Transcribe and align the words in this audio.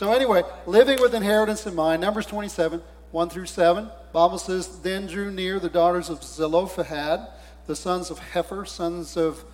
So, 0.00 0.14
anyway, 0.14 0.44
living 0.64 0.98
with 0.98 1.14
inheritance 1.14 1.66
in 1.66 1.74
mind, 1.74 2.00
Numbers 2.00 2.24
27, 2.24 2.80
1 3.10 3.28
through 3.28 3.44
7. 3.44 3.90
Bible 4.14 4.38
says, 4.38 4.80
Then 4.80 5.06
drew 5.06 5.30
near 5.30 5.60
the 5.60 5.68
daughters 5.68 6.08
of 6.08 6.24
Zelophehad, 6.24 7.28
the 7.66 7.76
sons 7.76 8.10
of 8.10 8.18
Hepher, 8.18 8.66
sons 8.66 9.18
of, 9.18 9.44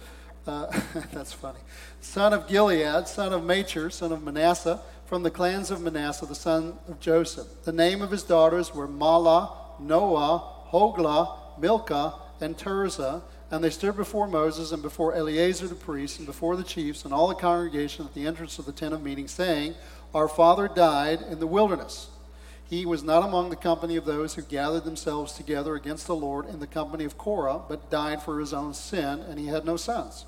uh, 0.46 0.66
that's 1.12 1.32
funny, 1.32 1.58
son 2.00 2.32
of 2.32 2.46
Gilead, 2.46 3.08
son 3.08 3.32
of 3.32 3.42
Machir, 3.42 3.90
son 3.90 4.12
of 4.12 4.22
Manasseh, 4.22 4.80
from 5.06 5.24
the 5.24 5.32
clans 5.32 5.72
of 5.72 5.80
Manasseh, 5.80 6.26
the 6.26 6.36
son 6.36 6.78
of 6.86 7.00
Joseph. 7.00 7.48
The 7.64 7.72
name 7.72 8.00
of 8.00 8.12
his 8.12 8.22
daughters 8.22 8.72
were 8.72 8.86
Mahlah, 8.86 9.80
Noah, 9.80 10.44
Hoglah, 10.70 11.58
Milcah, 11.58 12.14
and 12.40 12.56
Tirzah. 12.56 13.20
And 13.50 13.62
they 13.62 13.70
stood 13.70 13.96
before 13.96 14.26
Moses 14.26 14.72
and 14.72 14.82
before 14.82 15.14
Eleazar 15.14 15.68
the 15.68 15.74
priest 15.74 16.18
and 16.18 16.26
before 16.26 16.56
the 16.56 16.64
chiefs 16.64 17.04
and 17.04 17.14
all 17.14 17.28
the 17.28 17.34
congregation 17.34 18.04
at 18.04 18.14
the 18.14 18.26
entrance 18.26 18.58
of 18.58 18.66
the 18.66 18.72
tent 18.72 18.92
of 18.92 19.02
meeting, 19.02 19.28
saying, 19.28 19.74
Our 20.12 20.28
father 20.28 20.66
died 20.68 21.22
in 21.30 21.38
the 21.38 21.46
wilderness. 21.46 22.08
He 22.68 22.84
was 22.84 23.04
not 23.04 23.22
among 23.22 23.50
the 23.50 23.56
company 23.56 23.94
of 23.94 24.04
those 24.04 24.34
who 24.34 24.42
gathered 24.42 24.82
themselves 24.82 25.34
together 25.34 25.76
against 25.76 26.08
the 26.08 26.16
Lord 26.16 26.48
in 26.48 26.58
the 26.58 26.66
company 26.66 27.04
of 27.04 27.16
Korah, 27.16 27.60
but 27.68 27.90
died 27.90 28.20
for 28.22 28.40
his 28.40 28.52
own 28.52 28.74
sin, 28.74 29.20
and 29.20 29.38
he 29.38 29.46
had 29.46 29.64
no 29.64 29.76
sons. 29.76 30.26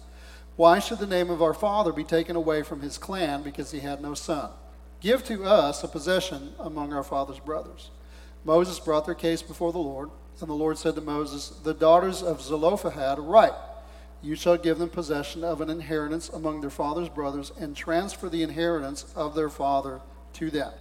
Why 0.55 0.79
should 0.79 0.98
the 0.98 1.07
name 1.07 1.31
of 1.31 1.43
our 1.43 1.55
father 1.55 1.93
be 1.93 2.05
taken 2.05 2.37
away 2.37 2.62
from 2.62 2.81
his 2.81 2.98
clan 2.98 3.43
because 3.43 3.73
he 3.73 3.81
had 3.81 4.01
no 4.01 4.15
son? 4.15 4.51
Give 5.01 5.25
to 5.25 5.45
us 5.45 5.83
a 5.83 5.89
possession 5.89 6.53
among 6.59 6.93
our 6.93 7.05
father's 7.05 7.39
brothers. 7.41 7.91
Moses 8.45 8.79
brought 8.79 9.07
their 9.07 9.14
case 9.14 9.42
before 9.42 9.73
the 9.73 9.79
Lord, 9.79 10.11
and 10.41 10.50
the 10.50 10.55
Lord 10.55 10.78
said 10.78 10.94
to 10.94 11.00
Moses, 11.00 11.48
The 11.48 11.75
daughters 11.75 12.22
of 12.22 12.41
Zelophehad 12.41 13.19
right. 13.19 13.53
You 14.22 14.34
shall 14.34 14.56
give 14.56 14.78
them 14.78 14.91
possession 14.91 15.45
of 15.45 15.61
an 15.61 15.70
inheritance 15.70 16.28
among 16.28 16.61
their 16.61 16.70
father's 16.70 17.08
brothers, 17.08 17.53
and 17.58 17.77
transfer 17.77 18.28
the 18.28 18.42
inheritance 18.42 19.05
of 19.14 19.34
their 19.34 19.48
father 19.48 20.00
to 20.34 20.50
them. 20.50 20.72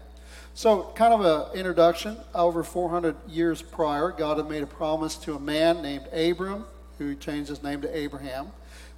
So, 0.53 0.91
kind 0.95 1.13
of 1.13 1.21
an 1.21 1.55
introduction. 1.55 2.17
Over 2.33 2.63
400 2.63 3.15
years 3.27 3.61
prior, 3.61 4.11
God 4.11 4.37
had 4.37 4.49
made 4.49 4.63
a 4.63 4.67
promise 4.67 5.15
to 5.17 5.35
a 5.35 5.39
man 5.39 5.83
named 5.83 6.07
Abram, 6.11 6.65
who 6.97 7.15
changed 7.15 7.49
his 7.49 7.61
name 7.61 7.81
to 7.81 7.95
Abraham, 7.95 8.47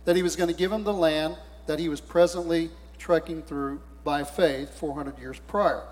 that 0.05 0.15
he 0.15 0.23
was 0.23 0.37
going 0.37 0.49
to 0.49 0.55
give 0.55 0.71
him 0.71 0.85
the 0.85 0.93
land 0.93 1.35
that 1.67 1.79
he 1.79 1.89
was 1.89 1.99
presently 1.99 2.71
trekking 2.97 3.41
through 3.41 3.81
by 4.05 4.23
faith 4.23 4.73
400 4.75 5.19
years 5.19 5.39
prior. 5.47 5.83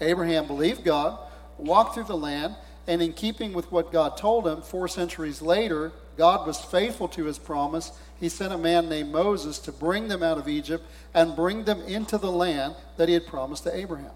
Abraham 0.00 0.46
believed 0.46 0.84
God, 0.84 1.18
walked 1.56 1.94
through 1.94 2.04
the 2.04 2.16
land, 2.16 2.54
and 2.86 3.00
in 3.00 3.12
keeping 3.12 3.52
with 3.52 3.70
what 3.72 3.92
God 3.92 4.16
told 4.16 4.46
him, 4.46 4.62
four 4.62 4.88
centuries 4.88 5.40
later, 5.40 5.92
God 6.16 6.46
was 6.46 6.60
faithful 6.60 7.08
to 7.08 7.24
his 7.24 7.38
promise. 7.38 7.92
He 8.20 8.28
sent 8.28 8.52
a 8.52 8.58
man 8.58 8.88
named 8.88 9.10
Moses 9.10 9.58
to 9.60 9.72
bring 9.72 10.08
them 10.08 10.22
out 10.22 10.38
of 10.38 10.48
Egypt 10.48 10.84
and 11.12 11.34
bring 11.34 11.64
them 11.64 11.80
into 11.82 12.18
the 12.18 12.30
land 12.30 12.74
that 12.96 13.08
he 13.08 13.14
had 13.14 13.26
promised 13.26 13.64
to 13.64 13.76
Abraham. 13.76 14.12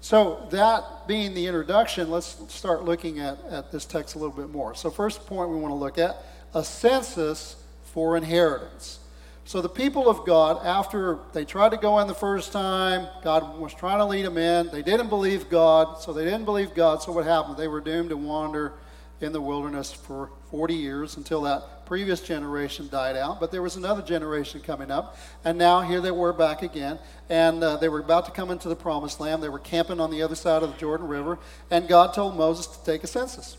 So, 0.00 0.46
that 0.50 1.08
being 1.08 1.34
the 1.34 1.46
introduction, 1.46 2.10
let's 2.10 2.36
start 2.52 2.84
looking 2.84 3.20
at, 3.20 3.38
at 3.48 3.72
this 3.72 3.86
text 3.86 4.14
a 4.14 4.18
little 4.18 4.36
bit 4.36 4.50
more. 4.50 4.74
So, 4.74 4.90
first 4.90 5.26
point 5.26 5.50
we 5.50 5.56
want 5.56 5.70
to 5.70 5.76
look 5.76 5.98
at 5.98 6.22
a 6.52 6.62
census 6.62 7.56
for 7.84 8.16
inheritance. 8.16 8.98
So 9.46 9.60
the 9.60 9.68
people 9.68 10.08
of 10.08 10.24
God, 10.24 10.64
after 10.64 11.18
they 11.34 11.44
tried 11.44 11.72
to 11.72 11.76
go 11.76 11.98
in 11.98 12.06
the 12.06 12.14
first 12.14 12.50
time, 12.50 13.06
God 13.22 13.58
was 13.58 13.74
trying 13.74 13.98
to 13.98 14.06
lead 14.06 14.24
them 14.24 14.38
in. 14.38 14.70
They 14.70 14.80
didn't 14.80 15.10
believe 15.10 15.50
God, 15.50 16.00
so 16.00 16.14
they 16.14 16.24
didn't 16.24 16.46
believe 16.46 16.74
God. 16.74 17.02
So 17.02 17.12
what 17.12 17.26
happened? 17.26 17.58
They 17.58 17.68
were 17.68 17.82
doomed 17.82 18.08
to 18.08 18.16
wander 18.16 18.72
in 19.20 19.32
the 19.32 19.40
wilderness 19.42 19.92
for 19.92 20.30
40 20.50 20.74
years 20.74 21.18
until 21.18 21.42
that 21.42 21.84
previous 21.84 22.20
generation 22.20 22.88
died 22.88 23.16
out. 23.16 23.38
But 23.38 23.52
there 23.52 23.60
was 23.60 23.76
another 23.76 24.00
generation 24.00 24.62
coming 24.62 24.90
up, 24.90 25.18
and 25.44 25.58
now 25.58 25.82
here 25.82 26.00
they 26.00 26.10
were 26.10 26.32
back 26.32 26.62
again. 26.62 26.98
And 27.28 27.62
uh, 27.62 27.76
they 27.76 27.90
were 27.90 28.00
about 28.00 28.24
to 28.24 28.32
come 28.32 28.50
into 28.50 28.70
the 28.70 28.76
promised 28.76 29.20
land. 29.20 29.42
They 29.42 29.50
were 29.50 29.58
camping 29.58 30.00
on 30.00 30.10
the 30.10 30.22
other 30.22 30.34
side 30.34 30.62
of 30.62 30.72
the 30.72 30.78
Jordan 30.78 31.06
River, 31.06 31.38
and 31.70 31.86
God 31.86 32.14
told 32.14 32.34
Moses 32.34 32.66
to 32.66 32.84
take 32.84 33.04
a 33.04 33.06
census. 33.06 33.58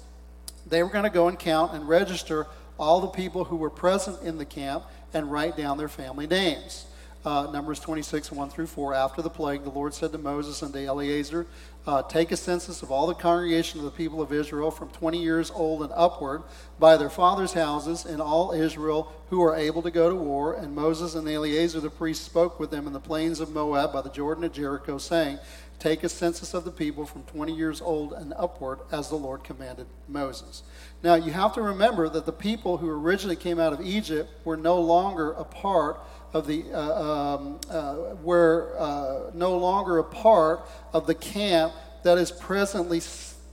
They 0.65 0.81
were 0.81 0.89
going 0.89 1.03
to 1.03 1.11
go 1.11 1.27
and 1.27 1.37
count 1.37 1.73
and 1.73 1.87
register 1.87 2.47
all 2.79 3.01
the 3.01 3.07
people 3.07 3.45
who 3.45 3.55
were 3.55 3.69
present 3.69 4.21
in 4.23 4.39
the 4.39 4.45
camp 4.45 4.83
and 5.13 5.31
write 5.31 5.57
down 5.57 5.77
their 5.77 5.87
family 5.87 6.27
names. 6.27 6.85
Uh, 7.25 7.49
Numbers 7.51 7.79
26, 7.79 8.31
1 8.31 8.49
through 8.51 8.67
4. 8.67 8.93
After 8.93 9.23
the 9.23 9.31
plague, 9.31 9.63
the 9.63 9.71
Lord 9.71 9.95
said 9.95 10.11
to 10.11 10.19
Moses 10.19 10.61
and 10.61 10.71
to 10.73 10.85
Eleazar, 10.85 11.47
uh, 11.87 12.03
Take 12.03 12.31
a 12.31 12.37
census 12.37 12.83
of 12.83 12.91
all 12.91 13.07
the 13.07 13.15
congregation 13.15 13.79
of 13.79 13.85
the 13.85 13.91
people 13.91 14.21
of 14.21 14.31
Israel 14.31 14.69
from 14.69 14.89
20 14.89 15.23
years 15.23 15.49
old 15.49 15.81
and 15.81 15.91
upward 15.95 16.43
by 16.77 16.97
their 16.97 17.09
fathers' 17.09 17.53
houses 17.53 18.05
in 18.05 18.21
all 18.21 18.51
Israel 18.51 19.11
who 19.31 19.41
are 19.41 19.55
able 19.55 19.81
to 19.81 19.89
go 19.89 20.07
to 20.07 20.15
war. 20.15 20.53
And 20.53 20.75
Moses 20.75 21.15
and 21.15 21.27
Eleazar 21.27 21.79
the 21.79 21.89
priest 21.89 22.23
spoke 22.23 22.59
with 22.59 22.69
them 22.69 22.85
in 22.85 22.93
the 22.93 22.99
plains 22.99 23.39
of 23.39 23.49
Moab 23.49 23.91
by 23.91 24.01
the 24.01 24.11
Jordan 24.11 24.43
at 24.43 24.53
Jericho, 24.53 24.99
saying, 24.99 25.39
Take 25.79 26.03
a 26.03 26.09
census 26.09 26.53
of 26.53 26.63
the 26.63 26.71
people 26.71 27.05
from 27.05 27.23
20 27.23 27.53
years 27.53 27.81
old 27.81 28.13
and 28.13 28.33
upward, 28.37 28.79
as 28.91 29.09
the 29.09 29.15
Lord 29.15 29.43
commanded 29.43 29.87
Moses. 30.07 30.63
Now, 31.03 31.15
you 31.15 31.31
have 31.31 31.53
to 31.55 31.61
remember 31.61 32.07
that 32.07 32.25
the 32.25 32.31
people 32.31 32.77
who 32.77 32.89
originally 32.89 33.35
came 33.35 33.59
out 33.59 33.73
of 33.73 33.81
Egypt 33.81 34.29
were 34.45 34.57
no 34.57 34.79
longer 34.79 35.31
a 35.33 35.43
part 35.43 35.99
of 36.35 36.47
the, 36.47 36.65
uh, 36.73 37.35
um, 37.35 37.59
uh, 37.71 37.95
were 38.21 38.75
uh, 38.77 39.31
no 39.33 39.57
longer 39.57 39.99
a 39.99 40.03
part 40.03 40.67
of 40.91 41.07
the 41.07 41.15
camp 41.15 41.71
that 42.03 42.17
is 42.17 42.29
presently 42.29 43.01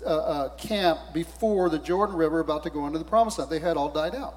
uh, 0.05 0.09
uh, 0.09 0.49
camp 0.57 0.99
before 1.15 1.71
the 1.71 1.79
Jordan 1.79 2.17
River 2.17 2.41
about 2.41 2.65
to 2.65 2.71
go 2.71 2.87
into 2.89 2.99
the 2.99 3.05
promised 3.05 3.39
land. 3.39 3.53
They 3.53 3.61
had 3.61 3.77
all 3.77 3.89
died 3.89 4.17
out. 4.17 4.35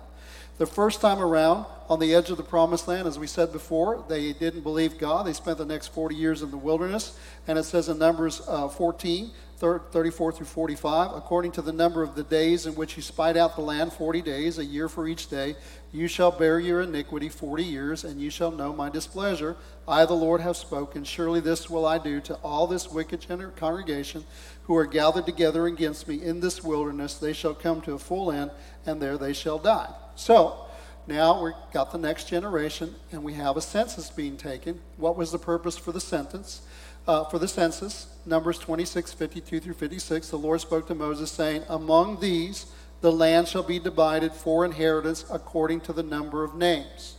The 0.60 0.68
first 0.68 1.02
time 1.02 1.20
around, 1.20 1.66
on 1.90 2.00
the 2.00 2.14
edge 2.14 2.30
of 2.30 2.38
the 2.38 2.44
promised 2.44 2.88
land, 2.88 3.08
as 3.08 3.18
we 3.18 3.28
said 3.28 3.52
before, 3.52 4.06
they 4.08 4.32
didn't 4.32 4.62
believe 4.62 5.00
God. 5.00 5.26
They 5.26 5.34
spent 5.34 5.58
the 5.58 5.66
next 5.66 5.88
40 5.88 6.16
years 6.16 6.44
in 6.44 6.52
the 6.52 6.58
wilderness. 6.58 7.20
And 7.48 7.58
it 7.60 7.64
says 7.64 7.90
in 7.90 7.98
Numbers 7.98 8.42
uh, 8.48 8.70
14, 8.70 9.32
34 9.58 10.34
through 10.34 10.46
45, 10.46 11.16
according 11.16 11.52
to 11.54 11.62
the 11.62 11.72
number 11.72 12.04
of 12.04 12.16
the 12.16 12.24
days 12.24 12.66
in 12.66 12.76
which 12.76 12.98
you 12.98 13.02
spied 13.02 13.38
out 13.38 13.56
the 13.56 13.62
land, 13.62 13.94
40 13.94 14.22
days, 14.22 14.58
a 14.58 14.66
year 14.66 14.90
for 14.90 15.08
each 15.08 15.30
day, 15.30 15.56
you 15.94 16.10
shall 16.10 16.32
bear 16.32 16.60
your 16.60 16.82
iniquity 16.82 17.30
40 17.30 17.64
years, 17.64 18.04
and 18.04 18.20
you 18.20 18.30
shall 18.30 18.52
know 18.52 18.74
my 18.74 18.90
displeasure. 18.90 19.56
I, 19.88 20.04
the 20.06 20.14
Lord, 20.14 20.42
have 20.42 20.58
spoken. 20.58 21.06
Surely 21.06 21.40
this 21.40 21.70
will 21.70 21.86
I 21.86 22.00
do 22.00 22.20
to 22.22 22.36
all 22.36 22.68
this 22.68 22.92
wicked 22.92 23.26
congregation 23.56 24.26
who 24.64 24.76
are 24.76 24.86
gathered 24.86 25.26
together 25.26 25.68
against 25.68 26.08
me 26.08 26.22
in 26.22 26.42
this 26.42 26.62
wilderness. 26.62 27.16
They 27.16 27.34
shall 27.34 27.54
come 27.54 27.80
to 27.82 27.94
a 27.94 28.00
full 28.00 28.32
end, 28.32 28.52
and 28.86 29.02
there 29.02 29.18
they 29.18 29.32
shall 29.32 29.58
die. 29.58 29.94
So 30.16 30.66
now 31.08 31.42
we've 31.42 31.54
got 31.72 31.94
the 31.94 31.98
next 31.98 32.28
generation, 32.28 32.96
and 33.14 33.24
we 33.24 33.34
have 33.34 33.56
a 33.56 33.62
census 33.62 34.10
being 34.10 34.36
taken. 34.36 34.82
What 34.98 35.16
was 35.16 35.32
the 35.32 35.40
purpose 35.40 35.78
for 35.78 35.94
the 35.94 36.02
sentence? 36.02 36.62
Uh, 37.08 37.24
for 37.26 37.38
the 37.38 37.48
census, 37.48 38.08
Numbers 38.26 38.58
26, 38.58 39.14
52 39.14 39.60
through 39.60 39.74
56, 39.76 40.30
the 40.30 40.38
Lord 40.38 40.60
spoke 40.60 40.88
to 40.88 40.96
Moses, 40.96 41.30
saying, 41.32 41.64
Among 41.70 42.20
these 42.20 42.66
the 43.02 43.12
land 43.12 43.48
shall 43.48 43.62
be 43.62 43.78
divided 43.78 44.34
for 44.34 44.66
inheritance 44.66 45.24
according 45.32 45.82
to 45.82 45.94
the 45.94 46.02
number 46.02 46.44
of 46.44 46.56
names. 46.56 47.18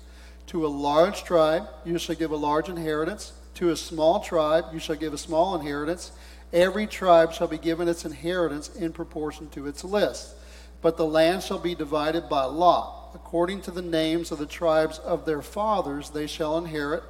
To 0.48 0.66
a 0.66 0.68
large 0.68 1.22
tribe 1.22 1.68
you 1.84 1.98
shall 1.98 2.16
give 2.16 2.32
a 2.32 2.36
large 2.36 2.68
inheritance. 2.68 3.32
To 3.54 3.70
a 3.70 3.76
small 3.76 4.18
tribe 4.18 4.64
you 4.72 4.80
shall 4.80 4.96
give 4.96 5.14
a 5.14 5.18
small 5.18 5.54
inheritance. 5.54 6.10
Every 6.52 6.88
tribe 6.88 7.32
shall 7.32 7.46
be 7.46 7.58
given 7.58 7.86
its 7.86 8.04
inheritance 8.04 8.74
in 8.74 8.92
proportion 8.92 9.48
to 9.50 9.68
its 9.68 9.84
list. 9.84 10.34
But 10.82 10.96
the 10.96 11.06
land 11.06 11.44
shall 11.44 11.58
be 11.60 11.76
divided 11.76 12.28
by 12.28 12.44
lot. 12.44 13.12
According 13.14 13.62
to 13.62 13.70
the 13.70 13.82
names 13.82 14.32
of 14.32 14.38
the 14.38 14.46
tribes 14.46 14.98
of 14.98 15.24
their 15.24 15.42
fathers, 15.42 16.10
they 16.10 16.26
shall 16.26 16.58
inherit. 16.58 17.04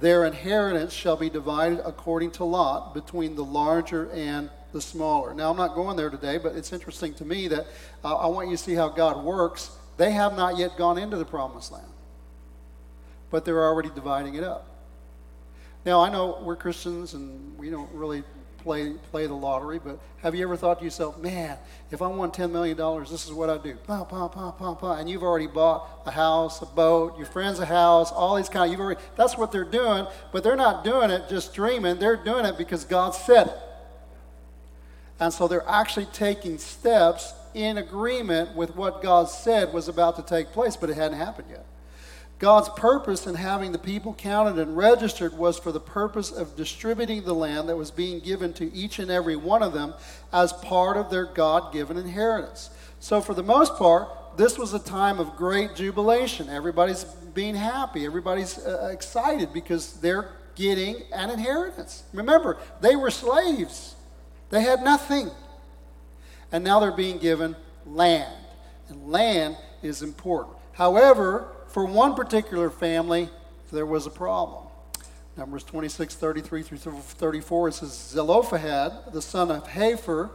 Their 0.00 0.24
inheritance 0.24 0.92
shall 0.92 1.16
be 1.16 1.28
divided 1.28 1.80
according 1.84 2.30
to 2.32 2.44
lot 2.44 2.94
between 2.94 3.36
the 3.36 3.44
larger 3.44 4.10
and 4.12 4.48
the 4.72 4.80
smaller. 4.80 5.34
Now, 5.34 5.50
I'm 5.50 5.56
not 5.56 5.74
going 5.74 5.96
there 5.96 6.10
today, 6.10 6.38
but 6.38 6.54
it's 6.54 6.72
interesting 6.72 7.12
to 7.14 7.24
me 7.24 7.48
that 7.48 7.66
uh, 8.04 8.16
I 8.16 8.26
want 8.26 8.48
you 8.48 8.56
to 8.56 8.62
see 8.62 8.74
how 8.74 8.88
God 8.88 9.22
works. 9.22 9.70
They 9.96 10.12
have 10.12 10.36
not 10.36 10.56
yet 10.56 10.76
gone 10.78 10.96
into 10.96 11.16
the 11.16 11.24
promised 11.24 11.72
land, 11.72 11.86
but 13.30 13.44
they're 13.44 13.62
already 13.62 13.90
dividing 13.94 14.36
it 14.36 14.44
up. 14.44 14.66
Now, 15.84 16.00
I 16.00 16.10
know 16.10 16.40
we're 16.42 16.56
Christians 16.56 17.14
and 17.14 17.58
we 17.58 17.68
don't 17.68 17.90
really 17.92 18.22
play, 18.62 18.94
play 19.10 19.26
the 19.26 19.34
lottery, 19.34 19.80
but 19.82 19.98
have 20.22 20.34
you 20.34 20.42
ever 20.42 20.56
thought 20.56 20.78
to 20.78 20.84
yourself, 20.84 21.18
man, 21.18 21.56
if 21.90 22.02
I 22.02 22.06
won 22.06 22.30
$10 22.30 22.50
million, 22.50 22.76
this 23.04 23.26
is 23.26 23.32
what 23.32 23.50
I'd 23.50 23.62
do. 23.62 23.74
Pa, 23.86 24.04
pa, 24.04 24.28
pa, 24.28 24.50
pa, 24.52 24.74
pa. 24.74 24.96
And 24.96 25.08
you've 25.08 25.22
already 25.22 25.46
bought 25.46 26.02
a 26.06 26.10
house, 26.10 26.60
a 26.62 26.66
boat, 26.66 27.16
your 27.16 27.26
friend's 27.26 27.58
a 27.58 27.66
house, 27.66 28.12
all 28.12 28.36
these 28.36 28.48
kind 28.48 28.66
of, 28.66 28.70
you've 28.70 28.80
already, 28.80 29.00
that's 29.16 29.36
what 29.36 29.50
they're 29.50 29.64
doing, 29.64 30.06
but 30.32 30.44
they're 30.44 30.56
not 30.56 30.84
doing 30.84 31.10
it 31.10 31.28
just 31.28 31.54
dreaming. 31.54 31.98
They're 31.98 32.16
doing 32.16 32.44
it 32.44 32.58
because 32.58 32.84
God 32.84 33.10
said 33.10 33.48
it. 33.48 33.58
And 35.18 35.32
so 35.32 35.48
they're 35.48 35.68
actually 35.68 36.06
taking 36.06 36.58
steps 36.58 37.34
in 37.54 37.78
agreement 37.78 38.54
with 38.54 38.76
what 38.76 39.02
God 39.02 39.28
said 39.28 39.72
was 39.72 39.88
about 39.88 40.16
to 40.16 40.22
take 40.22 40.52
place, 40.52 40.76
but 40.76 40.90
it 40.90 40.94
hadn't 40.94 41.18
happened 41.18 41.48
yet. 41.50 41.64
God's 42.40 42.70
purpose 42.70 43.26
in 43.26 43.34
having 43.34 43.70
the 43.70 43.78
people 43.78 44.14
counted 44.14 44.58
and 44.58 44.74
registered 44.74 45.36
was 45.36 45.58
for 45.58 45.72
the 45.72 45.78
purpose 45.78 46.32
of 46.32 46.56
distributing 46.56 47.22
the 47.22 47.34
land 47.34 47.68
that 47.68 47.76
was 47.76 47.90
being 47.90 48.18
given 48.18 48.54
to 48.54 48.72
each 48.72 48.98
and 48.98 49.10
every 49.10 49.36
one 49.36 49.62
of 49.62 49.74
them 49.74 49.92
as 50.32 50.54
part 50.54 50.96
of 50.96 51.10
their 51.10 51.26
God 51.26 51.70
given 51.70 51.98
inheritance. 51.98 52.70
So, 52.98 53.20
for 53.20 53.34
the 53.34 53.42
most 53.42 53.76
part, 53.76 54.08
this 54.38 54.56
was 54.58 54.72
a 54.72 54.78
time 54.78 55.20
of 55.20 55.36
great 55.36 55.76
jubilation. 55.76 56.48
Everybody's 56.48 57.04
being 57.04 57.54
happy, 57.54 58.06
everybody's 58.06 58.58
uh, 58.58 58.88
excited 58.90 59.52
because 59.52 60.00
they're 60.00 60.30
getting 60.54 61.02
an 61.12 61.28
inheritance. 61.28 62.04
Remember, 62.14 62.56
they 62.80 62.96
were 62.96 63.10
slaves, 63.10 63.96
they 64.48 64.62
had 64.62 64.82
nothing. 64.82 65.30
And 66.52 66.64
now 66.64 66.80
they're 66.80 66.90
being 66.90 67.18
given 67.18 67.54
land. 67.86 68.34
And 68.88 69.08
land 69.08 69.58
is 69.82 70.02
important. 70.02 70.56
However, 70.72 71.48
for 71.70 71.84
one 71.84 72.14
particular 72.14 72.70
family, 72.70 73.28
there 73.72 73.86
was 73.86 74.06
a 74.06 74.10
problem. 74.10 74.64
Numbers 75.36 75.62
26, 75.64 76.16
33 76.16 76.62
through 76.62 76.78
34, 76.78 77.68
it 77.68 77.74
says, 77.74 77.92
Zelophehad, 77.92 79.12
the 79.12 79.22
son 79.22 79.50
of 79.50 79.66
Hepher, 79.68 80.30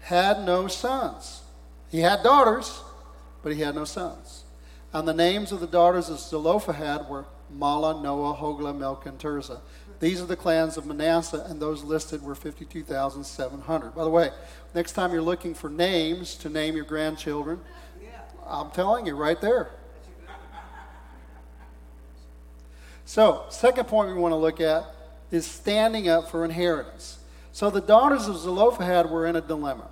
had 0.00 0.44
no 0.44 0.66
sons. 0.66 1.42
He 1.88 2.00
had 2.00 2.22
daughters, 2.22 2.80
but 3.42 3.52
he 3.52 3.60
had 3.60 3.74
no 3.74 3.84
sons. 3.84 4.44
And 4.92 5.06
the 5.06 5.14
names 5.14 5.52
of 5.52 5.60
the 5.60 5.66
daughters 5.66 6.08
of 6.08 6.18
Zelophehad 6.18 7.08
were 7.08 7.26
Mahlah, 7.56 8.02
Noah, 8.02 8.34
Hoglah, 8.34 8.76
Milcah, 8.76 9.10
and 9.10 9.18
Tirzah. 9.18 9.60
These 10.00 10.20
are 10.20 10.26
the 10.26 10.36
clans 10.36 10.76
of 10.76 10.86
Manasseh, 10.86 11.44
and 11.48 11.60
those 11.60 11.84
listed 11.84 12.22
were 12.22 12.34
52,700. 12.34 13.94
By 13.94 14.04
the 14.04 14.10
way, 14.10 14.30
next 14.74 14.92
time 14.92 15.12
you're 15.12 15.22
looking 15.22 15.54
for 15.54 15.68
names 15.68 16.34
to 16.36 16.48
name 16.48 16.74
your 16.74 16.86
grandchildren, 16.86 17.60
I'm 18.46 18.70
telling 18.70 19.06
you 19.06 19.14
right 19.14 19.40
there. 19.40 19.70
So, 23.10 23.42
second 23.48 23.88
point 23.88 24.14
we 24.14 24.14
want 24.14 24.30
to 24.30 24.36
look 24.36 24.60
at 24.60 24.84
is 25.32 25.44
standing 25.44 26.08
up 26.08 26.30
for 26.30 26.44
inheritance. 26.44 27.18
So, 27.50 27.68
the 27.68 27.80
daughters 27.80 28.28
of 28.28 28.38
Zelophehad 28.38 29.10
were 29.10 29.26
in 29.26 29.34
a 29.34 29.40
dilemma. 29.40 29.88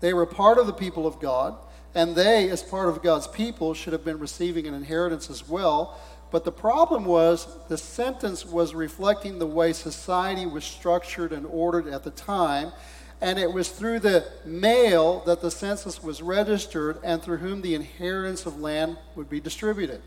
They 0.00 0.14
were 0.14 0.24
part 0.24 0.56
of 0.56 0.66
the 0.66 0.72
people 0.72 1.06
of 1.06 1.20
God, 1.20 1.54
and 1.94 2.16
they, 2.16 2.48
as 2.48 2.62
part 2.62 2.88
of 2.88 3.02
God's 3.02 3.26
people, 3.26 3.74
should 3.74 3.92
have 3.92 4.06
been 4.06 4.18
receiving 4.18 4.66
an 4.66 4.72
inheritance 4.72 5.28
as 5.28 5.46
well. 5.46 6.00
But 6.30 6.46
the 6.46 6.50
problem 6.50 7.04
was 7.04 7.46
the 7.68 7.76
sentence 7.76 8.46
was 8.46 8.74
reflecting 8.74 9.38
the 9.38 9.46
way 9.46 9.74
society 9.74 10.46
was 10.46 10.64
structured 10.64 11.34
and 11.34 11.44
ordered 11.44 11.86
at 11.86 12.04
the 12.04 12.10
time. 12.10 12.72
And 13.20 13.38
it 13.38 13.52
was 13.52 13.68
through 13.68 13.98
the 13.98 14.24
male 14.46 15.22
that 15.26 15.42
the 15.42 15.50
census 15.50 16.02
was 16.02 16.22
registered 16.22 17.00
and 17.04 17.22
through 17.22 17.36
whom 17.36 17.60
the 17.60 17.74
inheritance 17.74 18.46
of 18.46 18.58
land 18.58 18.96
would 19.14 19.28
be 19.28 19.40
distributed. 19.40 20.00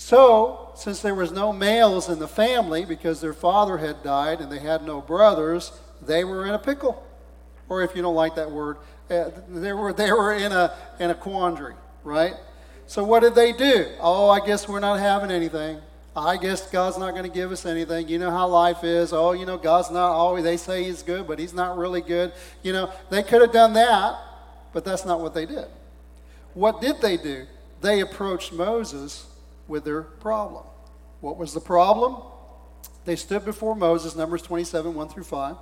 So, 0.00 0.70
since 0.76 1.02
there 1.02 1.14
was 1.14 1.30
no 1.30 1.52
males 1.52 2.08
in 2.08 2.20
the 2.20 2.26
family 2.26 2.86
because 2.86 3.20
their 3.20 3.34
father 3.34 3.76
had 3.76 4.02
died 4.02 4.40
and 4.40 4.50
they 4.50 4.58
had 4.58 4.82
no 4.82 5.02
brothers, 5.02 5.72
they 6.00 6.24
were 6.24 6.46
in 6.46 6.54
a 6.54 6.58
pickle. 6.58 7.06
Or 7.68 7.82
if 7.82 7.94
you 7.94 8.00
don't 8.00 8.14
like 8.14 8.34
that 8.36 8.50
word, 8.50 8.78
uh, 9.10 9.28
they 9.50 9.74
were, 9.74 9.92
they 9.92 10.10
were 10.10 10.32
in, 10.32 10.52
a, 10.52 10.74
in 10.98 11.10
a 11.10 11.14
quandary, 11.14 11.74
right? 12.02 12.32
So 12.86 13.04
what 13.04 13.20
did 13.20 13.34
they 13.34 13.52
do? 13.52 13.88
Oh, 14.00 14.30
I 14.30 14.44
guess 14.44 14.66
we're 14.66 14.80
not 14.80 14.98
having 15.00 15.30
anything. 15.30 15.78
I 16.16 16.38
guess 16.38 16.70
God's 16.70 16.96
not 16.96 17.10
going 17.10 17.24
to 17.24 17.28
give 17.28 17.52
us 17.52 17.66
anything. 17.66 18.08
You 18.08 18.18
know 18.18 18.30
how 18.30 18.48
life 18.48 18.82
is. 18.82 19.12
Oh, 19.12 19.32
you 19.32 19.44
know, 19.44 19.58
God's 19.58 19.90
not 19.90 20.12
always, 20.12 20.44
they 20.44 20.56
say 20.56 20.82
He's 20.82 21.02
good, 21.02 21.28
but 21.28 21.38
He's 21.38 21.52
not 21.52 21.76
really 21.76 22.00
good. 22.00 22.32
You 22.62 22.72
know, 22.72 22.90
they 23.10 23.22
could 23.22 23.42
have 23.42 23.52
done 23.52 23.74
that, 23.74 24.18
but 24.72 24.82
that's 24.82 25.04
not 25.04 25.20
what 25.20 25.34
they 25.34 25.44
did. 25.44 25.66
What 26.54 26.80
did 26.80 27.02
they 27.02 27.18
do? 27.18 27.46
They 27.82 28.00
approached 28.00 28.50
Moses 28.50 29.26
with 29.70 29.84
their 29.84 30.02
problem. 30.02 30.64
What 31.20 31.38
was 31.38 31.54
the 31.54 31.60
problem? 31.60 32.22
They 33.06 33.16
stood 33.16 33.46
before 33.46 33.74
Moses, 33.74 34.14
Numbers 34.14 34.42
27, 34.42 34.94
1 34.94 35.08
through 35.08 35.24
5 35.24 35.56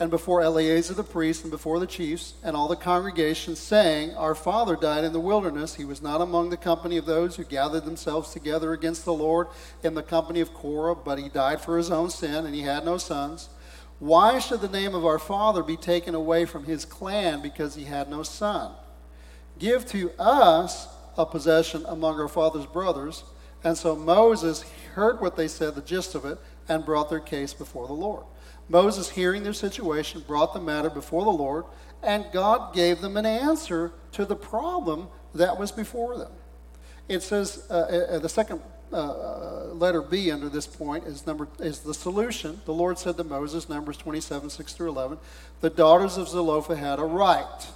and 0.00 0.10
before 0.10 0.42
Eleazar 0.42 0.94
the 0.94 1.04
priest, 1.04 1.42
and 1.42 1.52
before 1.52 1.78
the 1.78 1.86
chiefs, 1.86 2.34
and 2.42 2.56
all 2.56 2.66
the 2.66 2.74
congregation, 2.74 3.54
saying, 3.54 4.12
Our 4.14 4.34
father 4.34 4.74
died 4.74 5.04
in 5.04 5.12
the 5.12 5.20
wilderness. 5.20 5.76
He 5.76 5.84
was 5.84 6.02
not 6.02 6.20
among 6.20 6.50
the 6.50 6.56
company 6.56 6.96
of 6.96 7.06
those 7.06 7.36
who 7.36 7.44
gathered 7.44 7.84
themselves 7.84 8.30
together 8.30 8.72
against 8.72 9.04
the 9.04 9.12
Lord 9.12 9.46
in 9.84 9.94
the 9.94 10.02
company 10.02 10.40
of 10.40 10.52
Korah, 10.52 10.96
but 10.96 11.18
he 11.18 11.28
died 11.28 11.60
for 11.60 11.78
his 11.78 11.92
own 11.92 12.10
sin, 12.10 12.44
and 12.44 12.54
he 12.54 12.62
had 12.62 12.84
no 12.84 12.98
sons. 12.98 13.50
Why 14.00 14.40
should 14.40 14.60
the 14.60 14.68
name 14.68 14.96
of 14.96 15.06
our 15.06 15.20
father 15.20 15.62
be 15.62 15.76
taken 15.76 16.16
away 16.16 16.44
from 16.44 16.64
his 16.64 16.84
clan 16.84 17.40
because 17.40 17.76
he 17.76 17.84
had 17.84 18.10
no 18.10 18.24
son? 18.24 18.72
Give 19.60 19.86
to 19.86 20.10
us 20.18 20.88
a 21.16 21.24
possession 21.24 21.84
among 21.86 22.18
our 22.18 22.26
father's 22.26 22.66
brothers. 22.66 23.22
And 23.64 23.76
so 23.76 23.96
Moses 23.96 24.62
heard 24.94 25.20
what 25.20 25.36
they 25.36 25.48
said, 25.48 25.74
the 25.74 25.80
gist 25.80 26.14
of 26.14 26.24
it, 26.26 26.38
and 26.68 26.84
brought 26.84 27.10
their 27.10 27.20
case 27.20 27.54
before 27.54 27.86
the 27.86 27.94
Lord. 27.94 28.24
Moses, 28.68 29.10
hearing 29.10 29.42
their 29.42 29.52
situation, 29.52 30.22
brought 30.26 30.54
the 30.54 30.60
matter 30.60 30.90
before 30.90 31.24
the 31.24 31.30
Lord, 31.30 31.64
and 32.02 32.26
God 32.32 32.74
gave 32.74 33.00
them 33.00 33.16
an 33.16 33.26
answer 33.26 33.92
to 34.12 34.24
the 34.24 34.36
problem 34.36 35.08
that 35.34 35.58
was 35.58 35.72
before 35.72 36.16
them. 36.16 36.32
It 37.08 37.22
says 37.22 37.66
uh, 37.70 37.74
uh, 37.74 38.18
the 38.18 38.28
second 38.28 38.62
uh, 38.92 38.96
uh 38.96 39.64
letter 39.72 40.00
B 40.00 40.30
under 40.30 40.48
this 40.48 40.66
point 40.66 41.04
is 41.04 41.26
number 41.26 41.48
is 41.58 41.80
the 41.80 41.92
solution. 41.92 42.60
The 42.64 42.72
Lord 42.72 42.98
said 42.98 43.16
to 43.16 43.24
Moses, 43.24 43.68
Numbers 43.68 43.96
27, 43.96 44.50
6 44.50 44.72
through 44.72 44.90
11, 44.90 45.18
the 45.60 45.70
daughters 45.70 46.16
of 46.16 46.28
Zelophehad 46.28 46.78
had 46.78 46.98
a 46.98 47.04
right. 47.04 47.66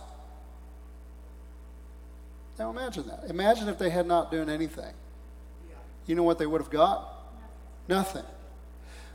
Now 2.59 2.71
imagine 2.71 3.07
that. 3.09 3.25
Imagine 3.29 3.69
if 3.69 3.79
they 3.79 3.91
had 3.91 4.07
not 4.07 4.31
done 4.31 4.49
anything. 4.49 4.95
You 6.09 6.17
know 6.17 6.25
what 6.25 6.39
they 6.39 6.47
would 6.47 6.61
have 6.61 6.71
got? 6.71 7.07
Nothing. 7.87 8.25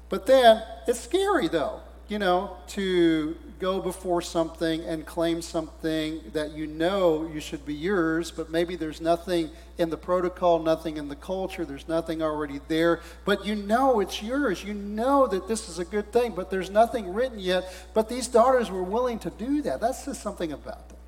But 0.07 0.27
then 0.27 0.63
it's 0.87 0.99
scary, 0.99 1.47
though, 1.47 1.81
you 2.07 2.19
know, 2.19 2.55
to 2.67 3.35
go 3.59 3.81
before 3.81 4.21
something 4.21 4.81
and 4.81 5.05
claim 5.05 5.41
something 5.41 6.21
that 6.33 6.51
you 6.51 6.67
know 6.67 7.27
you 7.33 7.39
should 7.39 7.65
be 7.65 7.73
yours, 7.73 8.29
but 8.29 8.51
maybe 8.51 8.75
there's 8.75 9.01
nothing 9.01 9.49
in 9.79 9.89
the 9.89 9.97
protocol, 9.97 10.59
nothing 10.59 10.97
in 10.97 11.07
the 11.07 11.15
culture, 11.15 11.65
there's 11.65 11.87
nothing 11.87 12.21
already 12.21 12.59
there, 12.67 12.99
but 13.25 13.43
you 13.45 13.55
know 13.55 13.99
it's 13.99 14.21
yours. 14.21 14.63
You 14.63 14.75
know 14.75 15.25
that 15.27 15.47
this 15.47 15.67
is 15.67 15.79
a 15.79 15.85
good 15.85 16.11
thing, 16.11 16.33
but 16.35 16.51
there's 16.51 16.69
nothing 16.69 17.11
written 17.11 17.39
yet. 17.39 17.73
But 17.95 18.07
these 18.07 18.27
daughters 18.27 18.69
were 18.69 18.83
willing 18.83 19.17
to 19.19 19.31
do 19.31 19.63
that. 19.63 19.81
That 19.81 19.95
says 19.95 20.19
something 20.19 20.51
about 20.51 20.89
them, 20.89 20.99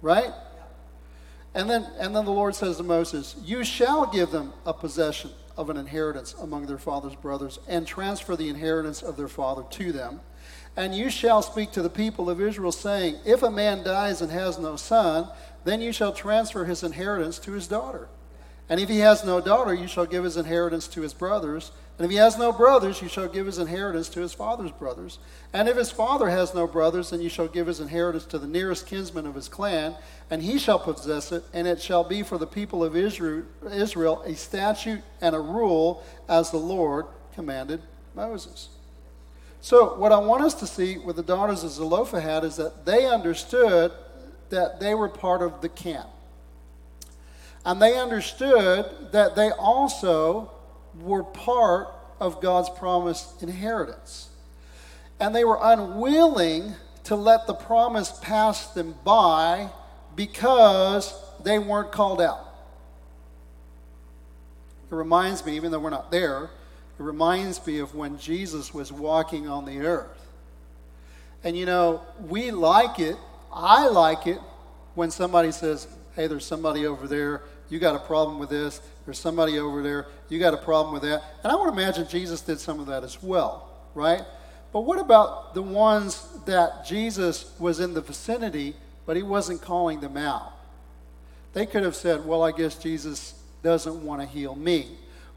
right? 0.00 0.32
And 1.54 1.68
then, 1.68 1.86
and 1.98 2.14
then 2.14 2.24
the 2.24 2.32
Lord 2.32 2.54
says 2.54 2.76
to 2.76 2.82
Moses, 2.82 3.34
You 3.44 3.64
shall 3.64 4.06
give 4.06 4.30
them 4.30 4.52
a 4.64 4.72
possession 4.72 5.30
of 5.56 5.68
an 5.68 5.76
inheritance 5.76 6.34
among 6.40 6.66
their 6.66 6.78
father's 6.78 7.16
brothers, 7.16 7.58
and 7.68 7.86
transfer 7.86 8.36
the 8.36 8.48
inheritance 8.48 9.02
of 9.02 9.16
their 9.16 9.28
father 9.28 9.64
to 9.70 9.92
them. 9.92 10.20
And 10.76 10.94
you 10.94 11.10
shall 11.10 11.42
speak 11.42 11.72
to 11.72 11.82
the 11.82 11.90
people 11.90 12.30
of 12.30 12.40
Israel, 12.40 12.72
saying, 12.72 13.16
If 13.24 13.42
a 13.42 13.50
man 13.50 13.82
dies 13.82 14.22
and 14.22 14.30
has 14.30 14.58
no 14.58 14.76
son, 14.76 15.28
then 15.64 15.80
you 15.80 15.92
shall 15.92 16.12
transfer 16.12 16.64
his 16.64 16.82
inheritance 16.82 17.38
to 17.40 17.52
his 17.52 17.66
daughter. 17.66 18.08
And 18.68 18.78
if 18.78 18.88
he 18.88 19.00
has 19.00 19.24
no 19.24 19.40
daughter, 19.40 19.74
you 19.74 19.88
shall 19.88 20.06
give 20.06 20.22
his 20.22 20.36
inheritance 20.36 20.86
to 20.88 21.02
his 21.02 21.12
brothers. 21.12 21.72
And 22.00 22.06
if 22.06 22.12
he 22.12 22.16
has 22.16 22.38
no 22.38 22.50
brothers, 22.50 23.02
you 23.02 23.08
shall 23.08 23.28
give 23.28 23.44
his 23.44 23.58
inheritance 23.58 24.08
to 24.08 24.20
his 24.20 24.32
father's 24.32 24.70
brothers. 24.70 25.18
And 25.52 25.68
if 25.68 25.76
his 25.76 25.90
father 25.90 26.30
has 26.30 26.54
no 26.54 26.66
brothers, 26.66 27.10
then 27.10 27.20
you 27.20 27.28
shall 27.28 27.46
give 27.46 27.66
his 27.66 27.78
inheritance 27.78 28.24
to 28.28 28.38
the 28.38 28.46
nearest 28.46 28.86
kinsman 28.86 29.26
of 29.26 29.34
his 29.34 29.50
clan, 29.50 29.94
and 30.30 30.42
he 30.42 30.58
shall 30.58 30.78
possess 30.78 31.30
it, 31.30 31.44
and 31.52 31.66
it 31.66 31.78
shall 31.78 32.02
be 32.02 32.22
for 32.22 32.38
the 32.38 32.46
people 32.46 32.82
of 32.82 32.96
Israel 32.96 34.22
a 34.22 34.34
statute 34.34 35.02
and 35.20 35.36
a 35.36 35.40
rule 35.40 36.02
as 36.26 36.50
the 36.50 36.56
Lord 36.56 37.04
commanded 37.34 37.82
Moses. 38.14 38.70
So, 39.60 39.94
what 39.98 40.10
I 40.10 40.16
want 40.16 40.42
us 40.42 40.54
to 40.54 40.66
see 40.66 40.96
with 40.96 41.16
the 41.16 41.22
daughters 41.22 41.64
of 41.64 41.70
Zelophehad 41.70 42.44
is 42.44 42.56
that 42.56 42.86
they 42.86 43.04
understood 43.04 43.92
that 44.48 44.80
they 44.80 44.94
were 44.94 45.10
part 45.10 45.42
of 45.42 45.60
the 45.60 45.68
camp. 45.68 46.08
And 47.66 47.82
they 47.82 47.98
understood 47.98 48.86
that 49.12 49.36
they 49.36 49.50
also 49.50 50.50
were 50.98 51.22
part 51.22 51.88
of 52.18 52.40
God's 52.40 52.70
promised 52.70 53.42
inheritance. 53.42 54.28
And 55.18 55.34
they 55.34 55.44
were 55.44 55.58
unwilling 55.60 56.74
to 57.04 57.16
let 57.16 57.46
the 57.46 57.54
promise 57.54 58.12
pass 58.22 58.68
them 58.68 58.94
by 59.04 59.70
because 60.16 61.14
they 61.42 61.58
weren't 61.58 61.92
called 61.92 62.20
out. 62.20 62.46
It 64.90 64.94
reminds 64.94 65.44
me, 65.46 65.56
even 65.56 65.70
though 65.70 65.78
we're 65.78 65.90
not 65.90 66.10
there, 66.10 66.44
it 66.44 67.02
reminds 67.02 67.64
me 67.66 67.78
of 67.78 67.94
when 67.94 68.18
Jesus 68.18 68.74
was 68.74 68.92
walking 68.92 69.48
on 69.48 69.64
the 69.64 69.78
earth. 69.80 70.26
And 71.44 71.56
you 71.56 71.64
know, 71.64 72.02
we 72.28 72.50
like 72.50 72.98
it, 72.98 73.16
I 73.52 73.88
like 73.88 74.26
it, 74.26 74.40
when 74.94 75.10
somebody 75.10 75.52
says, 75.52 75.86
hey, 76.16 76.26
there's 76.26 76.44
somebody 76.44 76.86
over 76.86 77.06
there 77.06 77.42
you 77.70 77.78
got 77.78 77.94
a 77.94 78.00
problem 78.00 78.38
with 78.40 78.50
this. 78.50 78.80
There's 79.10 79.18
somebody 79.18 79.58
over 79.58 79.82
there. 79.82 80.06
You 80.28 80.38
got 80.38 80.54
a 80.54 80.56
problem 80.56 80.92
with 80.92 81.02
that. 81.02 81.24
And 81.42 81.50
I 81.50 81.56
would 81.56 81.68
imagine 81.68 82.06
Jesus 82.06 82.42
did 82.42 82.60
some 82.60 82.78
of 82.78 82.86
that 82.86 83.02
as 83.02 83.20
well, 83.20 83.68
right? 83.92 84.22
But 84.72 84.82
what 84.82 85.00
about 85.00 85.52
the 85.52 85.62
ones 85.62 86.28
that 86.46 86.86
Jesus 86.86 87.52
was 87.58 87.80
in 87.80 87.92
the 87.92 88.02
vicinity, 88.02 88.76
but 89.06 89.16
he 89.16 89.24
wasn't 89.24 89.62
calling 89.62 89.98
them 89.98 90.16
out? 90.16 90.52
They 91.54 91.66
could 91.66 91.82
have 91.82 91.96
said, 91.96 92.24
well, 92.24 92.44
I 92.44 92.52
guess 92.52 92.76
Jesus 92.76 93.34
doesn't 93.64 94.00
want 94.04 94.20
to 94.20 94.28
heal 94.28 94.54
me. 94.54 94.86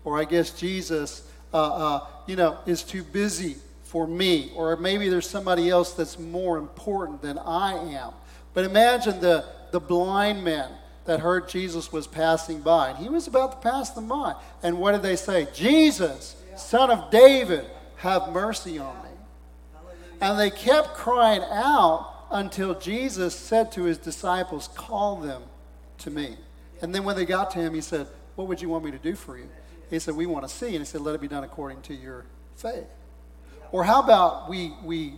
Or 0.04 0.20
I 0.20 0.26
guess 0.26 0.52
Jesus, 0.52 1.28
uh, 1.52 1.58
uh, 1.58 2.08
you 2.28 2.36
know, 2.36 2.60
is 2.68 2.84
too 2.84 3.02
busy 3.02 3.56
for 3.86 4.06
me. 4.06 4.52
Or 4.56 4.76
maybe 4.76 5.10
there's 5.10 5.28
somebody 5.28 5.72
else 5.72 5.94
that's 5.94 6.20
more 6.20 6.60
important 6.60 7.24
than 7.24 7.40
I 7.40 7.74
am. 7.96 8.12
But 8.54 8.66
imagine 8.66 9.20
the, 9.20 9.46
the 9.72 9.80
blind 9.80 10.44
men 10.44 10.70
that 11.06 11.20
heard 11.20 11.50
Jesus 11.50 11.92
was 11.92 12.08
passing 12.08 12.62
by. 12.62 12.90
And 12.90 12.98
he 12.98 13.10
was 13.10 13.28
about 13.28 13.52
to 13.62 13.70
pass 13.70 13.90
them 13.90 14.08
by. 14.08 14.36
And 14.62 14.78
what 14.78 14.94
did 14.94 15.02
they 15.02 15.16
say? 15.16 15.48
Jesus, 15.54 16.36
son 16.56 16.92
of 16.92 17.12
David, 17.12 17.66
have 17.98 18.32
mercy 18.32 18.80
on 18.80 18.96
me. 19.04 19.10
And 20.22 20.40
they 20.40 20.50
kept 20.50 20.94
crying 20.94 21.42
out 21.52 22.14
until 22.32 22.80
Jesus 22.80 23.36
said 23.36 23.72
to 23.74 23.84
his 23.84 23.98
disciples, 23.98 24.70
Call 24.76 25.18
them 25.18 25.44
to 26.00 26.10
me. 26.10 26.38
And 26.82 26.94
then 26.94 27.04
when 27.04 27.16
they 27.16 27.26
got 27.26 27.52
to 27.52 27.60
him, 27.60 27.74
he 27.74 27.82
said, 27.82 28.08
What 28.36 28.48
would 28.48 28.62
you 28.62 28.70
want 28.70 28.86
me 28.86 28.92
to 28.92 28.98
do 28.98 29.16
for 29.16 29.38
you? 29.38 29.50
He 29.90 30.00
said, 30.00 30.16
We 30.16 30.26
want 30.26 30.48
to 30.48 30.54
see. 30.54 30.68
And 30.68 30.80
he 30.80 30.86
said, 30.86 31.02
Let 31.02 31.16
it 31.16 31.22
be 31.22 31.28
done 31.28 31.44
according 31.44 31.82
to 31.84 31.94
your 31.94 32.26
faith. 32.56 32.88
Or 33.72 33.84
how 33.84 34.02
about 34.02 34.50
we, 34.50 34.72
we 34.84 35.14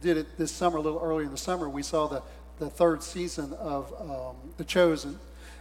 did 0.00 0.16
it 0.16 0.38
this 0.38 0.50
summer, 0.50 0.78
a 0.78 0.80
little 0.80 1.00
earlier 1.02 1.26
in 1.26 1.32
the 1.32 1.38
summer, 1.38 1.68
we 1.68 1.82
saw 1.82 2.06
the, 2.06 2.22
the 2.60 2.70
third 2.70 3.02
season 3.02 3.52
of 3.54 3.92
um, 4.00 4.36
The 4.56 4.64
Chosen. 4.64 5.18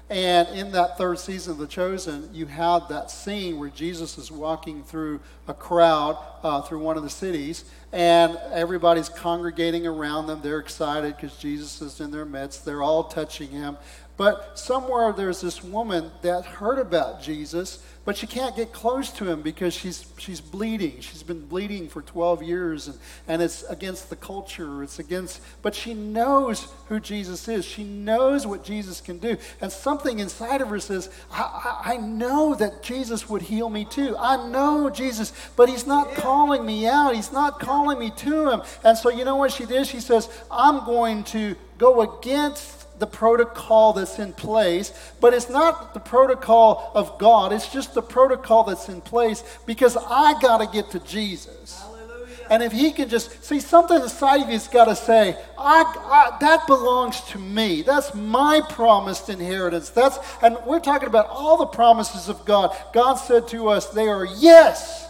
And 0.10 0.48
in 0.50 0.72
that 0.72 0.98
third 0.98 1.20
season 1.20 1.54
of 1.54 1.60
The 1.60 1.68
Chosen, 1.68 2.30
you 2.34 2.48
had 2.48 2.90
that 2.90 3.10
scene 3.10 3.60
where 3.60 3.70
Jesus 3.70 4.18
is 4.18 4.32
walking 4.32 4.84
through 4.84 5.20
a 5.48 5.54
crowd 5.54 6.18
uh, 6.44 6.62
through 6.62 6.80
one 6.80 6.98
of 6.98 7.04
the 7.04 7.10
cities, 7.10 7.64
and 7.94 8.38
everybody's 8.52 9.08
congregating 9.08 9.88
around 9.88 10.28
them. 10.28 10.42
They're 10.42 10.60
excited 10.60 11.16
because 11.16 11.38
Jesus 11.38 11.82
is 11.82 12.02
in 12.02 12.12
their 12.12 12.26
midst. 12.26 12.66
They're 12.66 12.84
all 12.84 13.06
touching 13.06 13.50
him. 13.50 13.78
But 14.18 14.60
somewhere 14.60 15.14
there's 15.14 15.42
this 15.42 15.64
woman 15.64 16.12
that 16.24 16.44
heard 16.44 16.80
about 16.80 17.22
Jesus, 17.22 17.82
but 18.10 18.18
she 18.18 18.26
can't 18.26 18.56
get 18.56 18.74
close 18.74 19.12
to 19.12 19.30
him 19.30 19.44
because 19.44 19.72
she's, 19.72 20.04
she's 20.18 20.42
bleeding. 20.42 21.00
She's 21.00 21.22
been 21.22 21.46
bleeding 21.46 21.88
for 21.88 22.02
12 22.02 22.42
years, 22.42 22.88
and, 22.88 22.98
and 23.28 23.40
it's 23.40 23.62
against 23.66 24.10
the 24.10 24.16
culture. 24.16 24.82
It's 24.82 24.98
against, 24.98 25.40
but 25.62 25.76
she 25.76 25.94
knows 25.94 26.68
who 26.88 27.00
Jesus 27.00 27.48
is. 27.48 27.66
She 27.66 27.84
knows 27.84 28.48
what 28.48 28.64
Jesus 28.64 29.00
can 29.00 29.20
do. 29.20 29.38
And 29.62 29.72
something 29.72 30.18
inside 30.18 30.62
of 30.62 30.70
her 30.70 30.80
says, 30.80 31.12
I, 31.32 31.84
I, 31.86 31.94
I 31.94 31.98
know 31.98 32.56
that 32.56 32.82
Jesus 32.82 33.30
would 33.30 33.44
heal 33.44 33.70
me 33.70 33.86
too. 33.86 34.18
I 34.18 34.50
know 34.50 34.90
Jesus, 34.90 35.32
but 35.56 35.70
he's 35.70 35.86
not 35.86 36.16
calling 36.16 36.66
me 36.66 36.88
out. 36.88 37.14
He's 37.14 37.32
not 37.32 37.60
calling 37.60 38.00
me 38.00 38.10
to 38.10 38.50
him. 38.50 38.64
And 38.84 38.98
so 38.98 39.12
you 39.12 39.24
know 39.24 39.36
what 39.36 39.52
she 39.52 39.68
did? 39.68 39.86
She 39.86 40.00
says, 40.00 40.30
I'm 40.50 40.84
going 40.84 41.26
to 41.26 41.56
go 41.78 42.18
against 42.18 42.79
the 43.00 43.08
protocol 43.08 43.94
that's 43.94 44.20
in 44.20 44.34
place, 44.34 44.94
but 45.20 45.34
it's 45.34 45.50
not 45.50 45.94
the 45.94 46.00
protocol 46.00 46.92
of 46.94 47.18
God. 47.18 47.54
It's 47.54 47.72
just 47.72 47.94
the 47.94 48.02
protocol 48.02 48.64
that's 48.64 48.90
in 48.90 49.02
place 49.02 49.44
because 49.66 49.98
I 49.98 50.40
got 50.42 50.58
to 50.60 50.68
get 50.68 50.92
to 50.92 51.00
Jesus. 51.00 51.80
Hallelujah. 51.80 52.48
And 52.50 52.62
if 52.62 52.72
he 52.72 52.92
can 52.92 53.10
just 53.10 53.44
see 53.44 53.60
something 53.60 54.02
inside 54.02 54.42
of 54.42 54.50
you's 54.50 54.68
got 54.68 54.86
to 54.86 54.96
say, 54.96 55.38
I, 55.58 55.84
I, 55.84 56.38
that 56.42 56.68
belongs 56.68 57.22
to 57.32 57.40
me. 57.40 57.82
That's 57.84 58.14
my 58.14 58.62
promised 58.70 59.30
inheritance. 59.30 59.90
That's 59.90 60.18
and 60.42 60.58
we're 60.66 60.80
talking 60.80 61.08
about 61.08 61.28
all 61.28 61.58
the 61.58 61.68
promises 61.68 62.28
of 62.28 62.44
God. 62.46 62.76
God 62.94 63.16
said 63.16 63.48
to 63.50 63.70
us, 63.70 63.88
they 63.88 64.08
are 64.08 64.26
yes. 64.26 65.08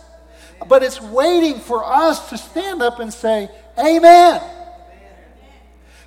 But 0.67 0.83
it's 0.83 1.01
waiting 1.01 1.59
for 1.59 1.85
us 1.85 2.29
to 2.29 2.37
stand 2.37 2.81
up 2.81 2.99
and 2.99 3.13
say, 3.13 3.49
Amen. 3.77 4.58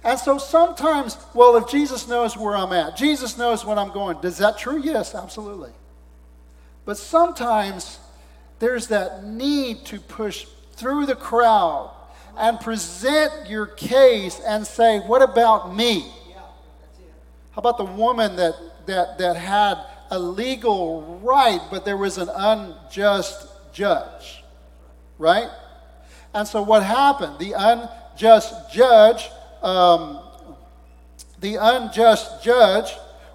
And 0.05 0.19
so 0.19 0.37
sometimes, 0.37 1.17
well, 1.33 1.57
if 1.57 1.69
Jesus 1.69 2.09
knows 2.09 2.37
where 2.37 2.57
I'm 2.57 2.73
at, 2.73 2.97
Jesus 2.97 3.39
knows 3.39 3.65
when 3.65 3.79
I'm 3.79 3.93
going, 3.93 4.17
is 4.25 4.39
that 4.39 4.59
true? 4.59 4.81
Yes, 4.83 5.15
absolutely. 5.15 5.71
But 6.85 6.97
sometimes 6.97 8.01
there's 8.59 8.89
that 8.89 9.25
need 9.25 9.85
to 9.87 10.01
push 10.01 10.47
through 10.73 11.07
the 11.07 11.15
crowd 11.15 11.95
and 12.37 12.59
present 12.59 13.49
your 13.49 13.67
case 13.67 14.41
and 14.41 14.67
say, 14.67 14.99
what 15.01 15.23
about 15.23 15.75
me? 15.75 16.11
How 17.53 17.59
about 17.59 17.77
the 17.77 17.85
woman 17.85 18.37
that, 18.37 18.55
that, 18.87 19.19
that 19.19 19.37
had 19.37 19.79
a 20.11 20.19
legal 20.19 21.21
right, 21.23 21.61
but 21.71 21.85
there 21.85 21.97
was 21.97 22.19
an 22.19 22.31
unjust 22.35 23.47
judge? 23.73 24.43
Right? 25.19 25.51
And 26.35 26.49
so 26.49 26.63
what 26.63 26.83
happened? 26.83 27.39
The 27.39 27.53
unjust 27.53 28.73
judge 28.73 29.29
um, 29.63 30.21
the 31.41 31.57
unjust 31.57 32.43
judge 32.43 32.93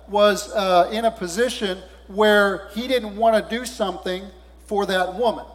was 0.07 0.51
uh, 0.53 0.89
in 0.91 1.05
a 1.05 1.11
position 1.11 1.79
where 2.07 2.69
he 2.73 2.87
didn't 2.87 3.15
want 3.17 3.35
to 3.43 3.57
do 3.57 3.65
something 3.65 4.23
for 4.65 4.85
that 4.85 5.15
woman. 5.15 5.45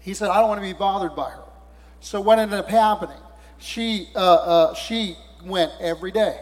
He 0.00 0.14
said, 0.14 0.30
I 0.30 0.40
don't 0.40 0.48
want 0.48 0.60
to 0.60 0.66
be 0.66 0.72
bothered 0.72 1.14
by 1.14 1.30
her. 1.30 1.44
So 2.00 2.20
what 2.20 2.38
ended 2.38 2.58
up 2.58 2.68
happening? 2.68 3.18
She, 3.58 4.08
uh, 4.16 4.18
uh, 4.18 4.74
she 4.74 5.16
went 5.44 5.72
every 5.80 6.10
day. 6.10 6.40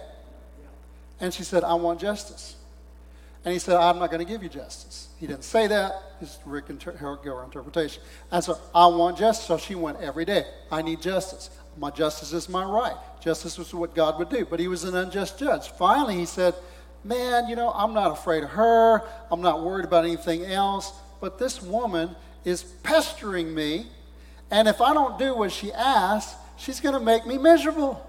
And 1.20 1.34
she 1.34 1.42
said, 1.42 1.64
I 1.64 1.74
want 1.74 2.00
justice. 2.00 2.56
And 3.44 3.52
he 3.52 3.58
said, 3.58 3.76
I'm 3.76 3.98
not 3.98 4.10
going 4.10 4.24
to 4.24 4.30
give 4.30 4.42
you 4.42 4.48
justice. 4.48 5.08
He 5.18 5.26
didn't 5.26 5.44
say 5.44 5.66
that. 5.66 5.92
It's 6.20 6.38
Rick 6.44 6.70
and 6.70 6.82
Harold 6.82 7.22
Gilroy 7.22 7.44
interpretation. 7.44 8.02
And 8.30 8.42
so 8.42 8.58
I 8.74 8.86
want 8.86 9.18
justice. 9.18 9.46
So 9.46 9.58
she 9.58 9.74
went 9.74 10.00
every 10.00 10.24
day. 10.24 10.44
I 10.70 10.82
need 10.82 11.00
justice. 11.00 11.50
My 11.78 11.90
justice 11.90 12.32
is 12.32 12.48
my 12.48 12.64
right. 12.64 12.96
Justice 13.20 13.56
was 13.58 13.72
what 13.72 13.94
God 13.94 14.18
would 14.18 14.28
do. 14.28 14.44
But 14.44 14.60
he 14.60 14.68
was 14.68 14.84
an 14.84 14.96
unjust 14.96 15.38
judge. 15.38 15.70
Finally, 15.70 16.16
he 16.16 16.26
said, 16.26 16.54
Man, 17.04 17.48
you 17.48 17.54
know, 17.54 17.70
I'm 17.70 17.94
not 17.94 18.10
afraid 18.10 18.42
of 18.42 18.50
her. 18.50 19.02
I'm 19.30 19.40
not 19.40 19.62
worried 19.62 19.84
about 19.84 20.04
anything 20.04 20.44
else. 20.44 20.92
But 21.20 21.38
this 21.38 21.62
woman 21.62 22.16
is 22.44 22.62
pestering 22.62 23.54
me. 23.54 23.86
And 24.50 24.66
if 24.66 24.80
I 24.80 24.92
don't 24.92 25.18
do 25.18 25.34
what 25.34 25.52
she 25.52 25.72
asks, 25.72 26.34
she's 26.56 26.80
going 26.80 26.94
to 26.94 27.00
make 27.00 27.26
me 27.26 27.38
miserable. 27.38 28.04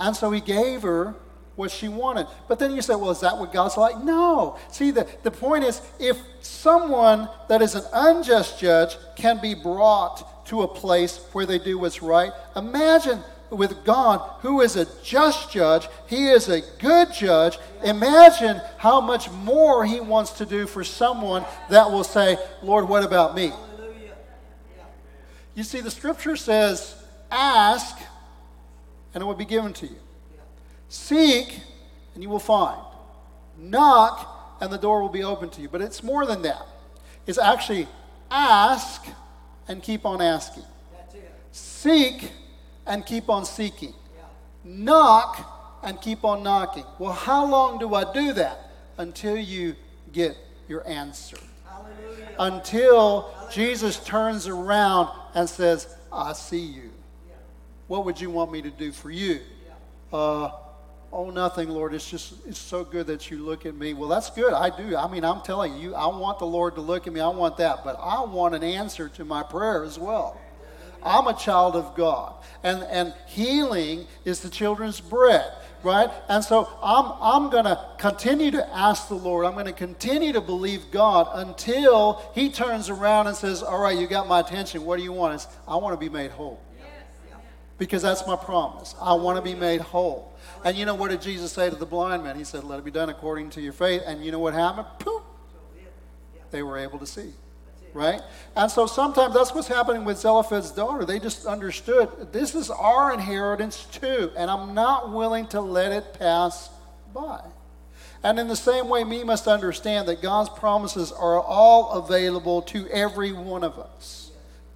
And 0.00 0.16
so 0.16 0.30
he 0.30 0.40
gave 0.40 0.82
her 0.82 1.14
what 1.56 1.70
she 1.70 1.88
wanted. 1.88 2.26
But 2.46 2.60
then 2.60 2.74
you 2.74 2.80
say, 2.80 2.94
well, 2.94 3.10
is 3.10 3.20
that 3.20 3.36
what 3.36 3.52
God's 3.52 3.76
like? 3.76 4.02
No. 4.02 4.56
See, 4.70 4.92
the, 4.92 5.08
the 5.24 5.30
point 5.30 5.64
is 5.64 5.82
if 5.98 6.16
someone 6.40 7.28
that 7.48 7.60
is 7.60 7.74
an 7.74 7.82
unjust 7.92 8.60
judge 8.60 8.96
can 9.16 9.40
be 9.40 9.54
brought 9.54 10.37
to 10.48 10.62
a 10.62 10.68
place 10.68 11.18
where 11.32 11.46
they 11.46 11.58
do 11.58 11.78
what's 11.78 12.02
right. 12.02 12.32
Imagine 12.56 13.22
with 13.50 13.84
God, 13.84 14.20
who 14.40 14.60
is 14.60 14.76
a 14.76 14.86
just 15.02 15.50
judge, 15.50 15.88
He 16.06 16.28
is 16.28 16.48
a 16.48 16.62
good 16.78 17.12
judge. 17.12 17.58
Imagine 17.82 18.60
how 18.76 19.00
much 19.00 19.30
more 19.30 19.84
He 19.84 20.00
wants 20.00 20.32
to 20.32 20.46
do 20.46 20.66
for 20.66 20.84
someone 20.84 21.44
that 21.70 21.90
will 21.90 22.04
say, 22.04 22.36
Lord, 22.62 22.88
what 22.88 23.04
about 23.04 23.34
me? 23.34 23.52
You 25.54 25.64
see, 25.64 25.80
the 25.80 25.90
scripture 25.90 26.36
says, 26.36 26.94
ask, 27.30 27.96
and 29.14 29.22
it 29.22 29.26
will 29.26 29.34
be 29.34 29.44
given 29.44 29.72
to 29.74 29.86
you. 29.86 29.96
Seek, 30.88 31.60
and 32.14 32.22
you 32.22 32.28
will 32.28 32.38
find. 32.38 32.80
Knock, 33.58 34.56
and 34.60 34.72
the 34.72 34.78
door 34.78 35.02
will 35.02 35.08
be 35.08 35.24
open 35.24 35.50
to 35.50 35.60
you. 35.60 35.68
But 35.68 35.82
it's 35.82 36.02
more 36.02 36.26
than 36.26 36.42
that. 36.42 36.66
It's 37.26 37.38
actually 37.38 37.88
ask 38.30 39.04
and 39.68 39.82
keep 39.82 40.04
on 40.04 40.20
asking. 40.20 40.64
Seek 41.52 42.30
and 42.86 43.04
keep 43.04 43.28
on 43.28 43.44
seeking. 43.44 43.94
Yeah. 44.16 44.24
Knock 44.64 45.80
and 45.82 46.00
keep 46.00 46.24
on 46.24 46.42
knocking. 46.42 46.84
Well, 46.98 47.12
how 47.12 47.46
long 47.46 47.78
do 47.78 47.94
I 47.94 48.12
do 48.12 48.32
that? 48.34 48.58
Until 48.96 49.36
you 49.36 49.76
get 50.12 50.36
your 50.68 50.86
answer. 50.88 51.38
Hallelujah. 51.64 52.28
Until 52.38 53.22
Hallelujah. 53.22 53.52
Jesus 53.52 54.04
turns 54.04 54.46
around 54.46 55.08
and 55.34 55.48
says, 55.48 55.94
I 56.12 56.32
see 56.32 56.58
you. 56.60 56.90
Yeah. 57.28 57.34
What 57.86 58.04
would 58.04 58.20
you 58.20 58.30
want 58.30 58.50
me 58.50 58.62
to 58.62 58.70
do 58.70 58.90
for 58.90 59.10
you? 59.10 59.40
Yeah. 60.12 60.18
Uh, 60.18 60.50
Oh, 61.10 61.30
nothing, 61.30 61.70
Lord. 61.70 61.94
It's 61.94 62.08
just, 62.08 62.34
it's 62.46 62.58
so 62.58 62.84
good 62.84 63.06
that 63.06 63.30
you 63.30 63.38
look 63.38 63.64
at 63.64 63.74
me. 63.74 63.94
Well, 63.94 64.10
that's 64.10 64.28
good. 64.30 64.52
I 64.52 64.68
do. 64.76 64.94
I 64.94 65.10
mean, 65.10 65.24
I'm 65.24 65.40
telling 65.40 65.78
you, 65.78 65.94
I 65.94 66.06
want 66.06 66.38
the 66.38 66.46
Lord 66.46 66.74
to 66.74 66.82
look 66.82 67.06
at 67.06 67.12
me. 67.12 67.20
I 67.20 67.28
want 67.28 67.56
that. 67.56 67.82
But 67.82 67.98
I 67.98 68.22
want 68.24 68.54
an 68.54 68.62
answer 68.62 69.08
to 69.10 69.24
my 69.24 69.42
prayer 69.42 69.84
as 69.84 69.98
well. 69.98 70.38
I'm 71.02 71.26
a 71.26 71.34
child 71.34 71.76
of 71.76 71.94
God. 71.94 72.34
And, 72.62 72.82
and 72.82 73.14
healing 73.26 74.06
is 74.24 74.40
the 74.40 74.50
children's 74.50 75.00
bread, 75.00 75.50
right? 75.82 76.10
And 76.28 76.44
so 76.44 76.68
I'm, 76.82 77.12
I'm 77.20 77.50
going 77.50 77.64
to 77.64 77.80
continue 77.98 78.50
to 78.50 78.68
ask 78.76 79.08
the 79.08 79.14
Lord. 79.14 79.46
I'm 79.46 79.54
going 79.54 79.66
to 79.66 79.72
continue 79.72 80.32
to 80.34 80.40
believe 80.40 80.90
God 80.90 81.28
until 81.32 82.22
He 82.34 82.50
turns 82.50 82.90
around 82.90 83.28
and 83.28 83.36
says, 83.36 83.62
All 83.62 83.80
right, 83.80 83.96
you 83.96 84.06
got 84.06 84.28
my 84.28 84.40
attention. 84.40 84.84
What 84.84 84.98
do 84.98 85.04
you 85.04 85.12
want? 85.12 85.36
It's, 85.36 85.46
I 85.66 85.76
want 85.76 85.98
to 85.98 86.04
be 86.04 86.12
made 86.12 86.32
whole. 86.32 86.60
Because 87.78 88.02
that's 88.02 88.26
my 88.26 88.36
promise. 88.36 88.94
I 89.00 89.14
want 89.14 89.36
to 89.36 89.42
be 89.42 89.54
made 89.54 89.80
whole. 89.80 90.36
And 90.64 90.76
you 90.76 90.84
know 90.84 90.94
what 90.94 91.10
did 91.10 91.22
Jesus 91.22 91.52
say 91.52 91.70
to 91.70 91.76
the 91.76 91.86
blind 91.86 92.24
man? 92.24 92.36
He 92.36 92.44
said, 92.44 92.64
Let 92.64 92.80
it 92.80 92.84
be 92.84 92.90
done 92.90 93.08
according 93.08 93.50
to 93.50 93.60
your 93.60 93.72
faith. 93.72 94.02
And 94.04 94.24
you 94.24 94.32
know 94.32 94.40
what 94.40 94.54
happened? 94.54 94.86
Poof! 94.98 95.22
They 96.50 96.62
were 96.62 96.78
able 96.78 96.98
to 96.98 97.06
see. 97.06 97.32
Right? 97.94 98.20
And 98.54 98.70
so 98.70 98.86
sometimes 98.86 99.34
that's 99.34 99.54
what's 99.54 99.68
happening 99.68 100.04
with 100.04 100.18
Zelophehad's 100.18 100.70
daughter. 100.70 101.04
They 101.04 101.18
just 101.18 101.46
understood 101.46 102.32
this 102.32 102.54
is 102.54 102.70
our 102.70 103.12
inheritance 103.12 103.86
too. 103.92 104.30
And 104.36 104.50
I'm 104.50 104.74
not 104.74 105.12
willing 105.12 105.46
to 105.48 105.60
let 105.60 105.92
it 105.92 106.18
pass 106.18 106.70
by. 107.14 107.40
And 108.22 108.38
in 108.38 108.48
the 108.48 108.56
same 108.56 108.88
way, 108.88 109.04
we 109.04 109.22
must 109.22 109.46
understand 109.46 110.08
that 110.08 110.20
God's 110.20 110.50
promises 110.50 111.12
are 111.12 111.40
all 111.40 111.92
available 111.92 112.62
to 112.62 112.88
every 112.88 113.32
one 113.32 113.62
of 113.62 113.78
us. 113.78 114.27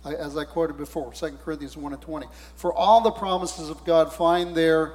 As 0.05 0.37
I 0.37 0.45
quoted 0.45 0.77
before, 0.77 1.13
2 1.13 1.39
Corinthians 1.45 1.77
1 1.77 1.93
and 1.93 2.03
20. 2.03 2.27
For 2.57 2.73
all 2.73 3.01
the 3.01 3.13
promises 3.13 3.71
of 3.71 3.85
God 3.85 4.13
find 4.13 4.55
their 4.55 4.95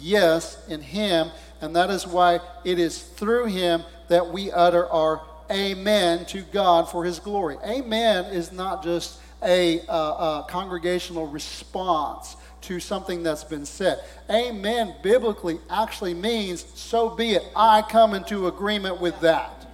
yes 0.00 0.66
in 0.68 0.80
Him, 0.80 1.28
and 1.60 1.76
that 1.76 1.90
is 1.90 2.06
why 2.06 2.40
it 2.64 2.78
is 2.78 3.00
through 3.00 3.46
Him 3.46 3.84
that 4.08 4.32
we 4.32 4.50
utter 4.50 4.86
our 4.88 5.22
amen 5.50 6.26
to 6.26 6.42
God 6.42 6.90
for 6.90 7.04
His 7.04 7.18
glory. 7.20 7.56
Amen 7.64 8.26
is 8.26 8.50
not 8.50 8.82
just 8.82 9.20
a, 9.42 9.80
uh, 9.86 9.94
a 9.94 10.46
congregational 10.48 11.26
response 11.26 12.36
to 12.62 12.80
something 12.80 13.22
that's 13.22 13.44
been 13.44 13.64
said. 13.64 14.02
Amen 14.28 14.94
biblically 15.02 15.60
actually 15.70 16.14
means, 16.14 16.64
so 16.74 17.10
be 17.10 17.32
it. 17.32 17.44
I 17.54 17.82
come 17.82 18.14
into 18.14 18.48
agreement 18.48 19.00
with 19.00 19.20
that. 19.20 19.66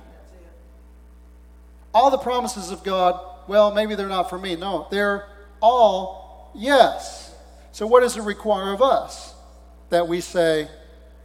All 1.94 2.10
the 2.10 2.18
promises 2.18 2.70
of 2.70 2.82
God, 2.84 3.18
well, 3.46 3.72
maybe 3.72 3.94
they're 3.94 4.08
not 4.08 4.30
for 4.30 4.38
me. 4.38 4.56
No, 4.56 4.86
they're 4.90 5.28
all 5.60 6.50
yes. 6.54 7.34
So, 7.72 7.86
what 7.86 8.00
does 8.00 8.16
it 8.16 8.22
require 8.22 8.72
of 8.72 8.82
us? 8.82 9.34
That 9.90 10.08
we 10.08 10.20
say, 10.20 10.68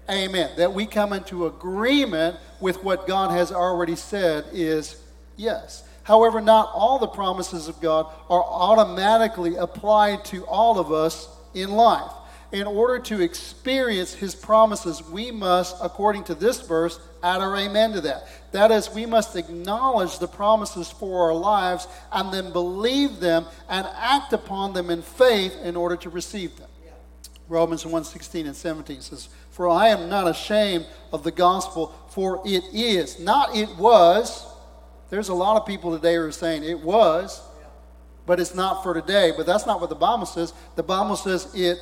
Amen. 0.09 0.49
That 0.57 0.73
we 0.73 0.85
come 0.85 1.13
into 1.13 1.45
agreement 1.45 2.37
with 2.59 2.83
what 2.83 3.05
God 3.07 3.31
has 3.31 3.51
already 3.51 3.95
said 3.95 4.45
is 4.51 4.99
yes. 5.37 5.83
However, 6.03 6.41
not 6.41 6.71
all 6.73 6.97
the 6.97 7.07
promises 7.07 7.67
of 7.67 7.79
God 7.79 8.07
are 8.29 8.43
automatically 8.43 9.55
applied 9.55 10.25
to 10.25 10.43
all 10.45 10.79
of 10.79 10.91
us 10.91 11.29
in 11.53 11.69
life. 11.69 12.11
In 12.51 12.65
order 12.65 12.97
to 12.97 13.21
experience 13.21 14.13
his 14.13 14.33
promises, 14.33 15.03
we 15.03 15.29
must, 15.29 15.75
according 15.81 16.23
to 16.25 16.35
this 16.35 16.59
verse, 16.61 16.99
add 17.21 17.41
our 17.41 17.55
amen 17.55 17.93
to 17.93 18.01
that. 18.01 18.27
That 18.53 18.71
is, 18.71 18.89
we 18.89 19.05
must 19.05 19.35
acknowledge 19.35 20.17
the 20.17 20.27
promises 20.27 20.89
for 20.89 21.29
our 21.29 21.35
lives 21.35 21.87
and 22.11 22.33
then 22.33 22.51
believe 22.51 23.19
them 23.19 23.45
and 23.69 23.85
act 23.95 24.33
upon 24.33 24.73
them 24.73 24.89
in 24.89 25.03
faith 25.03 25.55
in 25.63 25.75
order 25.75 25.95
to 25.97 26.09
receive 26.09 26.57
them. 26.57 26.69
Romans 27.47 27.85
1 27.85 28.03
16 28.03 28.47
and 28.47 28.55
17 28.55 29.01
says, 29.01 29.29
For 29.51 29.69
I 29.69 29.89
am 29.89 30.09
not 30.09 30.27
ashamed 30.27 30.87
of 31.13 31.23
the 31.23 31.31
gospel, 31.31 31.93
for 32.09 32.41
it 32.45 32.63
is, 32.73 33.19
not 33.19 33.55
it 33.55 33.69
was. 33.75 34.45
There's 35.11 35.29
a 35.29 35.33
lot 35.33 35.57
of 35.57 35.67
people 35.67 35.95
today 35.95 36.15
who 36.15 36.21
are 36.21 36.31
saying 36.31 36.63
it 36.63 36.79
was, 36.79 37.41
but 38.25 38.39
it's 38.39 38.53
not 38.53 38.83
for 38.83 38.93
today. 38.93 39.33
But 39.35 39.47
that's 39.47 39.65
not 39.65 39.81
what 39.81 39.89
the 39.89 39.95
Bible 39.95 40.27
says. 40.27 40.53
The 40.75 40.83
Bible 40.83 41.15
says 41.15 41.51
it 41.55 41.79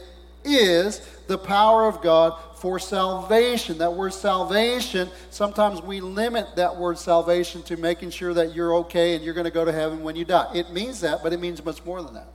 is 0.47 0.99
the 1.27 1.37
power 1.37 1.87
of 1.87 2.01
God 2.01 2.39
for 2.59 2.79
salvation. 2.79 3.77
That 3.77 3.93
word 3.93 4.13
salvation, 4.13 5.09
sometimes 5.29 5.81
we 5.81 5.99
limit 5.99 6.47
that 6.55 6.75
word 6.75 6.97
salvation 6.97 7.61
to 7.63 7.77
making 7.77 8.11
sure 8.11 8.33
that 8.33 8.55
you're 8.55 8.75
okay 8.77 9.15
and 9.15 9.23
you're 9.23 9.33
going 9.33 9.45
to 9.45 9.51
go 9.51 9.65
to 9.65 9.71
heaven 9.71 10.03
when 10.03 10.15
you 10.15 10.25
die. 10.25 10.51
It 10.55 10.71
means 10.71 11.01
that, 11.01 11.21
but 11.21 11.33
it 11.33 11.39
means 11.39 11.63
much 11.63 11.83
more 11.85 12.01
than 12.01 12.15
that. 12.15 12.27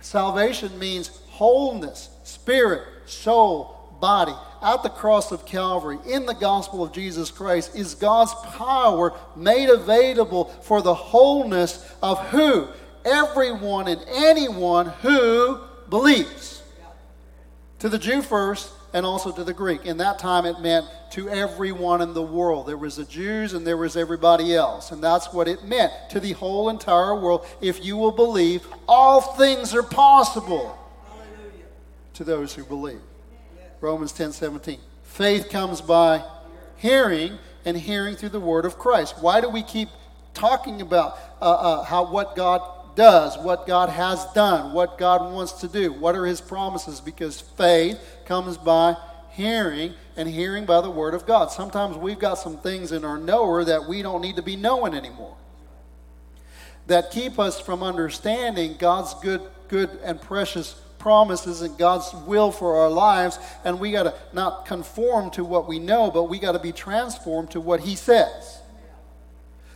Salvation 0.00 0.78
means 0.78 1.08
wholeness, 1.28 2.10
spirit, 2.22 2.82
soul, 3.06 3.96
body. 4.00 4.34
At 4.62 4.82
the 4.82 4.88
cross 4.88 5.32
of 5.32 5.44
Calvary, 5.44 5.98
in 6.08 6.26
the 6.26 6.34
gospel 6.34 6.82
of 6.82 6.92
Jesus 6.92 7.30
Christ, 7.30 7.74
is 7.74 7.94
God's 7.94 8.34
power 8.56 9.14
made 9.36 9.68
available 9.68 10.46
for 10.62 10.82
the 10.82 10.94
wholeness 10.94 11.84
of 12.02 12.18
who? 12.28 12.68
Everyone 13.04 13.88
and 13.88 14.00
anyone 14.08 14.86
who 14.86 15.60
believes. 15.88 16.57
To 17.80 17.88
the 17.88 17.98
Jew 17.98 18.22
first, 18.22 18.72
and 18.92 19.04
also 19.04 19.30
to 19.32 19.44
the 19.44 19.52
Greek. 19.52 19.84
In 19.84 19.98
that 19.98 20.18
time, 20.18 20.46
it 20.46 20.60
meant 20.60 20.86
to 21.12 21.28
everyone 21.28 22.00
in 22.00 22.14
the 22.14 22.22
world. 22.22 22.66
There 22.66 22.76
was 22.76 22.96
the 22.96 23.04
Jews 23.04 23.52
and 23.52 23.66
there 23.66 23.76
was 23.76 23.96
everybody 23.96 24.54
else. 24.54 24.90
And 24.92 25.02
that's 25.02 25.32
what 25.32 25.46
it 25.46 25.64
meant 25.64 25.92
to 26.10 26.20
the 26.20 26.32
whole 26.32 26.68
entire 26.68 27.14
world. 27.14 27.46
If 27.60 27.84
you 27.84 27.96
will 27.96 28.12
believe, 28.12 28.66
all 28.88 29.20
things 29.20 29.74
are 29.74 29.82
possible 29.82 30.78
Hallelujah. 31.06 31.64
to 32.14 32.24
those 32.24 32.54
who 32.54 32.64
believe. 32.64 33.00
Romans 33.80 34.12
10 34.12 34.32
17. 34.32 34.80
Faith 35.04 35.50
comes 35.50 35.80
by 35.80 36.24
hearing, 36.76 37.38
and 37.64 37.76
hearing 37.76 38.16
through 38.16 38.28
the 38.30 38.40
word 38.40 38.64
of 38.64 38.78
Christ. 38.78 39.16
Why 39.20 39.40
do 39.40 39.48
we 39.48 39.62
keep 39.62 39.88
talking 40.32 40.80
about 40.80 41.18
uh, 41.40 41.44
uh, 41.44 41.82
how 41.84 42.10
what 42.10 42.36
God 42.36 42.62
does, 42.98 43.38
what 43.38 43.64
God 43.64 43.88
has 43.90 44.26
done, 44.32 44.72
what 44.72 44.98
God 44.98 45.32
wants 45.32 45.52
to 45.52 45.68
do? 45.68 45.92
What 45.92 46.16
are 46.16 46.26
His 46.26 46.40
promises? 46.40 47.00
Because 47.00 47.40
faith 47.40 47.98
comes 48.26 48.58
by 48.58 48.96
hearing, 49.30 49.94
and 50.16 50.28
hearing 50.28 50.66
by 50.66 50.80
the 50.80 50.90
word 50.90 51.14
of 51.14 51.24
God. 51.24 51.52
Sometimes 51.52 51.96
we've 51.96 52.18
got 52.18 52.34
some 52.34 52.58
things 52.58 52.90
in 52.90 53.04
our 53.04 53.16
knower 53.16 53.62
that 53.62 53.88
we 53.88 54.02
don't 54.02 54.20
need 54.20 54.34
to 54.34 54.42
be 54.42 54.56
knowing 54.56 54.94
anymore. 54.94 55.36
That 56.88 57.12
keep 57.12 57.38
us 57.38 57.60
from 57.60 57.84
understanding 57.84 58.74
God's 58.80 59.14
good, 59.22 59.42
good 59.68 59.90
and 60.02 60.20
precious 60.20 60.74
promises 60.98 61.62
and 61.62 61.78
God's 61.78 62.12
will 62.26 62.50
for 62.50 62.78
our 62.78 62.90
lives, 62.90 63.38
and 63.64 63.78
we 63.78 63.92
got 63.92 64.02
to 64.02 64.14
not 64.32 64.66
conform 64.66 65.30
to 65.30 65.44
what 65.44 65.68
we 65.68 65.78
know, 65.78 66.10
but 66.10 66.24
we 66.24 66.40
got 66.40 66.52
to 66.52 66.58
be 66.58 66.72
transformed 66.72 67.52
to 67.52 67.60
what 67.60 67.78
He 67.78 67.94
says, 67.94 68.60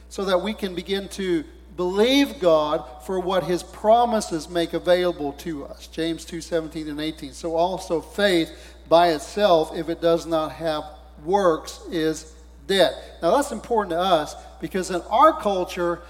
so 0.09 0.25
that 0.25 0.43
we 0.43 0.55
can 0.55 0.75
begin 0.75 1.09
to 1.11 1.45
believe 1.77 2.39
God 2.39 2.85
for 3.05 3.19
what 3.21 3.45
His 3.45 3.63
promises 3.63 4.49
make 4.49 4.73
available 4.73 5.33
to 5.35 5.65
us. 5.65 5.87
James 5.87 6.25
2 6.25 6.41
17 6.41 6.89
and 6.89 7.01
18. 7.01 7.33
So 7.33 7.57
also 7.57 8.01
faith 8.01 8.51
by 8.89 9.11
itself, 9.11 9.75
if 9.75 9.89
it 9.89 10.01
does 10.01 10.27
not 10.27 10.53
have 10.53 10.85
works, 11.25 11.81
is 11.91 12.33
dead. 12.67 12.93
Now 13.23 13.37
that's 13.37 13.53
important 13.53 13.91
to 13.91 13.99
us 13.99 14.35
because 14.61 14.91
in 14.91 15.01
our 15.03 15.33
culture, 15.41 16.03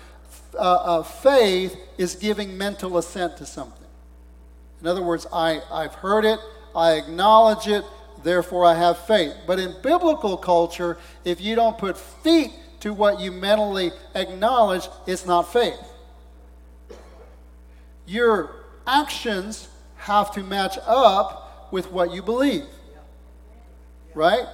uh, 0.54 0.58
uh, 0.58 1.02
faith 1.02 1.76
is 1.96 2.14
giving 2.14 2.58
mental 2.58 2.98
assent 2.98 3.36
to 3.38 3.46
something. 3.46 3.78
In 4.80 4.86
other 4.86 5.02
words, 5.02 5.26
I, 5.32 5.60
I've 5.70 5.94
heard 5.94 6.24
it, 6.24 6.38
I 6.74 6.92
acknowledge 6.94 7.68
it, 7.68 7.84
therefore 8.22 8.64
I 8.64 8.74
have 8.74 8.98
faith. 9.06 9.32
But 9.46 9.58
in 9.58 9.74
biblical 9.82 10.36
culture, 10.36 10.98
if 11.24 11.40
you 11.40 11.54
don't 11.54 11.78
put 11.78 11.96
feet 11.96 12.52
to 12.82 12.92
what 12.92 13.20
you 13.20 13.30
mentally 13.30 13.92
acknowledge, 14.14 14.88
it's 15.06 15.24
not 15.24 15.52
faith. 15.52 15.78
Your 18.06 18.56
actions 18.86 19.68
have 19.96 20.32
to 20.34 20.42
match 20.42 20.76
up 20.84 21.68
with 21.70 21.92
what 21.92 22.12
you 22.12 22.22
believe. 22.22 22.64
Right? 24.14 24.44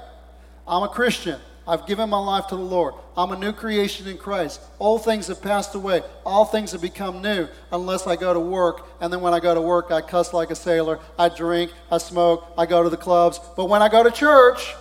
I'm 0.66 0.82
a 0.82 0.88
Christian. 0.88 1.40
I've 1.66 1.86
given 1.86 2.10
my 2.10 2.18
life 2.18 2.46
to 2.48 2.56
the 2.56 2.62
Lord. 2.62 2.94
I'm 3.16 3.32
a 3.32 3.36
new 3.36 3.52
creation 3.52 4.06
in 4.06 4.18
Christ. 4.18 4.60
Old 4.78 5.04
things 5.04 5.28
have 5.28 5.40
passed 5.40 5.74
away. 5.74 6.02
All 6.26 6.44
things 6.44 6.72
have 6.72 6.82
become 6.82 7.22
new 7.22 7.48
unless 7.72 8.06
I 8.06 8.16
go 8.16 8.34
to 8.34 8.40
work. 8.40 8.86
And 9.00 9.10
then 9.10 9.22
when 9.22 9.32
I 9.32 9.40
go 9.40 9.54
to 9.54 9.60
work, 9.60 9.90
I 9.90 10.02
cuss 10.02 10.34
like 10.34 10.50
a 10.50 10.54
sailor. 10.54 11.00
I 11.18 11.30
drink. 11.30 11.72
I 11.90 11.96
smoke. 11.96 12.46
I 12.58 12.66
go 12.66 12.82
to 12.82 12.90
the 12.90 12.96
clubs. 12.98 13.40
But 13.56 13.70
when 13.70 13.80
I 13.80 13.88
go 13.88 14.02
to 14.02 14.10
church, 14.10 14.74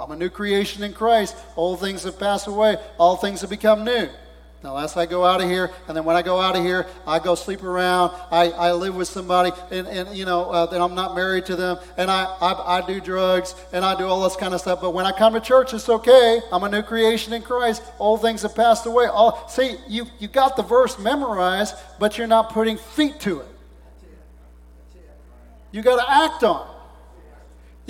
I'm 0.00 0.10
a 0.10 0.16
new 0.16 0.30
creation 0.30 0.82
in 0.82 0.92
Christ. 0.92 1.36
Old 1.56 1.80
things 1.80 2.04
have 2.04 2.18
passed 2.18 2.46
away. 2.46 2.76
All 2.98 3.16
things 3.16 3.42
have 3.42 3.50
become 3.50 3.84
new. 3.84 4.08
Now, 4.62 4.76
as 4.76 4.94
I 4.94 5.06
go 5.06 5.24
out 5.24 5.40
of 5.40 5.48
here, 5.48 5.70
and 5.88 5.96
then 5.96 6.04
when 6.04 6.16
I 6.16 6.22
go 6.22 6.38
out 6.38 6.54
of 6.54 6.62
here, 6.62 6.86
I 7.06 7.18
go 7.18 7.34
sleep 7.34 7.62
around. 7.62 8.12
I, 8.30 8.50
I 8.50 8.72
live 8.72 8.94
with 8.94 9.08
somebody, 9.08 9.52
and, 9.70 9.86
and 9.88 10.14
you 10.14 10.26
know, 10.26 10.50
uh, 10.50 10.68
I'm 10.70 10.94
not 10.94 11.14
married 11.14 11.46
to 11.46 11.56
them, 11.56 11.78
and 11.96 12.10
I, 12.10 12.24
I, 12.24 12.78
I 12.78 12.86
do 12.86 13.00
drugs, 13.00 13.54
and 13.72 13.86
I 13.86 13.96
do 13.96 14.04
all 14.04 14.22
this 14.22 14.36
kind 14.36 14.52
of 14.52 14.60
stuff. 14.60 14.82
But 14.82 14.90
when 14.90 15.06
I 15.06 15.12
come 15.12 15.32
to 15.32 15.40
church, 15.40 15.72
it's 15.72 15.88
okay. 15.88 16.40
I'm 16.52 16.62
a 16.62 16.68
new 16.68 16.82
creation 16.82 17.32
in 17.32 17.40
Christ. 17.40 17.82
Old 17.98 18.20
things 18.20 18.42
have 18.42 18.54
passed 18.54 18.84
away. 18.84 19.06
All, 19.06 19.48
see, 19.48 19.76
you, 19.88 20.06
you 20.18 20.28
got 20.28 20.56
the 20.56 20.62
verse 20.62 20.98
memorized, 20.98 21.74
but 21.98 22.18
you're 22.18 22.26
not 22.26 22.50
putting 22.50 22.76
feet 22.76 23.18
to 23.20 23.40
it. 23.40 23.48
You 25.72 25.80
got 25.80 26.04
to 26.04 26.10
act 26.10 26.44
on 26.44 26.68
it. 26.68 26.69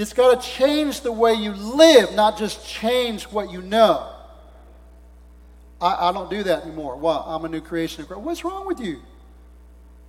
It's 0.00 0.14
got 0.14 0.40
to 0.40 0.48
change 0.48 1.02
the 1.02 1.12
way 1.12 1.34
you 1.34 1.52
live, 1.52 2.14
not 2.14 2.38
just 2.38 2.66
change 2.66 3.24
what 3.24 3.52
you 3.52 3.60
know. 3.60 4.10
I, 5.78 6.08
I 6.08 6.12
don't 6.12 6.30
do 6.30 6.42
that 6.42 6.62
anymore. 6.62 6.96
Well, 6.96 7.22
I'm 7.26 7.44
a 7.44 7.50
new 7.50 7.60
creation. 7.60 8.06
What's 8.06 8.42
wrong 8.42 8.66
with 8.66 8.80
you? 8.80 9.02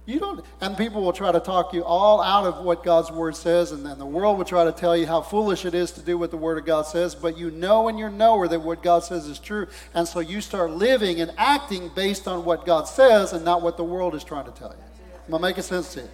You 0.05 0.21
don't, 0.21 0.45
and 0.61 0.77
people 0.77 1.03
will 1.03 1.11
try 1.11 1.33
to 1.33 1.41
talk 1.41 1.73
you 1.73 1.83
all 1.83 2.21
out 2.21 2.45
of 2.45 2.63
what 2.63 2.85
God's 2.85 3.11
word 3.11 3.35
says, 3.35 3.73
and 3.73 3.85
then 3.85 3.99
the 3.99 4.05
world 4.05 4.37
will 4.37 4.45
try 4.45 4.63
to 4.63 4.71
tell 4.71 4.95
you 4.95 5.05
how 5.05 5.21
foolish 5.21 5.65
it 5.65 5.75
is 5.75 5.91
to 5.91 6.01
do 6.01 6.17
what 6.17 6.31
the 6.31 6.37
word 6.37 6.57
of 6.57 6.65
God 6.65 6.83
says. 6.83 7.13
But 7.13 7.37
you 7.37 7.51
know 7.51 7.89
in 7.89 7.97
your 7.97 8.09
knower 8.09 8.47
that 8.47 8.61
what 8.61 8.81
God 8.81 9.03
says 9.03 9.27
is 9.27 9.39
true, 9.39 9.67
and 9.93 10.07
so 10.07 10.21
you 10.21 10.39
start 10.39 10.71
living 10.71 11.19
and 11.19 11.33
acting 11.37 11.91
based 11.93 12.29
on 12.29 12.45
what 12.45 12.65
God 12.65 12.87
says 12.87 13.33
and 13.33 13.43
not 13.43 13.61
what 13.61 13.75
the 13.75 13.83
world 13.83 14.15
is 14.15 14.23
trying 14.23 14.45
to 14.45 14.51
tell 14.51 14.69
you. 14.69 14.83
Am 15.27 15.35
I 15.35 15.49
making 15.49 15.63
sense 15.63 15.93
to 15.95 16.01
you? 16.03 16.09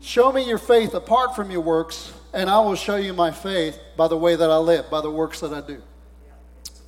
Show 0.00 0.32
me 0.32 0.46
your 0.46 0.58
faith 0.58 0.94
apart 0.94 1.34
from 1.34 1.50
your 1.50 1.62
works, 1.62 2.12
and 2.32 2.48
I 2.48 2.60
will 2.60 2.76
show 2.76 2.96
you 2.96 3.12
my 3.12 3.30
faith 3.30 3.78
by 3.96 4.08
the 4.08 4.16
way 4.16 4.36
that 4.36 4.50
I 4.50 4.58
live, 4.58 4.90
by 4.90 5.00
the 5.00 5.10
works 5.10 5.40
that 5.40 5.52
I 5.52 5.60
do. 5.60 5.82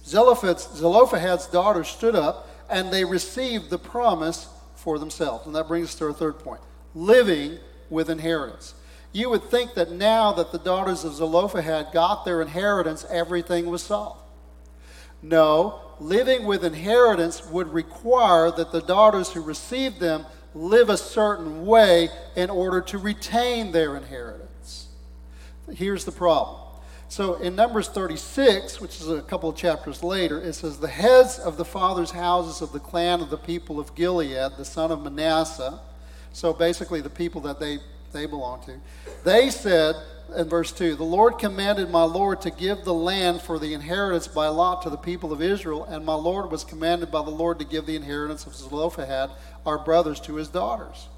Zelophehad's 0.05 1.47
daughters 1.49 1.89
stood 1.89 2.15
up 2.15 2.49
and 2.71 2.93
they 2.93 3.05
received 3.05 3.71
the 3.71 3.79
promise 3.79 4.49
for 4.75 4.99
themselves. 4.99 5.47
And 5.47 5.55
that 5.55 5.69
brings 5.69 5.89
us 5.89 5.95
to 5.97 6.07
our 6.07 6.13
third 6.13 6.39
point 6.39 6.61
living 6.95 7.59
with 7.91 8.11
inheritance. 8.11 8.75
You 9.13 9.31
would 9.31 9.45
think 9.45 9.75
that 9.75 9.91
now 9.91 10.33
that 10.33 10.53
the 10.53 10.59
daughters 10.59 11.05
of 11.05 11.15
Zelophehad 11.15 11.89
got 11.93 12.25
their 12.25 12.43
inheritance, 12.43 13.07
everything 13.11 13.67
was 13.67 13.83
solved. 13.83 14.21
No, 15.23 15.81
living 15.99 16.45
with 16.45 16.65
inheritance 16.65 17.45
would 17.47 17.73
require 17.73 18.51
that 18.51 18.73
the 18.73 18.81
daughters 18.81 19.33
who 19.33 19.41
received 19.41 20.01
them 20.01 20.25
live 20.59 20.91
a 20.91 20.97
certain 20.97 21.65
way 21.65 22.09
in 22.35 22.51
order 22.51 22.81
to 22.81 22.99
retain 22.99 23.73
their 23.73 23.97
inheritance. 23.97 24.89
Here's 25.73 26.05
the 26.05 26.13
problem 26.13 26.59
So 27.09 27.35
in 27.35 27.55
Numbers 27.55 27.89
36, 27.89 28.81
which 28.81 29.01
is 29.01 29.09
a 29.09 29.23
couple 29.23 29.49
of 29.49 29.57
chapters 29.57 30.03
later, 30.03 30.41
it 30.41 30.55
says, 30.55 30.79
The 30.79 30.89
heads 30.89 31.39
of 31.39 31.57
the 31.57 31.65
fathers' 31.65 32.11
houses 32.11 32.61
of 32.61 32.73
the 32.73 32.81
clan 32.81 33.21
of 33.21 33.31
the 33.31 33.37
people 33.37 33.79
of 33.79 33.95
Gilead, 33.95 34.53
the 34.57 34.65
son 34.65 34.91
of 34.91 35.03
Manasseh, 35.03 35.81
so 36.33 36.53
basically 36.53 37.01
the 37.01 37.11
people 37.11 37.41
that 37.43 37.61
they, 37.61 37.79
they 38.13 38.27
belong 38.27 38.63
to, 38.65 38.75
they 39.25 39.51
said, 39.51 39.95
in 40.37 40.49
verse 40.49 40.73
2 40.73 40.97
The 40.97 41.05
Lord 41.05 41.39
commanded 41.39 41.91
my 41.91 42.05
Lord 42.05 42.41
to 42.43 42.51
give 42.51 42.85
the 42.85 42.95
land 42.95 43.41
for 43.41 43.59
the 43.59 43.75
inheritance 43.75 44.29
by 44.29 44.49
lot 44.49 44.83
to 44.83 44.91
the 44.91 44.97
people 44.97 45.33
of 45.33 45.43
Israel, 45.43 45.85
and 45.85 46.05
my 46.05 46.15
Lord 46.15 46.51
was 46.51 46.65
commanded 46.65 47.11
by 47.11 47.23
the 47.23 47.31
Lord 47.31 47.59
to 47.59 47.65
give 47.65 47.87
the 47.87 47.97
inheritance 47.97 48.47
of 48.47 48.55
Zelophehad, 48.55 49.31
our 49.65 49.79
brothers, 49.79 50.21
to 50.21 50.37
his 50.37 50.49
daughters. 50.49 51.09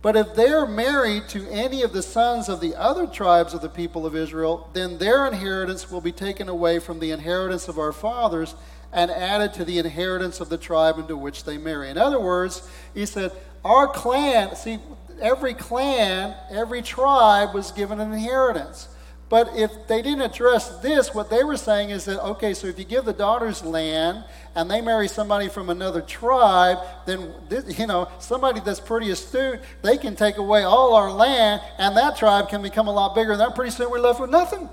But 0.00 0.16
if 0.16 0.34
they 0.34 0.50
are 0.50 0.66
married 0.66 1.28
to 1.30 1.48
any 1.50 1.82
of 1.82 1.92
the 1.92 2.02
sons 2.02 2.48
of 2.48 2.60
the 2.60 2.76
other 2.76 3.06
tribes 3.06 3.52
of 3.52 3.62
the 3.62 3.68
people 3.68 4.06
of 4.06 4.14
Israel, 4.14 4.70
then 4.72 4.98
their 4.98 5.26
inheritance 5.26 5.90
will 5.90 6.00
be 6.00 6.12
taken 6.12 6.48
away 6.48 6.78
from 6.78 7.00
the 7.00 7.10
inheritance 7.10 7.66
of 7.66 7.78
our 7.78 7.92
fathers 7.92 8.54
and 8.92 9.10
added 9.10 9.52
to 9.54 9.64
the 9.64 9.78
inheritance 9.78 10.40
of 10.40 10.48
the 10.48 10.56
tribe 10.56 10.98
into 10.98 11.16
which 11.16 11.44
they 11.44 11.58
marry. 11.58 11.90
In 11.90 11.98
other 11.98 12.20
words, 12.20 12.66
he 12.94 13.06
said, 13.06 13.32
Our 13.64 13.88
clan, 13.88 14.54
see, 14.54 14.78
every 15.20 15.54
clan, 15.54 16.34
every 16.50 16.82
tribe 16.82 17.54
was 17.54 17.70
given 17.72 18.00
an 18.00 18.12
inheritance. 18.12 18.88
But 19.28 19.50
if 19.56 19.86
they 19.88 20.00
didn't 20.00 20.22
address 20.22 20.78
this, 20.78 21.14
what 21.14 21.28
they 21.28 21.44
were 21.44 21.58
saying 21.58 21.90
is 21.90 22.06
that, 22.06 22.22
okay, 22.24 22.54
so 22.54 22.66
if 22.66 22.78
you 22.78 22.86
give 22.86 23.04
the 23.04 23.12
daughters 23.12 23.62
land 23.62 24.24
and 24.54 24.70
they 24.70 24.80
marry 24.80 25.06
somebody 25.06 25.48
from 25.48 25.68
another 25.68 26.00
tribe, 26.00 26.78
then, 27.04 27.34
you 27.68 27.86
know, 27.86 28.08
somebody 28.20 28.60
that's 28.60 28.80
pretty 28.80 29.10
astute, 29.10 29.60
they 29.82 29.98
can 29.98 30.16
take 30.16 30.38
away 30.38 30.62
all 30.62 30.94
our 30.94 31.12
land 31.12 31.60
and 31.76 31.94
that 31.96 32.16
tribe 32.16 32.48
can 32.48 32.62
become 32.62 32.88
a 32.88 32.92
lot 32.92 33.14
bigger. 33.14 33.32
And 33.32 33.40
then 33.40 33.52
pretty 33.52 33.70
soon 33.70 33.90
we're 33.90 33.98
left 33.98 34.18
with 34.18 34.30
nothing. 34.30 34.66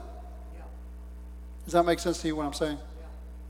Does 1.65 1.73
that 1.73 1.83
make 1.83 1.99
sense 1.99 2.21
to 2.21 2.27
you 2.27 2.37
what 2.37 2.45
I'm 2.45 2.53
saying? 2.53 2.77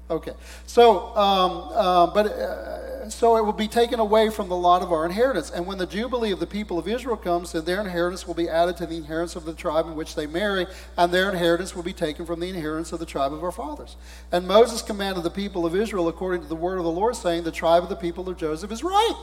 Okay. 0.10 0.34
So, 0.66 1.16
um, 1.16 1.70
uh, 1.72 2.08
but. 2.08 2.26
Uh, 2.28 2.85
so 3.12 3.36
it 3.38 3.46
will 3.46 3.54
be 3.54 3.68
taken 3.68 4.00
away 4.00 4.30
from 4.30 4.48
the 4.48 4.56
lot 4.56 4.82
of 4.82 4.92
our 4.92 5.06
inheritance. 5.06 5.52
And 5.52 5.66
when 5.66 5.78
the 5.78 5.86
Jubilee 5.86 6.32
of 6.32 6.40
the 6.40 6.48
people 6.48 6.80
of 6.80 6.88
Israel 6.88 7.18
comes, 7.18 7.52
then 7.52 7.66
their 7.66 7.82
inheritance 7.82 8.26
will 8.26 8.34
be 8.34 8.48
added 8.50 8.78
to 8.78 8.86
the 8.86 8.98
inheritance 8.98 9.36
of 9.36 9.46
the 9.46 9.54
tribe 9.54 9.88
in 9.88 9.96
which 9.96 10.16
they 10.16 10.28
marry, 10.28 10.68
and 10.98 11.12
their 11.12 11.30
inheritance 11.30 11.76
will 11.76 11.84
be 11.84 11.94
taken 11.94 12.26
from 12.26 12.40
the 12.40 12.48
inheritance 12.50 12.92
of 12.94 13.00
the 13.00 13.06
tribe 13.06 13.34
of 13.34 13.44
our 13.44 13.52
fathers. 13.52 13.96
And 14.32 14.48
Moses 14.48 14.82
commanded 14.82 15.24
the 15.24 15.30
people 15.30 15.66
of 15.66 15.76
Israel 15.76 16.08
according 16.08 16.42
to 16.42 16.48
the 16.48 16.56
word 16.56 16.78
of 16.78 16.84
the 16.84 16.92
Lord, 16.92 17.16
saying, 17.16 17.44
The 17.44 17.52
tribe 17.52 17.84
of 17.84 17.90
the 17.90 17.96
people 17.96 18.30
of 18.30 18.38
Joseph 18.38 18.72
is 18.72 18.84
right. 18.84 19.16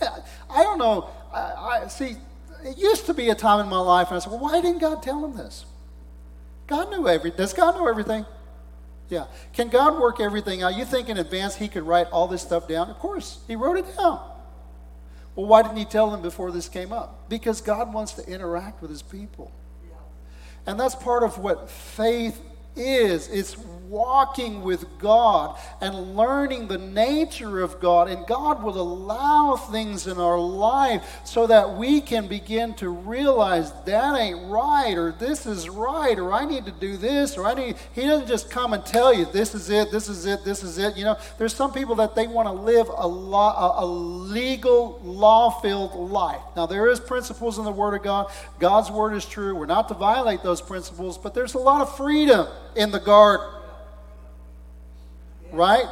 I, 0.00 0.18
I 0.50 0.62
don't 0.62 0.78
know. 0.78 1.08
I, 1.32 1.82
I, 1.84 1.88
see, 1.88 2.16
it 2.64 2.78
used 2.78 3.06
to 3.06 3.14
be 3.14 3.30
a 3.30 3.34
time 3.34 3.60
in 3.60 3.68
my 3.68 3.80
life, 3.80 4.08
and 4.08 4.16
I 4.16 4.20
said, 4.20 4.30
Well, 4.30 4.40
why 4.40 4.60
didn't 4.60 4.80
God 4.80 5.02
tell 5.02 5.24
him 5.24 5.36
this? 5.36 5.64
God 6.66 6.90
knew 6.90 7.08
everything. 7.08 7.36
Does 7.36 7.52
God 7.52 7.76
know 7.76 7.86
everything? 7.86 8.26
Yeah. 9.12 9.26
Can 9.52 9.68
God 9.68 10.00
work 10.00 10.20
everything 10.20 10.62
out? 10.62 10.74
You 10.74 10.86
think 10.86 11.10
in 11.10 11.18
advance 11.18 11.54
He 11.54 11.68
could 11.68 11.82
write 11.82 12.06
all 12.10 12.26
this 12.28 12.40
stuff 12.40 12.66
down? 12.66 12.88
Of 12.88 12.98
course, 12.98 13.40
He 13.46 13.56
wrote 13.56 13.76
it 13.76 13.84
down. 13.94 14.26
Well, 15.36 15.44
why 15.44 15.60
didn't 15.60 15.76
He 15.76 15.84
tell 15.84 16.10
them 16.10 16.22
before 16.22 16.50
this 16.50 16.66
came 16.66 16.94
up? 16.94 17.28
Because 17.28 17.60
God 17.60 17.92
wants 17.92 18.14
to 18.14 18.26
interact 18.26 18.80
with 18.80 18.90
His 18.90 19.02
people. 19.02 19.52
And 20.64 20.80
that's 20.80 20.94
part 20.94 21.24
of 21.24 21.36
what 21.36 21.68
faith 21.68 22.40
is. 22.74 23.28
It's 23.28 23.54
walking 23.92 24.62
with 24.62 24.86
God 24.98 25.56
and 25.82 26.16
learning 26.16 26.66
the 26.66 26.78
nature 26.78 27.60
of 27.60 27.78
God. 27.78 28.08
And 28.08 28.26
God 28.26 28.62
will 28.62 28.80
allow 28.80 29.56
things 29.56 30.06
in 30.06 30.18
our 30.18 30.40
life 30.40 31.20
so 31.24 31.46
that 31.46 31.76
we 31.76 32.00
can 32.00 32.26
begin 32.26 32.72
to 32.74 32.88
realize 32.88 33.70
that 33.84 34.18
ain't 34.18 34.50
right 34.50 34.96
or 34.96 35.12
this 35.12 35.44
is 35.44 35.68
right 35.68 36.18
or 36.18 36.32
I 36.32 36.46
need 36.46 36.64
to 36.64 36.72
do 36.72 36.96
this 36.96 37.36
or 37.36 37.44
I 37.44 37.52
need. 37.52 37.76
He 37.92 38.02
doesn't 38.02 38.28
just 38.28 38.50
come 38.50 38.72
and 38.72 38.84
tell 38.84 39.12
you 39.12 39.26
this 39.26 39.54
is 39.54 39.68
it, 39.68 39.92
this 39.92 40.08
is 40.08 40.24
it, 40.24 40.42
this 40.42 40.64
is 40.64 40.78
it. 40.78 40.96
You 40.96 41.04
know, 41.04 41.18
there's 41.36 41.54
some 41.54 41.72
people 41.72 41.94
that 41.96 42.14
they 42.14 42.26
want 42.26 42.48
to 42.48 42.52
live 42.52 42.88
a, 42.88 43.06
law, 43.06 43.78
a, 43.78 43.84
a 43.84 43.86
legal, 43.86 45.00
law-filled 45.04 45.94
life. 46.10 46.40
Now 46.56 46.64
there 46.64 46.88
is 46.88 46.98
principles 46.98 47.58
in 47.58 47.64
the 47.64 47.70
Word 47.70 47.94
of 47.94 48.02
God. 48.02 48.32
God's 48.58 48.90
Word 48.90 49.14
is 49.14 49.26
true. 49.26 49.54
We're 49.54 49.66
not 49.66 49.88
to 49.88 49.94
violate 49.94 50.42
those 50.42 50.62
principles, 50.62 51.18
but 51.18 51.34
there's 51.34 51.54
a 51.54 51.58
lot 51.58 51.82
of 51.82 51.94
freedom 51.94 52.46
in 52.74 52.90
the 52.90 53.00
garden 53.00 53.51
right? 55.52 55.86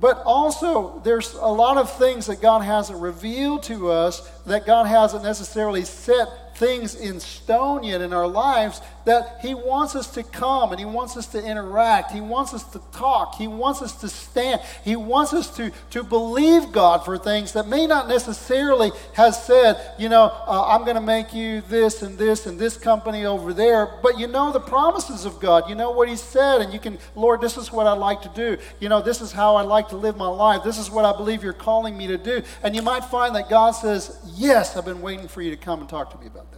But 0.00 0.22
also, 0.24 1.00
there's 1.04 1.34
a 1.34 1.46
lot 1.46 1.76
of 1.76 1.92
things 1.98 2.26
that 2.26 2.40
God 2.40 2.60
hasn't 2.60 2.98
revealed 2.98 3.62
to 3.64 3.90
us 3.90 4.26
that 4.46 4.64
God 4.64 4.86
hasn't 4.86 5.22
necessarily 5.22 5.84
set 5.84 6.28
things 6.60 6.94
in 6.94 7.18
stone 7.18 7.82
yet 7.82 8.02
in 8.02 8.12
our 8.12 8.28
lives 8.28 8.82
that 9.06 9.38
He 9.40 9.54
wants 9.54 9.96
us 9.96 10.12
to 10.12 10.22
come 10.22 10.72
and 10.72 10.78
He 10.78 10.84
wants 10.84 11.16
us 11.16 11.26
to 11.28 11.42
interact. 11.42 12.12
He 12.12 12.20
wants 12.20 12.52
us 12.52 12.62
to 12.72 12.80
talk. 12.92 13.36
He 13.36 13.48
wants 13.48 13.80
us 13.80 13.98
to 14.02 14.08
stand. 14.08 14.60
He 14.84 14.94
wants 14.94 15.32
us 15.32 15.56
to, 15.56 15.72
to 15.90 16.04
believe 16.04 16.70
God 16.70 17.04
for 17.04 17.16
things 17.16 17.54
that 17.54 17.66
may 17.66 17.86
not 17.86 18.08
necessarily 18.08 18.92
have 19.14 19.34
said, 19.34 19.94
you 19.98 20.10
know, 20.10 20.24
uh, 20.24 20.66
I'm 20.68 20.84
going 20.84 20.96
to 20.96 21.00
make 21.00 21.32
you 21.32 21.62
this 21.62 22.02
and 22.02 22.18
this 22.18 22.44
and 22.44 22.58
this 22.58 22.76
company 22.76 23.24
over 23.24 23.54
there. 23.54 23.98
But 24.02 24.18
you 24.18 24.26
know 24.26 24.52
the 24.52 24.60
promises 24.60 25.24
of 25.24 25.40
God. 25.40 25.68
You 25.68 25.74
know 25.74 25.90
what 25.92 26.10
He 26.10 26.16
said. 26.16 26.60
And 26.60 26.74
you 26.74 26.78
can, 26.78 26.98
Lord, 27.16 27.40
this 27.40 27.56
is 27.56 27.72
what 27.72 27.86
I 27.86 27.92
like 27.94 28.20
to 28.22 28.32
do. 28.34 28.58
You 28.80 28.90
know, 28.90 29.00
this 29.00 29.22
is 29.22 29.32
how 29.32 29.56
I 29.56 29.62
like 29.62 29.88
to 29.88 29.96
live 29.96 30.18
my 30.18 30.28
life. 30.28 30.62
This 30.62 30.76
is 30.76 30.90
what 30.90 31.06
I 31.06 31.16
believe 31.16 31.42
you're 31.42 31.54
calling 31.54 31.96
me 31.96 32.06
to 32.08 32.18
do. 32.18 32.42
And 32.62 32.76
you 32.76 32.82
might 32.82 33.04
find 33.06 33.34
that 33.34 33.48
God 33.48 33.70
says, 33.70 34.18
Yes, 34.36 34.76
I've 34.76 34.84
been 34.84 35.00
waiting 35.00 35.26
for 35.26 35.40
you 35.40 35.50
to 35.50 35.56
come 35.56 35.80
and 35.80 35.88
talk 35.88 36.10
to 36.12 36.18
me 36.18 36.26
about. 36.26 36.49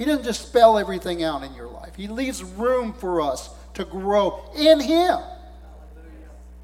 He 0.00 0.06
doesn't 0.06 0.24
just 0.24 0.48
spell 0.48 0.78
everything 0.78 1.22
out 1.22 1.42
in 1.42 1.52
your 1.52 1.68
life, 1.68 1.94
He 1.94 2.08
leaves 2.08 2.42
room 2.42 2.94
for 2.94 3.20
us 3.20 3.50
to 3.74 3.84
grow 3.84 4.40
in 4.56 4.80
Him. 4.80 5.18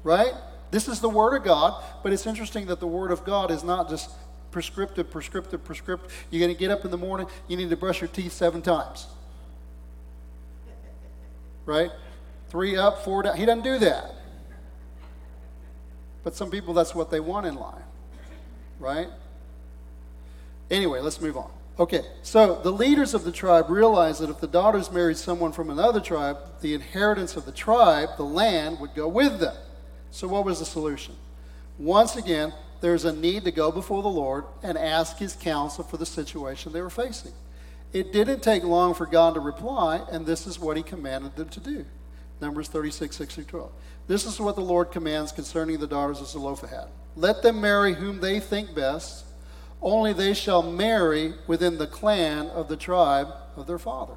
Right? 0.03 0.33
This 0.71 0.87
is 0.87 1.01
the 1.01 1.09
Word 1.09 1.37
of 1.37 1.43
God, 1.43 1.83
but 2.01 2.11
it's 2.11 2.25
interesting 2.25 2.65
that 2.65 2.79
the 2.79 2.87
Word 2.87 3.11
of 3.11 3.23
God 3.23 3.51
is 3.51 3.63
not 3.63 3.89
just 3.89 4.09
prescriptive, 4.49 5.11
prescriptive, 5.11 5.63
prescriptive. 5.63 6.11
You're 6.31 6.39
going 6.39 6.51
to 6.51 6.59
get 6.59 6.71
up 6.71 6.83
in 6.83 6.89
the 6.89 6.97
morning, 6.97 7.27
you 7.47 7.57
need 7.57 7.69
to 7.69 7.77
brush 7.77 8.01
your 8.01 8.07
teeth 8.07 8.31
seven 8.31 8.63
times. 8.63 9.05
Right? 11.67 11.91
Three 12.49 12.75
up, 12.75 13.03
four 13.03 13.21
down. 13.21 13.37
He 13.37 13.45
doesn't 13.45 13.63
do 13.63 13.77
that. 13.77 14.15
But 16.23 16.35
some 16.35 16.49
people, 16.49 16.73
that's 16.73 16.95
what 16.95 17.11
they 17.11 17.19
want 17.19 17.45
in 17.45 17.53
life. 17.53 17.83
Right? 18.79 19.09
Anyway, 20.71 21.01
let's 21.01 21.21
move 21.21 21.37
on. 21.37 21.51
Okay, 21.79 22.03
so 22.23 22.59
the 22.63 22.71
leaders 22.71 23.13
of 23.13 23.23
the 23.23 23.31
tribe 23.31 23.69
realized 23.69 24.21
that 24.21 24.31
if 24.31 24.39
the 24.39 24.47
daughters 24.47 24.91
married 24.91 25.17
someone 25.17 25.51
from 25.51 25.69
another 25.69 25.99
tribe, 25.99 26.37
the 26.61 26.73
inheritance 26.73 27.35
of 27.35 27.45
the 27.45 27.51
tribe, 27.51 28.09
the 28.17 28.23
land, 28.23 28.79
would 28.79 28.95
go 28.95 29.07
with 29.07 29.39
them. 29.39 29.55
So, 30.09 30.27
what 30.27 30.43
was 30.43 30.57
the 30.57 30.65
solution? 30.65 31.15
Once 31.77 32.15
again, 32.15 32.51
there's 32.81 33.05
a 33.05 33.13
need 33.13 33.43
to 33.43 33.51
go 33.51 33.71
before 33.71 34.01
the 34.01 34.09
Lord 34.09 34.45
and 34.63 34.75
ask 34.75 35.17
his 35.17 35.35
counsel 35.35 35.83
for 35.83 35.97
the 35.97 36.05
situation 36.05 36.71
they 36.71 36.81
were 36.81 36.89
facing. 36.89 37.33
It 37.93 38.11
didn't 38.11 38.41
take 38.41 38.63
long 38.63 38.95
for 38.95 39.05
God 39.05 39.35
to 39.35 39.39
reply, 39.39 40.01
and 40.11 40.25
this 40.25 40.47
is 40.47 40.59
what 40.59 40.77
he 40.77 40.83
commanded 40.83 41.35
them 41.35 41.49
to 41.49 41.59
do. 41.59 41.85
Numbers 42.41 42.69
36, 42.69 43.15
6 43.15 43.35
through 43.35 43.43
12. 43.43 43.71
This 44.07 44.25
is 44.25 44.39
what 44.39 44.55
the 44.55 44.61
Lord 44.61 44.91
commands 44.91 45.31
concerning 45.31 45.79
the 45.79 45.87
daughters 45.87 46.21
of 46.21 46.27
Zelophehad. 46.27 46.87
Let 47.15 47.43
them 47.43 47.61
marry 47.61 47.93
whom 47.93 48.19
they 48.19 48.39
think 48.39 48.73
best 48.73 49.26
only 49.81 50.13
they 50.13 50.33
shall 50.33 50.63
marry 50.63 51.33
within 51.45 51.77
the 51.77 51.87
clan 51.87 52.47
of 52.47 52.67
the 52.67 52.77
tribe 52.77 53.27
of 53.55 53.67
their 53.67 53.77
father. 53.77 54.15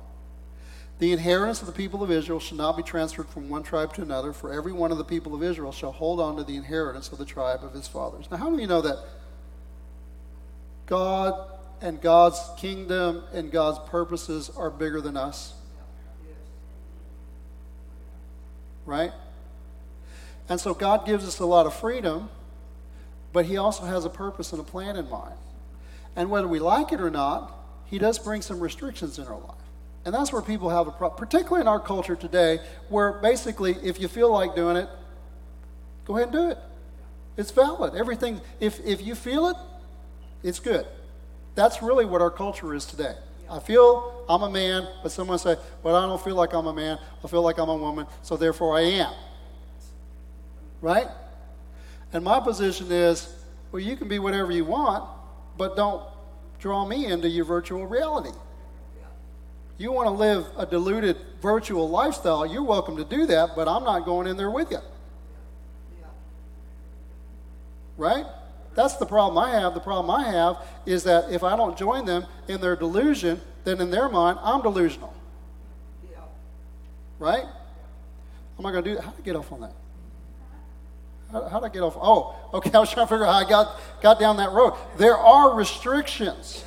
The 0.98 1.12
inheritance 1.12 1.60
of 1.60 1.66
the 1.66 1.72
people 1.72 2.02
of 2.02 2.10
Israel 2.10 2.40
shall 2.40 2.58
not 2.58 2.76
be 2.76 2.82
transferred 2.82 3.28
from 3.28 3.48
one 3.48 3.62
tribe 3.62 3.94
to 3.94 4.02
another, 4.02 4.32
for 4.32 4.52
every 4.52 4.72
one 4.72 4.92
of 4.92 4.98
the 4.98 5.04
people 5.04 5.34
of 5.34 5.42
Israel 5.42 5.72
shall 5.72 5.92
hold 5.92 6.20
on 6.20 6.36
to 6.36 6.44
the 6.44 6.56
inheritance 6.56 7.10
of 7.10 7.18
the 7.18 7.24
tribe 7.24 7.64
of 7.64 7.72
his 7.72 7.88
fathers. 7.88 8.26
Now, 8.30 8.36
how 8.36 8.50
do 8.50 8.60
you 8.60 8.66
know 8.66 8.82
that 8.82 8.98
God 10.84 11.48
and 11.80 12.00
God's 12.00 12.38
kingdom 12.58 13.22
and 13.32 13.50
God's 13.50 13.78
purposes 13.90 14.50
are 14.54 14.70
bigger 14.70 15.00
than 15.00 15.16
us? 15.16 15.54
Right? 18.84 19.12
And 20.50 20.60
so 20.60 20.74
God 20.74 21.06
gives 21.06 21.26
us 21.26 21.38
a 21.38 21.46
lot 21.46 21.64
of 21.64 21.74
freedom, 21.74 22.28
but 23.32 23.46
He 23.46 23.56
also 23.56 23.84
has 23.84 24.04
a 24.04 24.10
purpose 24.10 24.52
and 24.52 24.60
a 24.60 24.64
plan 24.64 24.96
in 24.96 25.08
mind. 25.08 25.36
And 26.16 26.30
whether 26.30 26.48
we 26.48 26.58
like 26.58 26.92
it 26.92 27.00
or 27.00 27.10
not, 27.10 27.56
he 27.86 27.98
does 27.98 28.18
bring 28.18 28.42
some 28.42 28.60
restrictions 28.60 29.18
in 29.18 29.26
our 29.26 29.38
life. 29.38 29.56
And 30.04 30.14
that's 30.14 30.32
where 30.32 30.42
people 30.42 30.70
have 30.70 30.86
a 30.86 30.90
problem, 30.90 31.18
particularly 31.18 31.60
in 31.60 31.68
our 31.68 31.80
culture 31.80 32.16
today, 32.16 32.60
where 32.88 33.12
basically, 33.12 33.76
if 33.82 34.00
you 34.00 34.08
feel 34.08 34.32
like 34.32 34.54
doing 34.54 34.76
it, 34.76 34.88
go 36.06 36.16
ahead 36.16 36.28
and 36.28 36.32
do 36.32 36.50
it. 36.50 36.58
It's 37.36 37.50
valid. 37.50 37.94
Everything, 37.94 38.40
if, 38.60 38.84
if 38.84 39.02
you 39.02 39.14
feel 39.14 39.48
it, 39.48 39.56
it's 40.42 40.58
good. 40.58 40.86
That's 41.54 41.82
really 41.82 42.04
what 42.04 42.22
our 42.22 42.30
culture 42.30 42.74
is 42.74 42.86
today. 42.86 43.14
I 43.50 43.58
feel 43.58 44.24
I'm 44.28 44.42
a 44.42 44.50
man, 44.50 44.86
but 45.02 45.10
someone 45.10 45.38
say, 45.38 45.56
"Well, 45.82 45.96
I 45.96 46.06
don't 46.06 46.22
feel 46.22 46.36
like 46.36 46.52
I'm 46.54 46.66
a 46.66 46.72
man. 46.72 46.98
I 47.22 47.26
feel 47.26 47.42
like 47.42 47.58
I'm 47.58 47.68
a 47.68 47.76
woman, 47.76 48.06
so 48.22 48.36
therefore 48.36 48.76
I 48.76 48.82
am." 48.82 49.12
Right? 50.80 51.08
And 52.12 52.24
my 52.24 52.40
position 52.40 52.90
is, 52.90 53.32
well, 53.72 53.80
you 53.80 53.96
can 53.96 54.08
be 54.08 54.18
whatever 54.18 54.52
you 54.52 54.64
want, 54.64 55.04
but 55.60 55.76
don't 55.76 56.02
draw 56.58 56.86
me 56.86 57.04
into 57.04 57.28
your 57.28 57.44
virtual 57.44 57.86
reality. 57.86 58.30
You 59.76 59.92
want 59.92 60.06
to 60.06 60.10
live 60.10 60.46
a 60.56 60.64
diluted 60.64 61.18
virtual 61.42 61.86
lifestyle, 61.86 62.46
you're 62.46 62.62
welcome 62.62 62.96
to 62.96 63.04
do 63.04 63.26
that, 63.26 63.50
but 63.54 63.68
I'm 63.68 63.84
not 63.84 64.06
going 64.06 64.26
in 64.26 64.38
there 64.38 64.50
with 64.50 64.70
you. 64.70 64.78
Right? 67.98 68.24
That's 68.74 68.96
the 68.96 69.04
problem 69.04 69.36
I 69.36 69.50
have. 69.50 69.74
The 69.74 69.80
problem 69.80 70.10
I 70.10 70.30
have 70.30 70.66
is 70.86 71.04
that 71.04 71.30
if 71.30 71.44
I 71.44 71.56
don't 71.56 71.76
join 71.76 72.06
them 72.06 72.24
in 72.48 72.62
their 72.62 72.74
delusion, 72.74 73.38
then 73.64 73.82
in 73.82 73.90
their 73.90 74.08
mind, 74.08 74.38
I'm 74.40 74.62
delusional. 74.62 75.12
Right? 77.18 77.44
How 77.44 78.60
am 78.60 78.64
I 78.64 78.72
going 78.72 78.84
to 78.84 78.90
do 78.90 78.96
that? 78.96 79.04
How 79.04 79.10
do 79.10 79.16
I 79.18 79.24
get 79.26 79.36
off 79.36 79.52
on 79.52 79.60
that? 79.60 79.74
How, 81.32 81.60
did 81.60 81.66
I 81.66 81.68
get 81.68 81.82
off? 81.82 81.96
Oh, 82.00 82.36
okay. 82.54 82.70
I 82.74 82.78
was 82.78 82.90
trying 82.90 83.06
to 83.06 83.10
figure 83.10 83.26
out 83.26 83.32
how 83.32 83.46
I 83.46 83.48
got, 83.48 83.80
got 84.02 84.18
down 84.20 84.36
that 84.38 84.52
road. 84.52 84.74
There 84.96 85.16
are 85.16 85.54
restrictions. 85.54 86.64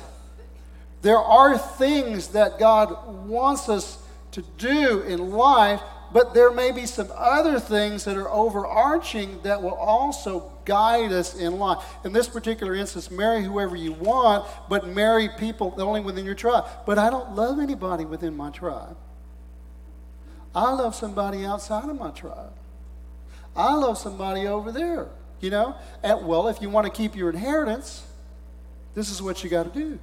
There 1.02 1.18
are 1.18 1.58
things 1.58 2.28
that 2.28 2.58
God 2.58 3.26
wants 3.26 3.68
us 3.68 3.98
to 4.32 4.42
do 4.56 5.00
in 5.00 5.30
life, 5.32 5.80
but 6.12 6.32
there 6.32 6.50
may 6.50 6.72
be 6.72 6.86
some 6.86 7.08
other 7.14 7.60
things 7.60 8.04
that 8.04 8.16
are 8.16 8.30
overarching 8.30 9.40
that 9.42 9.62
will 9.62 9.74
also 9.74 10.50
guide 10.64 11.12
us 11.12 11.36
in 11.36 11.58
life. 11.58 11.84
In 12.04 12.12
this 12.12 12.28
particular 12.28 12.74
instance, 12.74 13.10
marry 13.10 13.42
whoever 13.42 13.76
you 13.76 13.92
want, 13.92 14.46
but 14.68 14.88
marry 14.88 15.28
people 15.28 15.74
only 15.76 16.00
within 16.00 16.24
your 16.24 16.34
tribe. 16.34 16.64
But 16.86 16.98
I 16.98 17.10
don't 17.10 17.34
love 17.34 17.58
anybody 17.58 18.04
within 18.04 18.36
my 18.36 18.50
tribe. 18.50 18.96
I 20.54 20.72
love 20.72 20.94
somebody 20.94 21.44
outside 21.44 21.88
of 21.88 21.98
my 21.98 22.12
tribe. 22.12 22.52
I 23.56 23.74
love 23.74 23.98
somebody 23.98 24.46
over 24.46 24.72
there, 24.72 25.08
you 25.40 25.50
know? 25.50 25.76
And 26.02 26.26
well, 26.26 26.48
if 26.48 26.60
you 26.60 26.70
want 26.70 26.86
to 26.86 26.92
keep 26.92 27.14
your 27.14 27.30
inheritance, 27.30 28.04
this 28.94 29.10
is 29.10 29.22
what 29.22 29.44
you 29.44 29.50
got 29.50 29.72
to 29.72 29.78
do. 29.78 29.98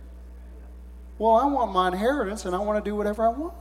Well, 1.18 1.36
I 1.36 1.46
want 1.46 1.72
my 1.72 1.88
inheritance 1.88 2.46
and 2.46 2.56
I 2.56 2.60
want 2.60 2.84
to 2.84 2.90
do 2.90 2.96
whatever 2.96 3.26
I 3.26 3.30
want. 3.30 3.54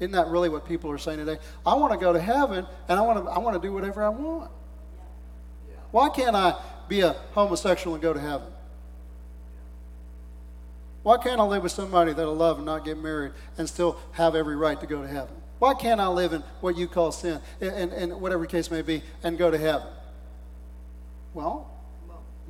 Isn't 0.00 0.12
that 0.12 0.28
really 0.28 0.48
what 0.48 0.66
people 0.66 0.90
are 0.90 0.98
saying 0.98 1.18
today? 1.18 1.38
I 1.64 1.74
want 1.74 1.92
to 1.92 1.98
go 1.98 2.12
to 2.12 2.20
heaven 2.20 2.66
and 2.88 2.98
I 2.98 3.02
want 3.02 3.24
to, 3.24 3.30
I 3.30 3.38
want 3.38 3.60
to 3.60 3.66
do 3.66 3.72
whatever 3.72 4.02
I 4.02 4.08
want. 4.08 4.50
Why 5.90 6.08
can't 6.08 6.34
I 6.34 6.58
be 6.88 7.00
a 7.00 7.12
homosexual 7.32 7.94
and 7.94 8.02
go 8.02 8.12
to 8.12 8.20
heaven? 8.20 8.48
Why 11.04 11.18
can't 11.18 11.40
I 11.40 11.44
live 11.44 11.62
with 11.62 11.72
somebody 11.72 12.12
that 12.12 12.22
I 12.22 12.30
love 12.30 12.56
and 12.56 12.66
not 12.66 12.84
get 12.84 12.98
married 12.98 13.32
and 13.58 13.68
still 13.68 14.00
have 14.12 14.34
every 14.34 14.56
right 14.56 14.80
to 14.80 14.86
go 14.86 15.02
to 15.02 15.08
heaven? 15.08 15.36
Why 15.64 15.72
can't 15.72 15.98
I 15.98 16.08
live 16.08 16.34
in 16.34 16.42
what 16.60 16.76
you 16.76 16.86
call 16.86 17.10
sin, 17.10 17.40
and, 17.58 17.90
and 17.90 18.20
whatever 18.20 18.44
case 18.44 18.70
may 18.70 18.82
be, 18.82 19.02
and 19.22 19.38
go 19.38 19.50
to 19.50 19.56
heaven? 19.56 19.86
Well, 21.32 21.70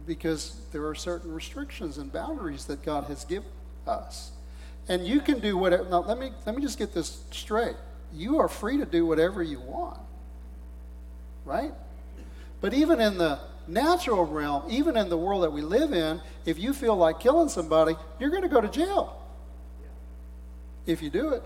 because 0.04 0.60
there 0.72 0.84
are 0.88 0.96
certain 0.96 1.32
restrictions 1.32 1.96
and 1.96 2.12
boundaries 2.12 2.64
that 2.64 2.82
God 2.82 3.04
has 3.04 3.24
given 3.24 3.48
us. 3.86 4.32
And 4.88 5.06
you 5.06 5.20
can 5.20 5.38
do 5.38 5.56
whatever. 5.56 5.84
Now, 5.88 6.00
let 6.00 6.18
me, 6.18 6.32
let 6.44 6.56
me 6.56 6.62
just 6.62 6.76
get 6.76 6.92
this 6.92 7.22
straight. 7.30 7.76
You 8.12 8.40
are 8.40 8.48
free 8.48 8.78
to 8.78 8.84
do 8.84 9.06
whatever 9.06 9.44
you 9.44 9.60
want, 9.60 10.00
right? 11.44 11.72
But 12.60 12.74
even 12.74 13.00
in 13.00 13.16
the 13.16 13.38
natural 13.68 14.24
realm, 14.24 14.64
even 14.68 14.96
in 14.96 15.08
the 15.08 15.16
world 15.16 15.44
that 15.44 15.52
we 15.52 15.62
live 15.62 15.92
in, 15.92 16.20
if 16.46 16.58
you 16.58 16.72
feel 16.72 16.96
like 16.96 17.20
killing 17.20 17.48
somebody, 17.48 17.94
you're 18.18 18.30
going 18.30 18.42
to 18.42 18.48
go 18.48 18.60
to 18.60 18.68
jail 18.68 19.22
if 20.84 21.00
you 21.00 21.10
do 21.10 21.28
it. 21.28 21.44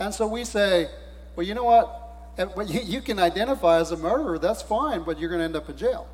And 0.00 0.14
so 0.14 0.26
we 0.26 0.44
say, 0.44 0.88
well, 1.36 1.46
you 1.46 1.54
know 1.54 1.64
what? 1.64 1.96
You, 2.66 3.02
can 3.02 3.18
identify 3.18 3.80
as 3.80 3.90
a 3.90 3.98
murderer, 3.98 4.38
that's 4.38 4.62
fine, 4.62 5.02
but 5.02 5.20
you're 5.20 5.28
going 5.28 5.40
to 5.40 5.44
end 5.44 5.56
up 5.56 5.68
in 5.68 5.76
jail. 5.76 6.08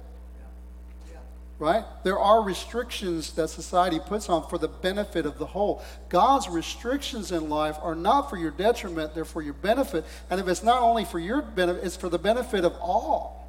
Right? 1.60 1.84
There 2.02 2.18
are 2.18 2.42
restrictions 2.42 3.32
that 3.34 3.48
society 3.48 4.00
puts 4.00 4.28
on 4.28 4.48
for 4.48 4.58
the 4.58 4.66
benefit 4.66 5.24
of 5.24 5.38
the 5.38 5.46
whole. 5.46 5.84
God's 6.08 6.48
restrictions 6.48 7.30
in 7.30 7.48
life 7.48 7.76
are 7.80 7.94
not 7.94 8.28
for 8.28 8.36
your 8.36 8.50
detriment, 8.50 9.14
they're 9.14 9.24
for 9.24 9.40
your 9.40 9.54
benefit. 9.54 10.04
And 10.28 10.40
if 10.40 10.48
it's 10.48 10.64
not 10.64 10.82
only 10.82 11.04
for 11.04 11.20
your 11.20 11.40
benefit, 11.42 11.84
it's 11.84 11.96
for 11.96 12.08
the 12.08 12.18
benefit 12.18 12.64
of 12.64 12.74
all. 12.80 13.48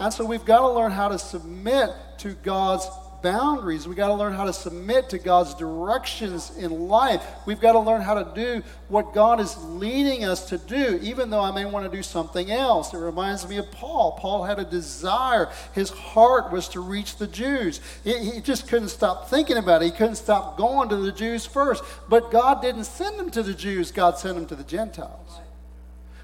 And 0.00 0.12
so 0.12 0.24
we've 0.24 0.44
got 0.44 0.60
to 0.60 0.68
learn 0.68 0.90
how 0.90 1.08
to 1.08 1.18
submit 1.18 1.90
to 2.18 2.34
God's 2.34 2.88
boundaries. 3.22 3.86
We've 3.86 3.96
got 3.96 4.08
to 4.08 4.14
learn 4.14 4.32
how 4.32 4.44
to 4.44 4.52
submit 4.52 5.10
to 5.10 5.18
God's 5.18 5.54
directions 5.54 6.56
in 6.56 6.88
life. 6.88 7.22
We've 7.46 7.60
got 7.60 7.72
to 7.72 7.78
learn 7.78 8.00
how 8.00 8.14
to 8.14 8.34
do 8.34 8.62
what 8.88 9.14
God 9.14 9.40
is 9.40 9.56
leading 9.64 10.24
us 10.24 10.48
to 10.48 10.58
do, 10.58 10.98
even 11.02 11.30
though 11.30 11.40
I 11.40 11.50
may 11.50 11.64
want 11.64 11.90
to 11.90 11.96
do 11.96 12.02
something 12.02 12.50
else. 12.50 12.94
It 12.94 12.98
reminds 12.98 13.48
me 13.48 13.58
of 13.58 13.70
Paul. 13.70 14.12
Paul 14.20 14.44
had 14.44 14.58
a 14.58 14.64
desire, 14.64 15.50
his 15.74 15.90
heart 15.90 16.52
was 16.52 16.68
to 16.68 16.80
reach 16.80 17.16
the 17.16 17.26
Jews. 17.26 17.80
He, 18.04 18.40
just 18.40 18.68
couldn't 18.68 18.88
stop 18.88 19.28
thinking 19.28 19.56
about 19.56 19.82
it, 19.82 19.86
he 19.86 19.90
couldn't 19.90 20.16
stop 20.16 20.56
going 20.56 20.88
to 20.88 20.96
the 20.96 21.12
Jews 21.12 21.46
first. 21.46 21.84
But 22.08 22.30
God 22.30 22.62
didn't 22.62 22.84
send 22.84 23.18
him 23.18 23.30
to 23.30 23.42
the 23.42 23.54
Jews, 23.54 23.92
God 23.92 24.18
sent 24.18 24.36
him 24.36 24.46
to 24.46 24.56
the 24.56 24.64
Gentiles. 24.64 25.40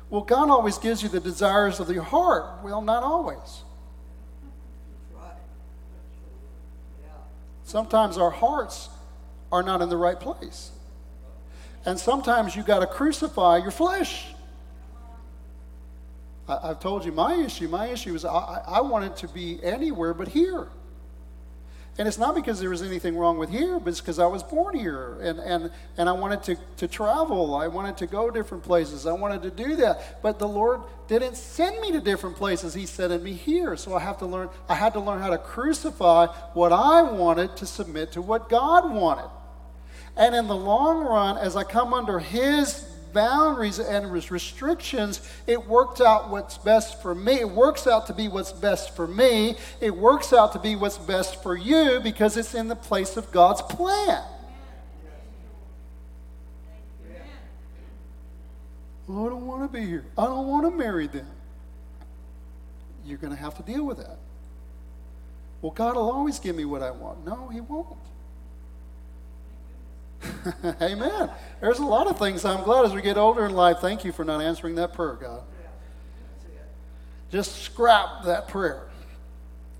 Well, 0.08 0.22
God 0.22 0.50
always 0.50 0.78
gives 0.78 1.02
you 1.02 1.08
the 1.08 1.20
desires 1.20 1.80
of 1.80 1.90
your 1.90 2.04
heart. 2.04 2.62
Well, 2.62 2.80
not 2.80 3.02
always. 3.02 3.64
Sometimes 7.66 8.16
our 8.16 8.30
hearts 8.30 8.88
are 9.50 9.64
not 9.64 9.82
in 9.82 9.88
the 9.88 9.96
right 9.96 10.18
place. 10.18 10.70
And 11.84 11.98
sometimes 11.98 12.54
you 12.54 12.62
got 12.62 12.78
to 12.78 12.86
crucify 12.86 13.58
your 13.58 13.72
flesh. 13.72 14.28
I, 16.48 16.68
have 16.68 16.78
told 16.78 17.04
you 17.04 17.10
my 17.10 17.34
issue. 17.34 17.66
My 17.66 17.88
issue 17.88 18.14
is 18.14 18.24
I, 18.24 18.62
I 18.64 18.80
wanted 18.82 19.16
to 19.16 19.28
be 19.28 19.58
anywhere 19.64 20.14
but 20.14 20.28
here. 20.28 20.68
And 21.98 22.06
it's 22.06 22.18
not 22.18 22.34
because 22.34 22.60
there 22.60 22.68
was 22.68 22.82
anything 22.82 23.16
wrong 23.16 23.38
with 23.38 23.48
here, 23.48 23.80
but 23.80 23.88
it's 23.88 24.00
because 24.00 24.18
I 24.18 24.26
was 24.26 24.42
born 24.42 24.76
here 24.76 25.18
and, 25.22 25.38
and, 25.38 25.70
and 25.96 26.08
I 26.10 26.12
wanted 26.12 26.42
to, 26.42 26.56
to 26.76 26.88
travel. 26.88 27.54
I 27.54 27.68
wanted 27.68 27.96
to 27.98 28.06
go 28.06 28.30
different 28.30 28.64
places. 28.64 29.06
I 29.06 29.12
wanted 29.12 29.42
to 29.42 29.50
do 29.50 29.76
that. 29.76 30.20
But 30.20 30.38
the 30.38 30.46
Lord 30.46 30.82
didn't 31.08 31.36
send 31.36 31.80
me 31.80 31.92
to 31.92 32.00
different 32.00 32.36
places. 32.36 32.74
He 32.74 32.84
sent 32.84 33.22
me 33.22 33.32
here. 33.32 33.76
So 33.76 33.94
I 33.94 34.00
have 34.00 34.18
to 34.18 34.26
learn, 34.26 34.50
I 34.68 34.74
had 34.74 34.92
to 34.92 35.00
learn 35.00 35.20
how 35.20 35.30
to 35.30 35.38
crucify 35.38 36.26
what 36.52 36.70
I 36.70 37.00
wanted 37.00 37.56
to 37.56 37.66
submit 37.66 38.12
to 38.12 38.20
what 38.20 38.50
God 38.50 38.92
wanted. 38.92 39.30
And 40.18 40.34
in 40.34 40.48
the 40.48 40.56
long 40.56 41.02
run, 41.02 41.38
as 41.38 41.56
I 41.56 41.64
come 41.64 41.94
under 41.94 42.18
His 42.18 42.86
boundaries 43.12 43.78
and 43.78 44.12
restrictions, 44.12 45.20
it 45.46 45.66
worked 45.66 46.00
out 46.00 46.30
what's 46.30 46.58
best 46.58 47.00
for 47.02 47.14
me. 47.14 47.40
It 47.40 47.50
works 47.50 47.86
out 47.86 48.06
to 48.08 48.14
be 48.14 48.28
what's 48.28 48.52
best 48.52 48.94
for 48.94 49.06
me. 49.06 49.56
It 49.80 49.96
works 49.96 50.32
out 50.32 50.52
to 50.52 50.58
be 50.58 50.76
what's 50.76 50.98
best 50.98 51.42
for 51.42 51.56
you 51.56 52.00
because 52.02 52.36
it's 52.36 52.54
in 52.54 52.68
the 52.68 52.76
place 52.76 53.16
of 53.16 53.30
God's 53.30 53.62
plan. 53.62 54.22
Oh, 59.08 59.26
I 59.26 59.28
don't 59.28 59.46
want 59.46 59.70
to 59.70 59.78
be 59.78 59.86
here. 59.86 60.04
I 60.18 60.24
don't 60.24 60.48
want 60.48 60.64
to 60.66 60.70
marry 60.70 61.06
them. 61.06 61.30
You're 63.04 63.18
going 63.18 63.32
to 63.32 63.38
have 63.38 63.56
to 63.56 63.62
deal 63.62 63.84
with 63.84 63.98
that. 63.98 64.18
Well, 65.62 65.72
God 65.72 65.96
will 65.96 66.10
always 66.10 66.38
give 66.38 66.56
me 66.56 66.64
what 66.64 66.82
I 66.82 66.90
want. 66.90 67.24
No, 67.24 67.48
He 67.48 67.60
won't. 67.60 67.96
Amen. 70.82 71.30
There's 71.60 71.78
a 71.78 71.84
lot 71.84 72.06
of 72.06 72.18
things 72.18 72.44
I'm 72.44 72.64
glad 72.64 72.84
as 72.84 72.92
we 72.92 73.02
get 73.02 73.16
older 73.16 73.44
in 73.44 73.52
life. 73.52 73.78
Thank 73.80 74.04
you 74.04 74.12
for 74.12 74.24
not 74.24 74.40
answering 74.40 74.74
that 74.76 74.92
prayer, 74.92 75.14
God. 75.14 75.42
Just 77.30 77.62
scrap 77.62 78.24
that 78.24 78.48
prayer. 78.48 78.86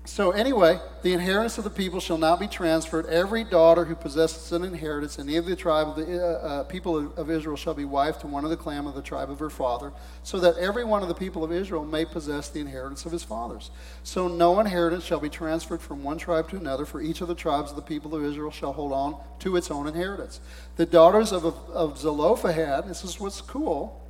So, 0.07 0.31
anyway, 0.31 0.79
the 1.01 1.11
inheritance 1.11 1.57
of 1.57 1.65
the 1.65 1.69
people 1.69 1.99
shall 1.99 2.17
not 2.17 2.39
be 2.39 2.47
transferred. 2.47 3.07
Every 3.07 3.43
daughter 3.43 3.83
who 3.83 3.93
possesses 3.93 4.53
an 4.53 4.63
inheritance 4.63 5.19
in 5.19 5.27
any 5.27 5.35
of 5.35 5.45
the 5.45 5.55
tribe 5.55 5.89
of 5.89 5.95
the 5.97 6.23
uh, 6.23 6.29
uh, 6.29 6.63
people 6.63 7.11
of, 7.17 7.29
Israel 7.29 7.57
shall 7.57 7.73
be 7.73 7.83
wife 7.83 8.17
to 8.19 8.27
one 8.27 8.45
of 8.45 8.49
the 8.49 8.55
clan 8.55 8.87
of 8.87 8.95
the 8.95 9.01
tribe 9.01 9.29
of 9.29 9.37
her 9.39 9.49
father, 9.49 9.91
so 10.23 10.39
that 10.39 10.55
every 10.57 10.85
one 10.85 11.01
of 11.01 11.09
the 11.09 11.13
people 11.13 11.43
of 11.43 11.51
Israel 11.51 11.83
may 11.83 12.05
possess 12.05 12.47
the 12.47 12.61
inheritance 12.61 13.05
of 13.05 13.11
his 13.11 13.23
fathers. 13.23 13.69
So, 14.03 14.29
no 14.29 14.61
inheritance 14.61 15.03
shall 15.03 15.19
be 15.19 15.29
transferred 15.29 15.81
from 15.81 16.05
one 16.05 16.17
tribe 16.17 16.49
to 16.51 16.55
another, 16.55 16.85
for 16.85 17.01
each 17.01 17.19
of 17.19 17.27
the 17.27 17.35
tribes 17.35 17.71
of 17.71 17.75
the 17.75 17.81
people 17.81 18.15
of 18.15 18.23
Israel 18.23 18.49
shall 18.49 18.71
hold 18.71 18.93
on 18.93 19.17
to 19.39 19.57
its 19.57 19.69
own 19.69 19.87
inheritance. 19.87 20.39
The 20.77 20.85
daughters 20.85 21.33
of, 21.33 21.43
of 21.43 21.99
Zelophehad, 21.99 22.87
this 22.87 23.03
is 23.03 23.19
what's 23.19 23.41
cool, 23.41 24.01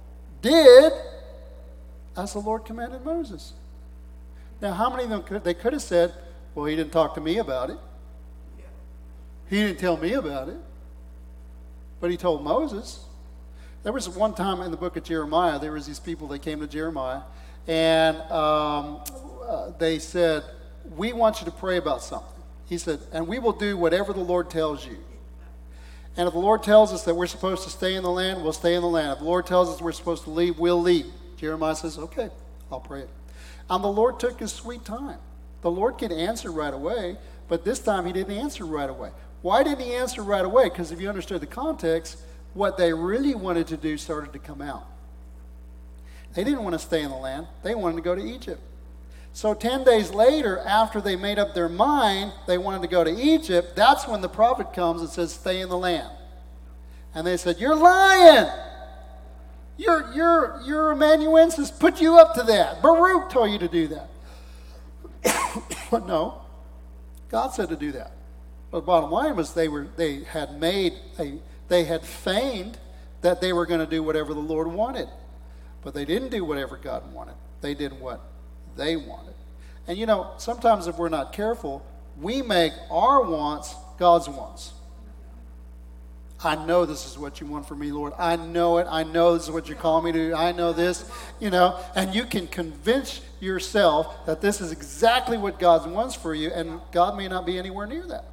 did 0.43 0.93
as 2.15 2.33
the 2.33 2.39
Lord 2.39 2.65
commanded 2.65 3.03
Moses. 3.03 3.53
Now, 4.61 4.73
how 4.73 4.89
many 4.89 5.03
of 5.03 5.09
them 5.09 5.23
could 5.23 5.43
they 5.43 5.53
could 5.53 5.73
have 5.73 5.81
said, 5.81 6.13
"Well, 6.55 6.65
he 6.65 6.75
didn't 6.75 6.91
talk 6.91 7.13
to 7.15 7.21
me 7.21 7.37
about 7.37 7.69
it. 7.69 7.77
He 9.49 9.57
didn't 9.57 9.79
tell 9.79 9.97
me 9.97 10.13
about 10.13 10.49
it." 10.49 10.57
But 11.99 12.11
he 12.11 12.17
told 12.17 12.43
Moses. 12.43 13.03
There 13.83 13.93
was 13.93 14.09
one 14.09 14.33
time 14.33 14.61
in 14.61 14.71
the 14.71 14.77
book 14.77 14.97
of 14.97 15.03
Jeremiah, 15.03 15.59
there 15.59 15.71
was 15.71 15.85
these 15.85 15.99
people 15.99 16.27
that 16.29 16.39
came 16.39 16.59
to 16.59 16.67
Jeremiah, 16.67 17.21
and 17.67 18.17
um, 18.31 19.01
uh, 19.47 19.71
they 19.77 19.99
said, 19.99 20.43
"We 20.95 21.13
want 21.13 21.39
you 21.39 21.45
to 21.45 21.51
pray 21.51 21.77
about 21.77 22.01
something." 22.01 22.43
He 22.65 22.77
said, 22.77 22.99
"And 23.13 23.27
we 23.27 23.39
will 23.39 23.53
do 23.53 23.77
whatever 23.77 24.11
the 24.11 24.19
Lord 24.19 24.49
tells 24.49 24.85
you." 24.85 24.97
And 26.17 26.27
if 26.27 26.33
the 26.33 26.39
Lord 26.39 26.63
tells 26.63 26.91
us 26.91 27.03
that 27.03 27.15
we're 27.15 27.27
supposed 27.27 27.63
to 27.63 27.69
stay 27.69 27.93
in 27.93 28.01
the 28.01 28.09
land, 28.09 28.41
we'll 28.41 28.51
stay 28.51 28.73
in 28.73 28.81
the 28.81 28.87
land. 28.87 29.13
If 29.13 29.19
the 29.19 29.25
Lord 29.25 29.45
tells 29.45 29.69
us 29.69 29.79
we're 29.79 29.91
supposed 29.91 30.23
to 30.23 30.31
leave, 30.31 30.57
we'll 30.57 30.81
leave. 30.81 31.05
Jeremiah 31.37 31.75
says, 31.75 31.97
"Okay, 31.99 32.29
I'll 32.71 32.79
pray 32.79 33.01
it." 33.01 33.09
And 33.69 33.83
the 33.83 33.89
Lord 33.89 34.19
took 34.19 34.39
his 34.39 34.51
sweet 34.51 34.85
time. 34.85 35.19
The 35.61 35.71
Lord 35.71 35.97
could 35.97 36.11
answer 36.11 36.51
right 36.51 36.73
away, 36.73 37.17
but 37.47 37.65
this 37.65 37.79
time 37.79 38.05
he 38.05 38.13
didn't 38.13 38.37
answer 38.37 38.65
right 38.65 38.89
away. 38.89 39.11
Why 39.41 39.63
didn't 39.63 39.81
he 39.81 39.93
answer 39.93 40.21
right 40.21 40.45
away? 40.45 40.69
Because 40.69 40.91
if 40.91 41.01
you 41.01 41.09
understood 41.09 41.41
the 41.41 41.47
context, 41.47 42.17
what 42.53 42.77
they 42.77 42.93
really 42.93 43.35
wanted 43.35 43.67
to 43.67 43.77
do 43.77 43.97
started 43.97 44.33
to 44.33 44.39
come 44.39 44.61
out. 44.61 44.85
They 46.33 46.43
didn't 46.43 46.63
want 46.63 46.73
to 46.73 46.79
stay 46.79 47.01
in 47.01 47.09
the 47.09 47.17
land, 47.17 47.47
they 47.63 47.75
wanted 47.75 47.95
to 47.97 48.01
go 48.01 48.15
to 48.15 48.23
Egypt. 48.23 48.61
So 49.33 49.53
10 49.53 49.83
days 49.83 50.09
later, 50.09 50.59
after 50.59 50.99
they 50.99 51.15
made 51.15 51.37
up 51.37 51.53
their 51.53 51.69
mind 51.69 52.33
they 52.47 52.57
wanted 52.57 52.81
to 52.81 52.87
go 52.87 53.03
to 53.03 53.11
Egypt, 53.11 53.75
that's 53.75 54.07
when 54.07 54.21
the 54.21 54.29
prophet 54.29 54.73
comes 54.73 55.01
and 55.01 55.09
says, 55.09 55.33
Stay 55.33 55.61
in 55.61 55.69
the 55.69 55.77
land. 55.77 56.09
And 57.13 57.25
they 57.25 57.37
said, 57.37 57.59
You're 57.59 57.75
lying. 57.75 58.49
Your, 59.77 60.11
your, 60.13 60.61
your 60.65 60.91
amanuensis 60.91 61.69
put 61.69 62.01
you 62.01 62.17
up 62.17 62.33
to 62.35 62.43
that. 62.43 62.81
Baruch 62.81 63.29
told 63.29 63.51
you 63.51 63.59
to 63.59 63.67
do 63.67 63.87
that. 63.87 64.09
but 65.91 66.07
no, 66.07 66.41
God 67.29 67.49
said 67.49 67.69
to 67.69 67.75
do 67.75 67.91
that. 67.91 68.11
But 68.71 68.79
the 68.79 68.85
bottom 68.85 69.11
line 69.11 69.35
was 69.35 69.53
they, 69.53 69.67
were, 69.67 69.87
they 69.95 70.23
had 70.23 70.59
made 70.59 70.93
a, 71.19 71.37
they 71.67 71.83
had 71.83 72.03
feigned 72.03 72.77
that 73.21 73.39
they 73.39 73.53
were 73.53 73.65
going 73.65 73.79
to 73.79 73.85
do 73.85 74.01
whatever 74.03 74.33
the 74.33 74.39
Lord 74.39 74.67
wanted. 74.67 75.07
But 75.83 75.93
they 75.93 76.05
didn't 76.05 76.29
do 76.29 76.43
whatever 76.43 76.77
God 76.77 77.13
wanted. 77.13 77.35
They 77.61 77.73
did 77.73 77.99
what 77.99 78.21
they 78.75 78.95
wanted. 78.95 79.33
And 79.87 79.97
you 79.97 80.05
know, 80.05 80.31
sometimes 80.37 80.87
if 80.87 80.97
we're 80.97 81.09
not 81.09 81.33
careful, 81.33 81.85
we 82.19 82.41
make 82.41 82.73
our 82.89 83.23
wants 83.23 83.75
God's 83.97 84.27
wants. 84.27 84.73
I 86.47 86.65
know 86.65 86.85
this 86.85 87.05
is 87.05 87.17
what 87.17 87.41
you 87.41 87.47
want 87.47 87.67
for 87.67 87.75
me, 87.75 87.91
Lord. 87.91 88.13
I 88.17 88.37
know 88.37 88.77
it. 88.77 88.87
I 88.89 89.03
know 89.03 89.33
this 89.33 89.43
is 89.43 89.51
what 89.51 89.67
you're 89.67 89.77
calling 89.77 90.05
me 90.05 90.11
to. 90.13 90.33
I 90.33 90.53
know 90.53 90.71
this, 90.71 91.09
you 91.39 91.49
know, 91.49 91.77
and 91.93 92.15
you 92.15 92.23
can 92.23 92.47
convince 92.47 93.21
yourself 93.41 94.25
that 94.25 94.39
this 94.39 94.61
is 94.61 94.71
exactly 94.71 95.37
what 95.37 95.59
God 95.59 95.89
wants 95.91 96.15
for 96.15 96.33
you, 96.33 96.49
and 96.49 96.79
God 96.91 97.17
may 97.17 97.27
not 97.27 97.45
be 97.45 97.59
anywhere 97.59 97.85
near 97.85 98.07
that. 98.07 98.25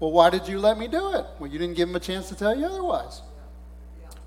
Well, 0.00 0.10
why 0.10 0.30
did 0.30 0.48
you 0.48 0.58
let 0.58 0.78
me 0.78 0.88
do 0.88 1.14
it? 1.14 1.26
Well, 1.38 1.50
you 1.50 1.58
didn't 1.58 1.76
give 1.76 1.88
him 1.88 1.94
a 1.94 2.00
chance 2.00 2.28
to 2.30 2.34
tell 2.34 2.58
you 2.58 2.64
otherwise. 2.64 3.22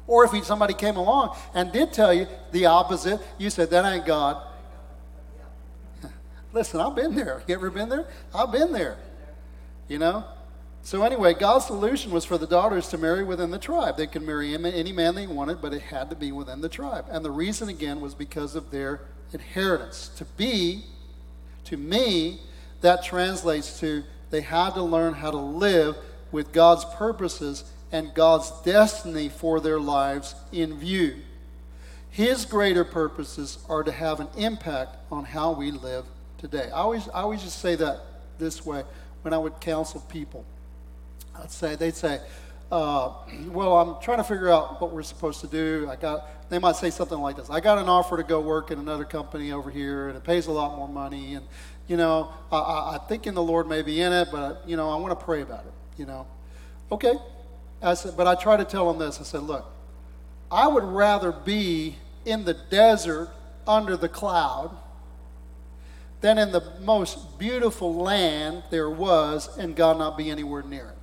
Or 0.07 0.23
if 0.23 0.31
he, 0.31 0.41
somebody 0.43 0.75
came 0.75 0.95
along 0.95 1.35
and 1.53 1.71
did 1.71 1.91
tell 1.91 2.13
you 2.13 2.27
the 2.51 2.67
opposite, 2.67 3.19
you 3.39 3.49
said, 3.49 3.71
That 3.71 3.91
ain't 3.91 4.05
God. 4.05 4.45
Listen, 6.53 6.79
I've 6.79 6.95
been 6.95 7.15
there. 7.15 7.41
You 7.47 7.55
ever 7.55 7.71
been 7.71 7.89
there? 7.89 8.07
I've 8.33 8.51
been 8.51 8.71
there. 8.71 8.97
You 9.87 9.97
know? 9.97 10.25
So, 10.85 11.01
anyway, 11.01 11.33
God's 11.33 11.65
solution 11.65 12.11
was 12.11 12.25
for 12.25 12.37
the 12.37 12.45
daughters 12.45 12.89
to 12.89 12.99
marry 12.99 13.23
within 13.23 13.49
the 13.49 13.57
tribe. 13.57 13.97
They 13.97 14.05
could 14.05 14.21
marry 14.21 14.53
any 14.53 14.91
man 14.91 15.15
they 15.15 15.25
wanted, 15.25 15.59
but 15.59 15.73
it 15.73 15.81
had 15.81 16.11
to 16.11 16.15
be 16.15 16.31
within 16.31 16.61
the 16.61 16.69
tribe. 16.69 17.05
And 17.09 17.25
the 17.25 17.31
reason, 17.31 17.69
again, 17.69 18.01
was 18.01 18.13
because 18.13 18.53
of 18.53 18.69
their 18.69 19.01
inheritance. 19.33 20.11
To 20.17 20.25
be, 20.37 20.83
to 21.63 21.75
me, 21.75 22.39
that 22.81 23.03
translates 23.03 23.79
to 23.79 24.03
they 24.29 24.41
had 24.41 24.75
to 24.75 24.83
learn 24.83 25.15
how 25.15 25.31
to 25.31 25.37
live 25.37 25.97
with 26.31 26.53
God's 26.53 26.85
purposes 26.85 27.63
and 27.91 28.13
God's 28.13 28.51
destiny 28.61 29.27
for 29.27 29.59
their 29.59 29.79
lives 29.79 30.35
in 30.51 30.77
view. 30.77 31.15
His 32.11 32.45
greater 32.45 32.83
purposes 32.83 33.57
are 33.67 33.81
to 33.81 33.91
have 33.91 34.19
an 34.19 34.27
impact 34.37 34.97
on 35.11 35.25
how 35.25 35.53
we 35.53 35.71
live 35.71 36.05
today. 36.37 36.69
I 36.69 36.81
always, 36.81 37.09
I 37.09 37.21
always 37.21 37.41
just 37.41 37.57
say 37.57 37.73
that 37.73 38.01
this 38.37 38.63
way 38.63 38.83
when 39.23 39.33
I 39.33 39.39
would 39.39 39.59
counsel 39.59 40.01
people. 40.01 40.45
I'd 41.41 41.51
say 41.51 41.75
they'd 41.75 41.95
say, 41.95 42.19
uh, 42.71 43.11
"Well, 43.47 43.77
I'm 43.77 44.01
trying 44.01 44.17
to 44.17 44.23
figure 44.23 44.49
out 44.49 44.81
what 44.81 44.91
we're 44.91 45.03
supposed 45.03 45.41
to 45.41 45.47
do." 45.47 45.87
I 45.89 45.95
got. 45.95 46.49
They 46.49 46.59
might 46.59 46.75
say 46.75 46.89
something 46.89 47.19
like 47.19 47.35
this: 47.35 47.49
"I 47.49 47.59
got 47.59 47.77
an 47.77 47.89
offer 47.89 48.17
to 48.17 48.23
go 48.23 48.39
work 48.39 48.71
in 48.71 48.79
another 48.79 49.05
company 49.05 49.51
over 49.51 49.69
here, 49.69 50.07
and 50.07 50.17
it 50.17 50.23
pays 50.23 50.47
a 50.47 50.51
lot 50.51 50.75
more 50.77 50.87
money, 50.87 51.35
and 51.35 51.45
you 51.87 51.97
know, 51.97 52.33
I, 52.51 52.57
I, 52.57 52.95
I 52.95 52.97
think 53.07 53.27
in 53.27 53.35
the 53.35 53.43
Lord 53.43 53.67
may 53.67 53.81
be 53.81 54.01
in 54.01 54.11
it, 54.11 54.29
but 54.31 54.63
you 54.67 54.75
know, 54.75 54.89
I 54.89 54.95
want 54.97 55.17
to 55.17 55.25
pray 55.25 55.41
about 55.41 55.65
it. 55.65 55.73
You 55.97 56.05
know, 56.05 56.27
okay." 56.91 57.13
I 57.81 57.93
said, 57.93 58.17
but 58.17 58.25
I 58.25 58.35
try 58.35 58.57
to 58.57 58.65
tell 58.65 58.91
them 58.91 58.99
this. 58.99 59.19
I 59.19 59.23
said, 59.23 59.43
"Look, 59.43 59.65
I 60.49 60.67
would 60.67 60.83
rather 60.83 61.31
be 61.31 61.97
in 62.25 62.45
the 62.45 62.53
desert 62.53 63.29
under 63.67 63.97
the 63.97 64.09
cloud." 64.09 64.77
than 66.25 66.39
in 66.39 66.51
the 66.51 66.73
most 66.81 67.37
beautiful 67.37 67.93
land 67.93 68.63
there 68.71 68.89
was 68.89 69.55
and 69.59 69.75
God 69.75 69.99
not 69.99 70.17
be 70.17 70.31
anywhere 70.31 70.63
near 70.63 70.87
it. 70.87 70.94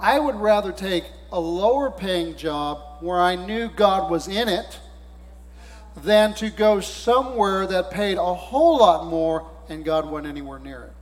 I 0.00 0.18
would 0.18 0.36
rather 0.36 0.72
take 0.72 1.04
a 1.30 1.38
lower 1.38 1.90
paying 1.90 2.34
job 2.34 3.02
where 3.02 3.20
I 3.20 3.36
knew 3.36 3.68
God 3.68 4.10
was 4.10 4.28
in 4.28 4.48
it 4.48 4.80
than 5.94 6.32
to 6.34 6.48
go 6.48 6.80
somewhere 6.80 7.66
that 7.66 7.90
paid 7.90 8.16
a 8.16 8.34
whole 8.34 8.78
lot 8.78 9.06
more 9.06 9.46
and 9.68 9.84
God 9.84 10.08
wasn't 10.08 10.28
anywhere 10.28 10.58
near 10.58 10.84
it. 10.84 10.92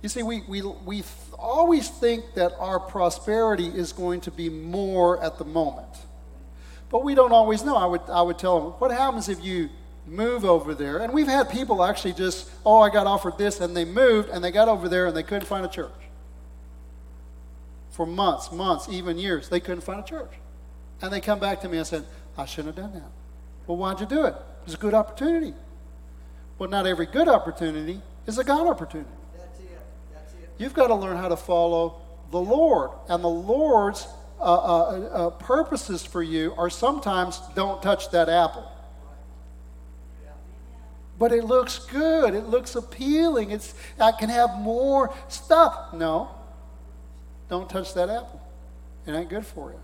You 0.00 0.08
see, 0.08 0.22
we, 0.22 0.42
we, 0.42 0.62
we 0.62 1.02
always 1.36 1.88
think 1.88 2.34
that 2.34 2.52
our 2.58 2.78
prosperity 2.78 3.66
is 3.66 3.92
going 3.92 4.20
to 4.22 4.30
be 4.30 4.48
more 4.48 5.20
at 5.20 5.38
the 5.38 5.44
moment. 5.44 5.88
But 6.90 7.02
we 7.02 7.14
don't 7.14 7.32
always 7.32 7.64
know. 7.64 7.74
I 7.74 7.86
would, 7.86 8.02
I 8.08 8.22
would 8.22 8.38
tell 8.38 8.60
them, 8.60 8.70
what 8.72 8.90
happens 8.92 9.28
if 9.28 9.42
you 9.42 9.70
move 10.06 10.44
over 10.44 10.74
there? 10.74 10.98
And 10.98 11.12
we've 11.12 11.26
had 11.26 11.48
people 11.48 11.82
actually 11.82 12.12
just, 12.12 12.50
oh, 12.64 12.80
I 12.80 12.90
got 12.90 13.06
offered 13.06 13.38
this, 13.38 13.60
and 13.60 13.74
they 13.74 13.86
moved, 13.86 14.28
and 14.28 14.44
they 14.44 14.50
got 14.50 14.68
over 14.68 14.88
there, 14.90 15.06
and 15.06 15.16
they 15.16 15.22
couldn't 15.22 15.46
find 15.46 15.64
a 15.64 15.70
church 15.70 15.90
for 17.94 18.04
months, 18.04 18.50
months, 18.50 18.88
even 18.90 19.16
years. 19.16 19.48
They 19.48 19.60
couldn't 19.60 19.82
find 19.82 20.00
a 20.00 20.02
church. 20.02 20.32
And 21.00 21.12
they 21.12 21.20
come 21.20 21.38
back 21.38 21.60
to 21.60 21.68
me 21.68 21.78
and 21.78 21.86
said, 21.86 22.04
I 22.36 22.44
shouldn't 22.44 22.76
have 22.76 22.84
done 22.84 22.94
that. 22.94 23.10
Well, 23.68 23.76
why'd 23.76 24.00
you 24.00 24.06
do 24.06 24.24
it? 24.24 24.34
It 24.34 24.64
was 24.64 24.74
a 24.74 24.78
good 24.78 24.94
opportunity. 24.94 25.54
Well, 26.58 26.68
not 26.68 26.88
every 26.88 27.06
good 27.06 27.28
opportunity 27.28 28.00
is 28.26 28.36
a 28.38 28.44
God 28.44 28.66
opportunity. 28.66 29.08
That's 29.38 29.60
it. 29.60 29.80
That's 30.12 30.32
it. 30.34 30.50
You've 30.58 30.74
got 30.74 30.88
to 30.88 30.94
learn 30.96 31.16
how 31.16 31.28
to 31.28 31.36
follow 31.36 32.00
the 32.32 32.40
Lord. 32.40 32.90
And 33.08 33.22
the 33.22 33.28
Lord's 33.28 34.08
uh, 34.40 34.42
uh, 34.42 34.48
uh, 34.48 35.30
purposes 35.30 36.04
for 36.04 36.22
you 36.22 36.52
are 36.58 36.70
sometimes 36.70 37.40
don't 37.54 37.80
touch 37.80 38.10
that 38.10 38.28
apple. 38.28 38.68
But 41.16 41.30
it 41.30 41.44
looks 41.44 41.78
good. 41.78 42.34
It 42.34 42.46
looks 42.48 42.74
appealing. 42.74 43.52
It's 43.52 43.72
I 44.00 44.10
can 44.10 44.30
have 44.30 44.58
more 44.58 45.14
stuff. 45.28 45.92
No, 45.94 46.28
don't 47.54 47.70
touch 47.70 47.94
that 47.94 48.10
apple. 48.10 48.40
It 49.06 49.12
ain't 49.12 49.28
good 49.28 49.46
for 49.46 49.70
you. 49.70 49.80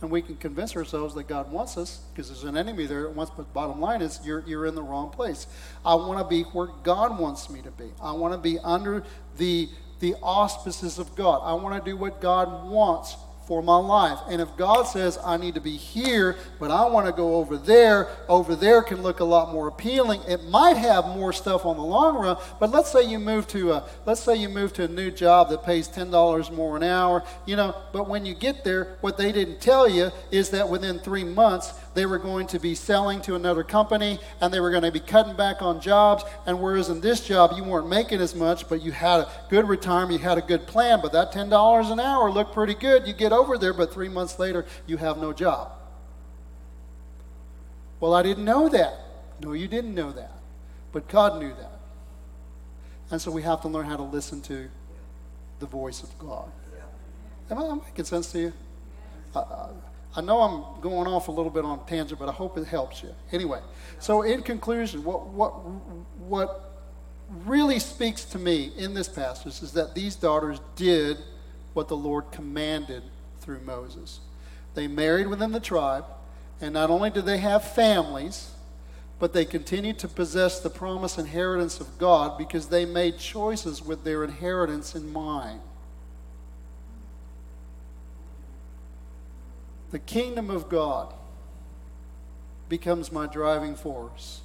And 0.00 0.10
we 0.10 0.22
can 0.22 0.36
convince 0.36 0.76
ourselves 0.76 1.14
that 1.14 1.28
God 1.28 1.50
wants 1.50 1.76
us 1.76 2.00
because 2.12 2.28
there's 2.28 2.44
an 2.44 2.56
enemy 2.56 2.86
there 2.86 3.02
that 3.02 3.14
wants, 3.14 3.32
but 3.36 3.52
bottom 3.52 3.80
line 3.80 4.02
is 4.02 4.20
you're, 4.24 4.42
you're 4.46 4.66
in 4.66 4.74
the 4.74 4.82
wrong 4.82 5.10
place. 5.10 5.46
I 5.84 5.94
want 5.94 6.18
to 6.18 6.24
be 6.24 6.42
where 6.42 6.68
God 6.82 7.18
wants 7.18 7.50
me 7.50 7.60
to 7.62 7.70
be. 7.70 7.90
I 8.00 8.12
want 8.12 8.34
to 8.34 8.38
be 8.38 8.58
under 8.60 9.04
the, 9.36 9.68
the 10.00 10.14
auspices 10.22 10.98
of 10.98 11.14
God. 11.14 11.40
I 11.44 11.54
want 11.54 11.82
to 11.82 11.90
do 11.90 11.96
what 11.96 12.20
God 12.20 12.68
wants 12.68 13.16
for 13.46 13.62
my 13.62 13.76
life. 13.76 14.18
And 14.28 14.40
if 14.40 14.56
God 14.56 14.84
says 14.84 15.18
I 15.24 15.36
need 15.36 15.54
to 15.54 15.60
be 15.60 15.76
here, 15.76 16.36
but 16.58 16.70
I 16.70 16.86
want 16.86 17.06
to 17.06 17.12
go 17.12 17.34
over 17.36 17.56
there, 17.56 18.08
over 18.28 18.54
there 18.54 18.82
can 18.82 19.02
look 19.02 19.20
a 19.20 19.24
lot 19.24 19.52
more 19.52 19.68
appealing. 19.68 20.20
It 20.28 20.44
might 20.44 20.76
have 20.76 21.06
more 21.06 21.32
stuff 21.32 21.66
on 21.66 21.76
the 21.76 21.82
long 21.82 22.16
run, 22.16 22.36
but 22.60 22.70
let's 22.70 22.92
say 22.92 23.02
you 23.02 23.18
move 23.18 23.48
to 23.48 23.72
a 23.72 23.84
let's 24.06 24.20
say 24.20 24.36
you 24.36 24.48
move 24.48 24.72
to 24.74 24.84
a 24.84 24.88
new 24.88 25.10
job 25.10 25.50
that 25.50 25.64
pays 25.64 25.88
$10 25.88 26.52
more 26.52 26.76
an 26.76 26.82
hour, 26.82 27.24
you 27.46 27.56
know, 27.56 27.74
but 27.92 28.08
when 28.08 28.24
you 28.24 28.34
get 28.34 28.64
there, 28.64 28.96
what 29.00 29.16
they 29.16 29.32
didn't 29.32 29.60
tell 29.60 29.88
you 29.88 30.10
is 30.30 30.50
that 30.50 30.68
within 30.68 30.98
3 30.98 31.24
months 31.24 31.74
they 31.94 32.06
were 32.06 32.18
going 32.18 32.46
to 32.48 32.58
be 32.58 32.74
selling 32.74 33.20
to 33.22 33.34
another 33.34 33.62
company 33.62 34.18
and 34.40 34.52
they 34.52 34.60
were 34.60 34.70
going 34.70 34.82
to 34.82 34.90
be 34.90 35.00
cutting 35.00 35.36
back 35.36 35.60
on 35.60 35.80
jobs 35.80 36.24
and 36.46 36.60
whereas 36.60 36.88
in 36.88 37.00
this 37.00 37.26
job 37.26 37.52
you 37.56 37.64
weren't 37.64 37.88
making 37.88 38.20
as 38.20 38.34
much, 38.34 38.68
but 38.68 38.82
you 38.82 38.92
had 38.92 39.20
a 39.20 39.30
good 39.50 39.68
retirement, 39.68 40.20
you 40.20 40.26
had 40.26 40.38
a 40.38 40.42
good 40.42 40.66
plan, 40.66 41.00
but 41.02 41.12
that 41.12 41.32
$10 41.32 41.92
an 41.92 42.00
hour 42.00 42.30
looked 42.30 42.52
pretty 42.52 42.74
good. 42.74 43.06
You 43.06 43.12
get 43.12 43.32
over 43.32 43.58
there, 43.58 43.74
but 43.74 43.92
three 43.92 44.08
months 44.08 44.38
later, 44.38 44.64
you 44.86 44.96
have 44.96 45.18
no 45.18 45.32
job. 45.32 45.72
Well, 48.00 48.14
I 48.14 48.22
didn't 48.22 48.44
know 48.44 48.68
that. 48.68 48.98
No, 49.40 49.52
you 49.52 49.68
didn't 49.68 49.94
know 49.94 50.12
that. 50.12 50.32
But 50.92 51.08
God 51.08 51.40
knew 51.40 51.50
that. 51.54 51.78
And 53.10 53.20
so 53.20 53.30
we 53.30 53.42
have 53.42 53.60
to 53.62 53.68
learn 53.68 53.86
how 53.86 53.96
to 53.96 54.02
listen 54.02 54.40
to 54.42 54.68
the 55.60 55.66
voice 55.66 56.02
of 56.02 56.18
God. 56.18 56.50
Am 57.50 57.58
I 57.58 57.74
making 57.74 58.06
sense 58.06 58.32
to 58.32 58.38
you? 58.38 58.52
I, 59.36 59.68
I 60.14 60.20
know 60.20 60.40
I'm 60.40 60.80
going 60.80 61.06
off 61.06 61.28
a 61.28 61.30
little 61.30 61.50
bit 61.50 61.64
on 61.64 61.86
tangent, 61.86 62.20
but 62.20 62.28
I 62.28 62.32
hope 62.32 62.58
it 62.58 62.66
helps 62.66 63.02
you. 63.02 63.14
Anyway, 63.32 63.60
so 63.98 64.22
in 64.22 64.42
conclusion, 64.42 65.04
what, 65.04 65.26
what, 65.28 65.50
what 66.18 66.72
really 67.46 67.78
speaks 67.78 68.24
to 68.26 68.38
me 68.38 68.72
in 68.76 68.92
this 68.92 69.08
passage 69.08 69.62
is 69.62 69.72
that 69.72 69.94
these 69.94 70.14
daughters 70.14 70.60
did 70.76 71.18
what 71.72 71.88
the 71.88 71.96
Lord 71.96 72.30
commanded 72.30 73.02
through 73.40 73.60
Moses. 73.60 74.20
They 74.74 74.86
married 74.86 75.28
within 75.28 75.52
the 75.52 75.60
tribe, 75.60 76.04
and 76.60 76.74
not 76.74 76.90
only 76.90 77.10
did 77.10 77.24
they 77.24 77.38
have 77.38 77.64
families, 77.64 78.50
but 79.18 79.32
they 79.32 79.44
continued 79.44 79.98
to 80.00 80.08
possess 80.08 80.60
the 80.60 80.68
promised 80.68 81.18
inheritance 81.18 81.80
of 81.80 81.98
God 81.98 82.36
because 82.36 82.66
they 82.68 82.84
made 82.84 83.18
choices 83.18 83.80
with 83.80 84.04
their 84.04 84.24
inheritance 84.24 84.94
in 84.94 85.12
mind. 85.12 85.60
The 89.92 89.98
kingdom 89.98 90.50
of 90.50 90.68
God 90.68 91.14
becomes 92.68 93.12
my 93.12 93.26
driving 93.26 93.76
force. 93.76 94.40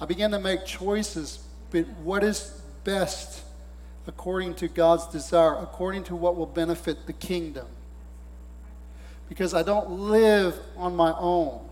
I 0.00 0.06
begin 0.06 0.30
to 0.30 0.38
make 0.38 0.64
choices, 0.64 1.40
but 1.70 1.86
what 2.04 2.22
is 2.22 2.60
best 2.84 3.42
according 4.06 4.54
to 4.54 4.68
God's 4.68 5.06
desire, 5.08 5.54
according 5.56 6.04
to 6.04 6.16
what 6.16 6.36
will 6.36 6.46
benefit 6.46 7.06
the 7.06 7.12
kingdom. 7.12 7.66
Because 9.28 9.52
I 9.52 9.64
don't 9.64 9.90
live 9.90 10.58
on 10.76 10.94
my 10.94 11.12
own, 11.18 11.68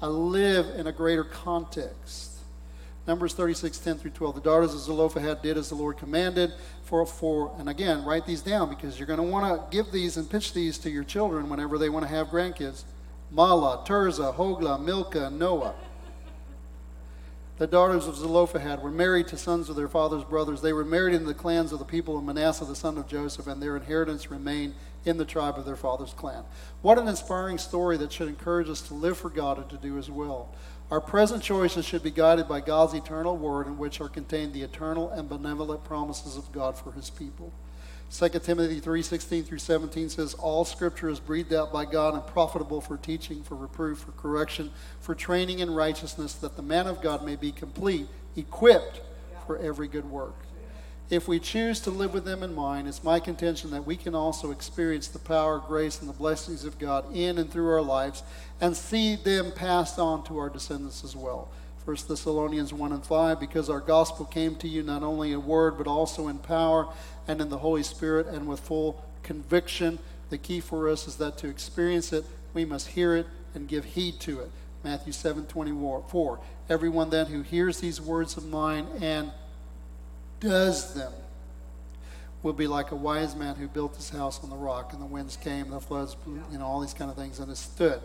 I 0.00 0.06
live 0.06 0.78
in 0.78 0.86
a 0.86 0.92
greater 0.92 1.24
context. 1.24 2.35
Numbers 3.06 3.34
36, 3.34 3.78
10 3.78 3.98
through 3.98 4.10
12. 4.10 4.34
The 4.34 4.40
daughters 4.40 4.74
of 4.74 4.80
Zelophehad 4.80 5.40
did 5.40 5.56
as 5.56 5.68
the 5.68 5.76
Lord 5.76 5.96
commanded. 5.96 6.52
For, 6.82 7.06
for, 7.06 7.54
and 7.58 7.68
again, 7.68 8.04
write 8.04 8.26
these 8.26 8.42
down 8.42 8.68
because 8.68 8.98
you're 8.98 9.06
going 9.06 9.18
to 9.18 9.22
want 9.22 9.70
to 9.70 9.76
give 9.76 9.92
these 9.92 10.16
and 10.16 10.28
pitch 10.28 10.52
these 10.52 10.76
to 10.78 10.90
your 10.90 11.04
children 11.04 11.48
whenever 11.48 11.78
they 11.78 11.88
want 11.88 12.04
to 12.04 12.08
have 12.08 12.28
grandkids. 12.28 12.82
Mahlah, 13.32 13.86
Tirzah, 13.86 14.34
Hoglah, 14.34 14.82
Milcah, 14.82 15.30
Noah. 15.30 15.74
The 17.58 17.66
daughters 17.66 18.06
of 18.06 18.16
Zelophehad 18.16 18.82
were 18.82 18.90
married 18.90 19.28
to 19.28 19.38
sons 19.38 19.70
of 19.70 19.76
their 19.76 19.88
father's 19.88 20.24
brothers. 20.24 20.60
They 20.60 20.74
were 20.74 20.84
married 20.84 21.14
in 21.14 21.24
the 21.24 21.32
clans 21.32 21.72
of 21.72 21.78
the 21.78 21.86
people 21.86 22.18
of 22.18 22.24
Manasseh, 22.24 22.66
the 22.66 22.76
son 22.76 22.98
of 22.98 23.08
Joseph, 23.08 23.46
and 23.46 23.62
their 23.62 23.76
inheritance 23.76 24.30
remained 24.30 24.74
in 25.06 25.16
the 25.16 25.24
tribe 25.24 25.56
of 25.56 25.64
their 25.64 25.76
father's 25.76 26.12
clan. 26.12 26.44
What 26.82 26.98
an 26.98 27.08
inspiring 27.08 27.56
story 27.56 27.96
that 27.96 28.12
should 28.12 28.28
encourage 28.28 28.68
us 28.68 28.82
to 28.82 28.94
live 28.94 29.16
for 29.16 29.30
God 29.30 29.56
and 29.56 29.70
to 29.70 29.78
do 29.78 29.94
His 29.94 30.10
will. 30.10 30.50
Our 30.88 31.00
present 31.00 31.42
choices 31.42 31.84
should 31.84 32.04
be 32.04 32.12
guided 32.12 32.46
by 32.46 32.60
God's 32.60 32.94
eternal 32.94 33.36
word, 33.36 33.66
in 33.66 33.76
which 33.76 34.00
are 34.00 34.08
contained 34.08 34.52
the 34.52 34.62
eternal 34.62 35.10
and 35.10 35.28
benevolent 35.28 35.82
promises 35.82 36.36
of 36.36 36.52
God 36.52 36.78
for 36.78 36.92
His 36.92 37.10
people. 37.10 37.52
2 38.12 38.28
Timothy 38.38 38.80
3:16 38.80 39.44
through 39.44 39.58
17 39.58 40.10
says 40.10 40.34
all 40.34 40.64
scripture 40.64 41.08
is 41.08 41.18
breathed 41.18 41.52
out 41.52 41.72
by 41.72 41.84
God 41.84 42.14
and 42.14 42.24
profitable 42.24 42.80
for 42.80 42.96
teaching, 42.96 43.42
for 43.42 43.56
reproof, 43.56 43.98
for 43.98 44.12
correction, 44.12 44.70
for 45.00 45.12
training 45.16 45.58
in 45.58 45.74
righteousness 45.74 46.34
that 46.34 46.54
the 46.54 46.62
man 46.62 46.86
of 46.86 47.02
God 47.02 47.24
may 47.24 47.34
be 47.34 47.50
complete, 47.50 48.06
equipped 48.36 49.00
for 49.44 49.58
every 49.58 49.88
good 49.88 50.08
work. 50.08 50.45
If 51.08 51.28
we 51.28 51.38
choose 51.38 51.78
to 51.80 51.90
live 51.90 52.12
with 52.12 52.24
them 52.24 52.42
in 52.42 52.52
mind, 52.52 52.88
it's 52.88 53.04
my 53.04 53.20
contention 53.20 53.70
that 53.70 53.86
we 53.86 53.96
can 53.96 54.16
also 54.16 54.50
experience 54.50 55.06
the 55.06 55.20
power, 55.20 55.58
grace, 55.60 56.00
and 56.00 56.08
the 56.08 56.14
blessings 56.14 56.64
of 56.64 56.80
God 56.80 57.14
in 57.14 57.38
and 57.38 57.48
through 57.48 57.68
our 57.70 57.82
lives 57.82 58.24
and 58.60 58.76
see 58.76 59.14
them 59.14 59.52
passed 59.52 60.00
on 60.00 60.24
to 60.24 60.38
our 60.38 60.50
descendants 60.50 61.04
as 61.04 61.14
well. 61.14 61.48
1 61.84 61.96
Thessalonians 62.08 62.72
1 62.72 62.90
and 62.90 63.06
5, 63.06 63.38
because 63.38 63.70
our 63.70 63.78
gospel 63.78 64.24
came 64.24 64.56
to 64.56 64.66
you 64.66 64.82
not 64.82 65.04
only 65.04 65.30
in 65.30 65.46
word, 65.46 65.78
but 65.78 65.86
also 65.86 66.26
in 66.26 66.38
power 66.38 66.88
and 67.28 67.40
in 67.40 67.50
the 67.50 67.58
Holy 67.58 67.84
Spirit 67.84 68.26
and 68.26 68.48
with 68.48 68.58
full 68.58 69.04
conviction. 69.22 70.00
The 70.30 70.38
key 70.38 70.58
for 70.58 70.88
us 70.88 71.06
is 71.06 71.16
that 71.16 71.38
to 71.38 71.48
experience 71.48 72.12
it, 72.12 72.24
we 72.52 72.64
must 72.64 72.88
hear 72.88 73.14
it 73.14 73.28
and 73.54 73.68
give 73.68 73.84
heed 73.84 74.18
to 74.20 74.40
it. 74.40 74.50
Matthew 74.82 75.12
7 75.12 75.46
24. 75.46 76.40
Everyone 76.68 77.10
then 77.10 77.26
who 77.26 77.42
hears 77.42 77.78
these 77.78 78.00
words 78.00 78.36
of 78.36 78.44
mine 78.44 78.88
and 79.00 79.30
does 80.40 80.94
them 80.94 81.12
will 82.42 82.52
be 82.52 82.66
like 82.66 82.92
a 82.92 82.96
wise 82.96 83.34
man 83.34 83.56
who 83.56 83.66
built 83.66 83.96
his 83.96 84.10
house 84.10 84.42
on 84.44 84.50
the 84.50 84.56
rock, 84.56 84.92
and 84.92 85.02
the 85.02 85.06
winds 85.06 85.36
came, 85.36 85.64
and 85.64 85.72
the 85.72 85.80
floods, 85.80 86.14
blew, 86.14 86.40
you 86.50 86.58
know, 86.58 86.64
all 86.64 86.80
these 86.80 86.94
kind 86.94 87.10
of 87.10 87.16
things, 87.16 87.40
and 87.40 87.50
it 87.50 87.56
stood. 87.56 88.00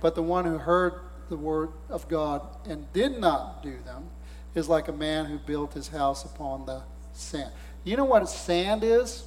But 0.00 0.14
the 0.14 0.22
one 0.22 0.44
who 0.44 0.58
heard 0.58 1.00
the 1.30 1.36
word 1.36 1.70
of 1.88 2.06
God 2.08 2.42
and 2.68 2.92
did 2.92 3.18
not 3.18 3.62
do 3.62 3.78
them 3.84 4.10
is 4.54 4.68
like 4.68 4.88
a 4.88 4.92
man 4.92 5.26
who 5.26 5.38
built 5.38 5.72
his 5.72 5.88
house 5.88 6.24
upon 6.24 6.66
the 6.66 6.82
sand. 7.12 7.50
You 7.84 7.96
know 7.96 8.04
what 8.04 8.28
sand 8.28 8.84
is? 8.84 9.24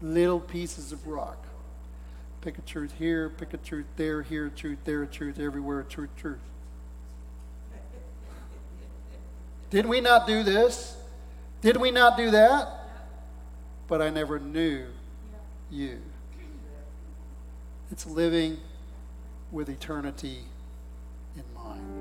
Little 0.00 0.40
pieces 0.40 0.92
of 0.92 1.06
rock. 1.06 1.46
Pick 2.40 2.56
a 2.56 2.62
truth 2.62 2.94
here, 2.98 3.28
pick 3.28 3.52
a 3.52 3.58
truth 3.58 3.86
there, 3.96 4.22
here 4.22 4.46
a 4.46 4.50
truth, 4.50 4.78
there 4.84 5.02
a 5.02 5.06
truth, 5.06 5.38
everywhere 5.38 5.80
a 5.80 5.84
truth, 5.84 6.10
truth. 6.16 6.38
Did 9.70 9.86
we 9.86 10.00
not 10.00 10.26
do 10.26 10.42
this? 10.42 10.96
Did 11.60 11.76
we 11.76 11.90
not 11.90 12.16
do 12.16 12.30
that? 12.32 12.68
But 13.86 14.02
I 14.02 14.10
never 14.10 14.38
knew 14.38 14.86
you. 15.70 16.00
It's 17.90 18.06
living 18.06 18.58
with 19.50 19.68
eternity 19.68 20.44
in 21.36 21.44
mind. 21.54 21.99